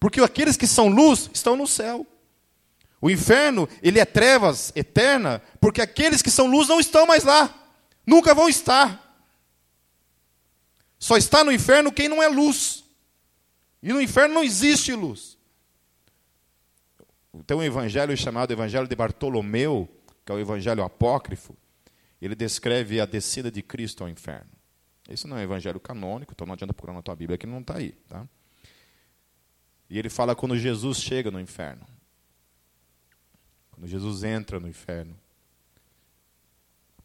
Porque 0.00 0.22
aqueles 0.22 0.56
que 0.56 0.66
são 0.66 0.88
luz 0.88 1.28
estão 1.34 1.56
no 1.56 1.66
céu. 1.66 2.06
O 3.02 3.10
inferno, 3.10 3.68
ele 3.82 4.00
é 4.00 4.06
trevas 4.06 4.72
eterna, 4.74 5.42
porque 5.60 5.82
aqueles 5.82 6.22
que 6.22 6.30
são 6.30 6.46
luz 6.46 6.66
não 6.66 6.80
estão 6.80 7.04
mais 7.04 7.22
lá. 7.22 7.54
Nunca 8.06 8.34
vão 8.34 8.48
estar. 8.48 9.07
Só 10.98 11.16
está 11.16 11.44
no 11.44 11.52
inferno 11.52 11.92
quem 11.92 12.08
não 12.08 12.22
é 12.22 12.28
luz. 12.28 12.84
E 13.82 13.92
no 13.92 14.00
inferno 14.00 14.34
não 14.34 14.42
existe 14.42 14.92
luz. 14.92 15.38
Tem 17.46 17.56
um 17.56 17.62
evangelho 17.62 18.16
chamado 18.16 18.52
Evangelho 18.52 18.88
de 18.88 18.96
Bartolomeu, 18.96 19.88
que 20.24 20.32
é 20.32 20.34
o 20.34 20.38
evangelho 20.38 20.82
apócrifo. 20.82 21.56
Ele 22.20 22.34
descreve 22.34 23.00
a 23.00 23.06
descida 23.06 23.50
de 23.50 23.62
Cristo 23.62 24.02
ao 24.02 24.10
inferno. 24.10 24.50
Esse 25.08 25.26
não 25.26 25.36
é 25.36 25.40
um 25.40 25.44
evangelho 25.44 25.78
canônico, 25.78 26.32
então 26.32 26.46
não 26.46 26.54
adianta 26.54 26.74
procurar 26.74 26.94
na 26.94 27.02
tua 27.02 27.14
Bíblia 27.14 27.38
que 27.38 27.46
não 27.46 27.60
está 27.60 27.76
aí. 27.76 27.92
Tá? 28.08 28.26
E 29.88 29.98
ele 29.98 30.10
fala 30.10 30.34
quando 30.34 30.56
Jesus 30.58 30.98
chega 30.98 31.30
no 31.30 31.40
inferno. 31.40 31.86
Quando 33.70 33.86
Jesus 33.86 34.24
entra 34.24 34.58
no 34.58 34.68
inferno. 34.68 35.18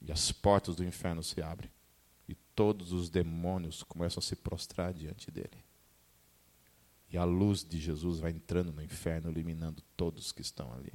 E 0.01 0.11
as 0.11 0.31
portas 0.31 0.75
do 0.75 0.83
inferno 0.83 1.23
se 1.23 1.41
abrem. 1.41 1.71
Todos 2.55 2.91
os 2.91 3.09
demônios 3.09 3.83
começam 3.83 4.19
a 4.19 4.23
se 4.23 4.35
prostrar 4.35 4.93
diante 4.93 5.31
dele. 5.31 5.63
E 7.09 7.17
a 7.17 7.23
luz 7.23 7.63
de 7.63 7.79
Jesus 7.79 8.19
vai 8.19 8.31
entrando 8.31 8.71
no 8.71 8.81
inferno, 8.81 9.31
iluminando 9.31 9.83
todos 9.95 10.31
que 10.31 10.41
estão 10.41 10.73
ali. 10.73 10.91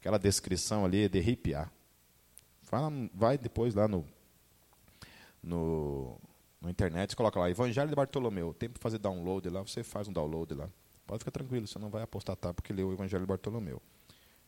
Aquela 0.00 0.18
descrição 0.18 0.84
ali 0.84 1.04
é 1.04 1.08
de 1.08 1.18
arrepiar. 1.18 1.72
Fala, 2.62 2.90
vai 3.14 3.38
depois 3.38 3.74
lá 3.74 3.86
no, 3.86 4.04
no, 5.42 6.18
no 6.60 6.68
internet, 6.68 7.14
coloca 7.14 7.38
lá, 7.38 7.48
Evangelho 7.48 7.88
de 7.88 7.94
Bartolomeu. 7.94 8.52
Tem 8.54 8.68
para 8.68 8.80
fazer 8.80 8.98
download 8.98 9.48
lá, 9.48 9.62
você 9.62 9.84
faz 9.84 10.08
um 10.08 10.12
download 10.12 10.52
lá. 10.54 10.68
Pode 11.06 11.20
ficar 11.20 11.30
tranquilo, 11.30 11.66
você 11.66 11.78
não 11.78 11.90
vai 11.90 12.02
apostatar 12.02 12.52
porque 12.52 12.72
leu 12.72 12.88
o 12.88 12.92
Evangelho 12.92 13.22
de 13.22 13.28
Bartolomeu. 13.28 13.80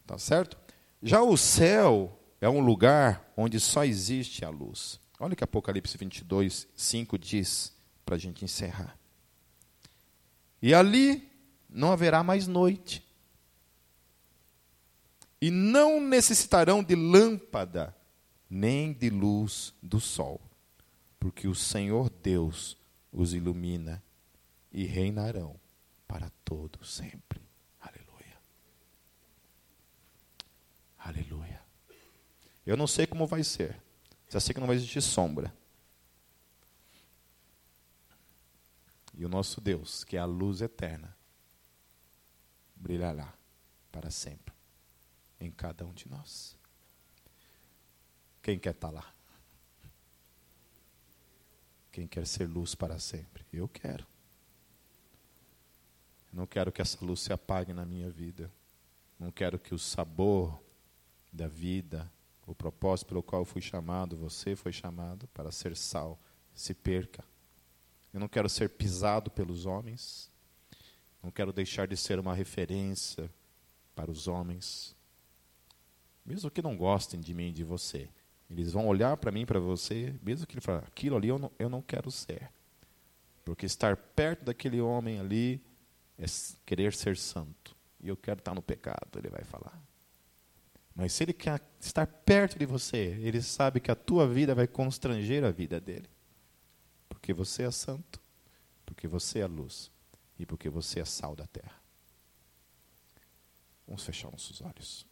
Tá 0.05 0.19
certo? 0.19 0.59
Já 1.01 1.23
o 1.23 1.37
céu 1.37 2.19
é 2.41 2.49
um 2.49 2.61
lugar 2.61 3.33
onde 3.37 3.61
só 3.61 3.85
existe 3.85 4.45
a 4.45 4.51
luz. 4.51 5.01
Olha 5.21 5.33
o 5.33 5.37
que 5.37 5.43
Apocalipse 5.45 5.99
22, 5.99 6.69
5 6.77 7.19
diz, 7.19 7.73
para 8.05 8.15
a 8.15 8.19
gente 8.19 8.45
encerrar. 8.45 8.97
E 10.63 10.73
ali 10.73 11.29
não 11.69 11.93
haverá 11.93 12.23
mais 12.23 12.47
noite. 12.47 13.05
E 15.41 15.51
não 15.51 16.01
necessitarão 16.01 16.83
de 16.83 16.95
lâmpada, 16.95 17.95
nem 18.49 18.93
de 18.93 19.11
luz 19.11 19.75
do 19.83 20.01
sol, 20.01 20.41
porque 21.19 21.47
o 21.47 21.55
Senhor 21.55 22.11
Deus 22.11 22.77
os 23.13 23.35
ilumina 23.35 24.03
e 24.73 24.85
reinarão 24.85 25.59
para 26.07 26.31
todo 26.45 26.85
sempre. 26.85 27.41
Aleluia. 27.81 28.37
Aleluia. 30.99 31.63
Eu 32.67 32.77
não 32.77 32.87
sei 32.87 33.07
como 33.07 33.27
vai 33.27 33.45
ser. 33.45 33.81
Já 34.29 34.41
sei 34.41 34.55
que 34.55 34.61
não 34.61 34.67
vai 34.67 34.77
existir 34.77 35.01
sombra. 35.01 35.53
E 39.15 39.25
o 39.25 39.29
nosso 39.29 39.61
Deus, 39.61 40.05
que 40.05 40.17
é 40.17 40.21
a 40.21 40.25
luz 40.25 40.61
eterna, 40.61 41.17
brilhará 42.77 43.33
para 43.91 44.11
sempre 44.11 44.55
em 45.41 45.51
cada 45.51 45.85
um 45.85 45.93
de 45.93 46.09
nós. 46.09 46.57
Quem 48.43 48.59
quer 48.59 48.71
estar 48.71 48.91
lá? 48.91 49.13
Quem 51.91 52.07
quer 52.07 52.27
ser 52.27 52.47
luz 52.47 52.75
para 52.75 52.99
sempre? 52.99 53.45
Eu 53.53 53.67
quero. 53.67 54.07
Não 56.33 56.47
quero 56.47 56.71
que 56.71 56.81
essa 56.81 57.05
luz 57.05 57.21
se 57.21 57.33
apague 57.33 57.73
na 57.73 57.85
minha 57.85 58.11
vida. 58.11 58.51
Não 59.19 59.33
quero 59.33 59.59
que 59.59 59.75
o 59.75 59.79
sabor 59.79 60.63
da 61.33 61.49
vida, 61.49 62.11
o 62.51 62.55
propósito 62.55 63.09
pelo 63.09 63.23
qual 63.23 63.43
eu 63.43 63.47
fui 63.47 63.61
chamado, 63.61 64.17
você 64.17 64.57
foi 64.57 64.73
chamado 64.73 65.29
para 65.29 65.53
ser 65.53 65.77
sal, 65.77 66.19
se 66.55 66.75
perca. 66.75 67.25
Eu 68.13 68.21
não 68.21 68.29
quero 68.29 68.49
ser 68.49 68.71
pisado 68.71 69.31
pelos 69.31 69.67
homens. 69.67 70.31
Não 71.23 71.31
quero 71.31 71.53
deixar 71.53 71.87
de 71.87 71.97
ser 71.97 72.19
uma 72.19 72.35
referência 72.35 73.31
para 73.95 74.11
os 74.11 74.27
homens. 74.27 74.97
Mesmo 76.25 76.51
que 76.51 76.63
não 76.63 76.77
gostem 76.77 77.21
de 77.21 77.35
mim 77.35 77.49
e 77.49 77.53
de 77.53 77.65
você. 77.65 78.09
Eles 78.51 78.73
vão 78.73 78.87
olhar 78.87 79.17
para 79.19 79.31
mim, 79.31 79.45
para 79.45 79.61
você, 79.61 80.15
mesmo 80.23 80.47
que 80.47 80.55
ele 80.55 80.61
fale, 80.61 80.79
aquilo 80.87 81.17
ali 81.17 81.29
eu 81.29 81.39
não, 81.39 81.53
eu 81.59 81.69
não 81.69 81.83
quero 81.83 82.11
ser. 82.11 82.51
Porque 83.45 83.67
estar 83.67 83.97
perto 83.97 84.45
daquele 84.45 84.81
homem 84.81 85.21
ali 85.21 85.63
é 86.19 86.25
querer 86.65 86.95
ser 86.95 87.17
santo. 87.17 87.77
E 88.01 88.09
eu 88.09 88.17
quero 88.17 88.39
estar 88.39 88.55
no 88.55 88.63
pecado, 88.63 89.19
ele 89.19 89.29
vai 89.29 89.45
falar. 89.45 89.79
Mas 90.99 91.13
se 91.13 91.23
ele 91.23 91.33
quer 91.33 91.63
estar 91.79 92.09
perto 92.09 92.59
de 92.59 92.67
você, 92.67 93.17
ele 93.23 93.41
sabe 93.41 93.79
que 93.79 93.89
a 93.89 93.95
tua 93.95 94.27
vida 94.27 94.53
vai 94.53 94.67
constranger 94.67 95.45
a 95.45 95.51
vida 95.53 95.81
dele. 95.81 96.11
Porque 97.09 97.33
você 97.33 97.63
é 97.63 97.71
santo, 97.71 98.21
porque 98.85 99.07
você 99.07 99.39
é 99.39 99.47
luz 99.47 99.93
e 100.37 100.45
porque 100.45 100.69
você 100.69 100.99
é 100.99 101.05
sal 101.05 101.37
da 101.37 101.47
terra. 101.47 101.81
Vamos 103.87 104.03
fechar 104.03 104.29
nossos 104.33 104.61
olhos. 104.61 105.07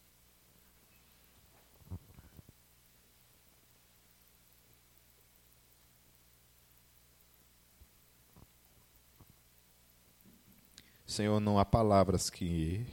Senhor, 11.05 11.39
não 11.39 11.57
há 11.57 11.63
palavras 11.63 12.29
que, 12.29 12.85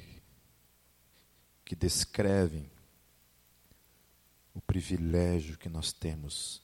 que 1.64 1.74
descrevem 1.74 2.72
o 4.54 4.60
privilégio 4.60 5.58
que 5.58 5.68
nós 5.68 5.92
temos 5.92 6.62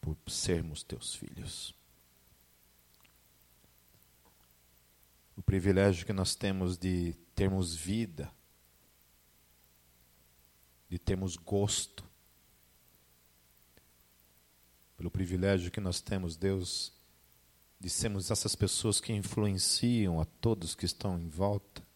por 0.00 0.16
sermos 0.28 0.82
teus 0.82 1.14
filhos. 1.14 1.74
O 5.36 5.42
privilégio 5.42 6.04
que 6.04 6.12
nós 6.12 6.34
temos 6.34 6.76
de 6.76 7.14
termos 7.34 7.74
vida, 7.74 8.30
de 10.88 10.98
termos 10.98 11.36
gosto, 11.36 12.04
pelo 14.96 15.10
privilégio 15.10 15.70
que 15.70 15.80
nós 15.80 16.00
temos, 16.00 16.36
Deus, 16.36 16.92
de 17.78 17.88
sermos 17.88 18.30
essas 18.30 18.56
pessoas 18.56 19.00
que 19.00 19.12
influenciam 19.12 20.20
a 20.20 20.24
todos 20.24 20.74
que 20.74 20.84
estão 20.84 21.18
em 21.18 21.28
volta. 21.28 21.86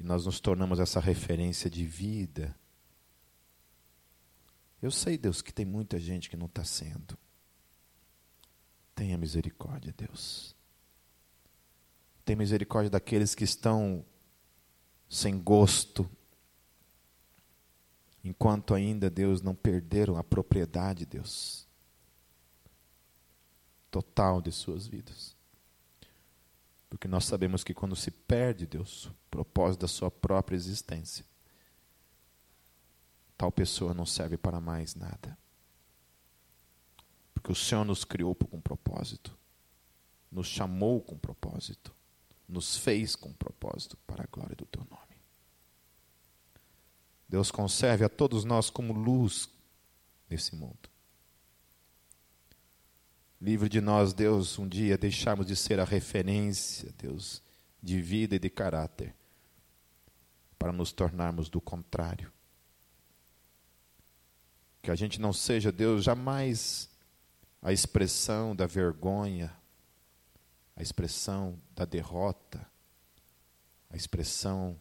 E 0.00 0.02
nós 0.02 0.26
nos 0.26 0.40
tornamos 0.40 0.80
essa 0.80 0.98
referência 0.98 1.70
de 1.70 1.84
vida. 1.84 2.56
Eu 4.80 4.90
sei, 4.90 5.18
Deus, 5.18 5.42
que 5.42 5.52
tem 5.52 5.64
muita 5.64 5.98
gente 5.98 6.30
que 6.30 6.36
não 6.36 6.46
está 6.46 6.64
sendo. 6.64 7.18
Tenha 8.94 9.18
misericórdia, 9.18 9.94
Deus. 9.96 10.54
Tenha 12.24 12.36
misericórdia 12.36 12.90
daqueles 12.90 13.34
que 13.34 13.44
estão 13.44 14.04
sem 15.08 15.38
gosto, 15.38 16.08
enquanto 18.22 18.74
ainda, 18.74 19.08
Deus, 19.08 19.40
não 19.40 19.54
perderam 19.54 20.16
a 20.16 20.22
propriedade, 20.22 21.06
Deus 21.06 21.68
total 23.90 24.40
de 24.40 24.52
suas 24.52 24.86
vidas. 24.86 25.36
Porque 26.88 27.08
nós 27.08 27.24
sabemos 27.24 27.62
que 27.62 27.74
quando 27.74 27.94
se 27.96 28.10
perde, 28.10 28.66
Deus, 28.66 29.06
o 29.06 29.14
propósito 29.30 29.82
da 29.82 29.88
sua 29.88 30.10
própria 30.10 30.56
existência, 30.56 31.24
tal 33.38 33.52
pessoa 33.52 33.94
não 33.94 34.04
serve 34.04 34.36
para 34.36 34.60
mais 34.60 34.96
nada. 34.96 35.38
Porque 37.32 37.52
o 37.52 37.54
Senhor 37.54 37.84
nos 37.84 38.04
criou 38.04 38.34
com 38.34 38.60
propósito, 38.60 39.38
nos 40.30 40.48
chamou 40.48 41.00
com 41.00 41.16
propósito, 41.16 41.94
nos 42.48 42.76
fez 42.76 43.14
com 43.14 43.32
propósito 43.32 43.96
para 44.08 44.24
a 44.24 44.26
glória 44.26 44.56
do 44.56 44.66
teu 44.66 44.84
nome. 44.90 45.22
Deus 47.28 47.50
conserve 47.52 48.04
a 48.04 48.08
todos 48.08 48.44
nós 48.44 48.70
como 48.70 48.92
luz 48.92 49.48
nesse 50.28 50.56
mundo. 50.56 50.90
Livre 53.40 53.68
de 53.68 53.80
nós, 53.80 54.12
Deus, 54.12 54.58
um 54.58 54.66
dia 54.66 54.98
deixarmos 54.98 55.46
de 55.46 55.54
ser 55.54 55.78
a 55.78 55.84
referência, 55.84 56.92
Deus, 56.98 57.40
de 57.80 58.02
vida 58.02 58.34
e 58.34 58.38
de 58.38 58.50
caráter, 58.50 59.14
para 60.58 60.72
nos 60.72 60.90
tornarmos 60.90 61.48
do 61.48 61.60
contrário. 61.60 62.32
Que 64.82 64.90
a 64.90 64.94
gente 64.94 65.20
não 65.20 65.32
seja, 65.32 65.72
Deus, 65.72 66.04
jamais 66.04 66.88
a 67.60 67.72
expressão 67.72 68.54
da 68.54 68.66
vergonha, 68.66 69.54
a 70.76 70.82
expressão 70.82 71.60
da 71.74 71.84
derrota, 71.84 72.64
a 73.90 73.96
expressão 73.96 74.80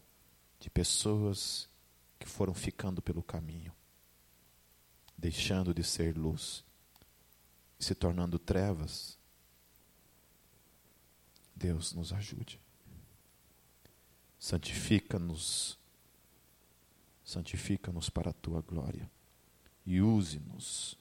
de 0.59 0.69
pessoas 0.69 1.67
que 2.19 2.27
foram 2.27 2.53
ficando 2.53 3.01
pelo 3.01 3.23
caminho, 3.23 3.73
deixando 5.17 5.73
de 5.73 5.83
ser 5.83 6.15
luz 6.17 6.63
se 7.79 7.93
tornando 7.93 8.39
trevas. 8.39 9.17
Deus 11.55 11.93
nos 11.93 12.11
ajude. 12.13 12.59
Santifica-nos, 14.39 15.77
santifica-nos 17.23 18.09
para 18.09 18.29
a 18.29 18.33
tua 18.33 18.61
glória 18.61 19.09
e 19.88 20.01
use-nos 20.01 20.97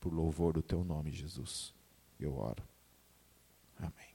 por 0.00 0.10
louvor 0.10 0.54
do 0.54 0.62
teu 0.62 0.82
nome, 0.82 1.12
Jesus. 1.12 1.74
eu 2.18 2.34
oro. 2.34 2.64
Amém. 3.78 4.11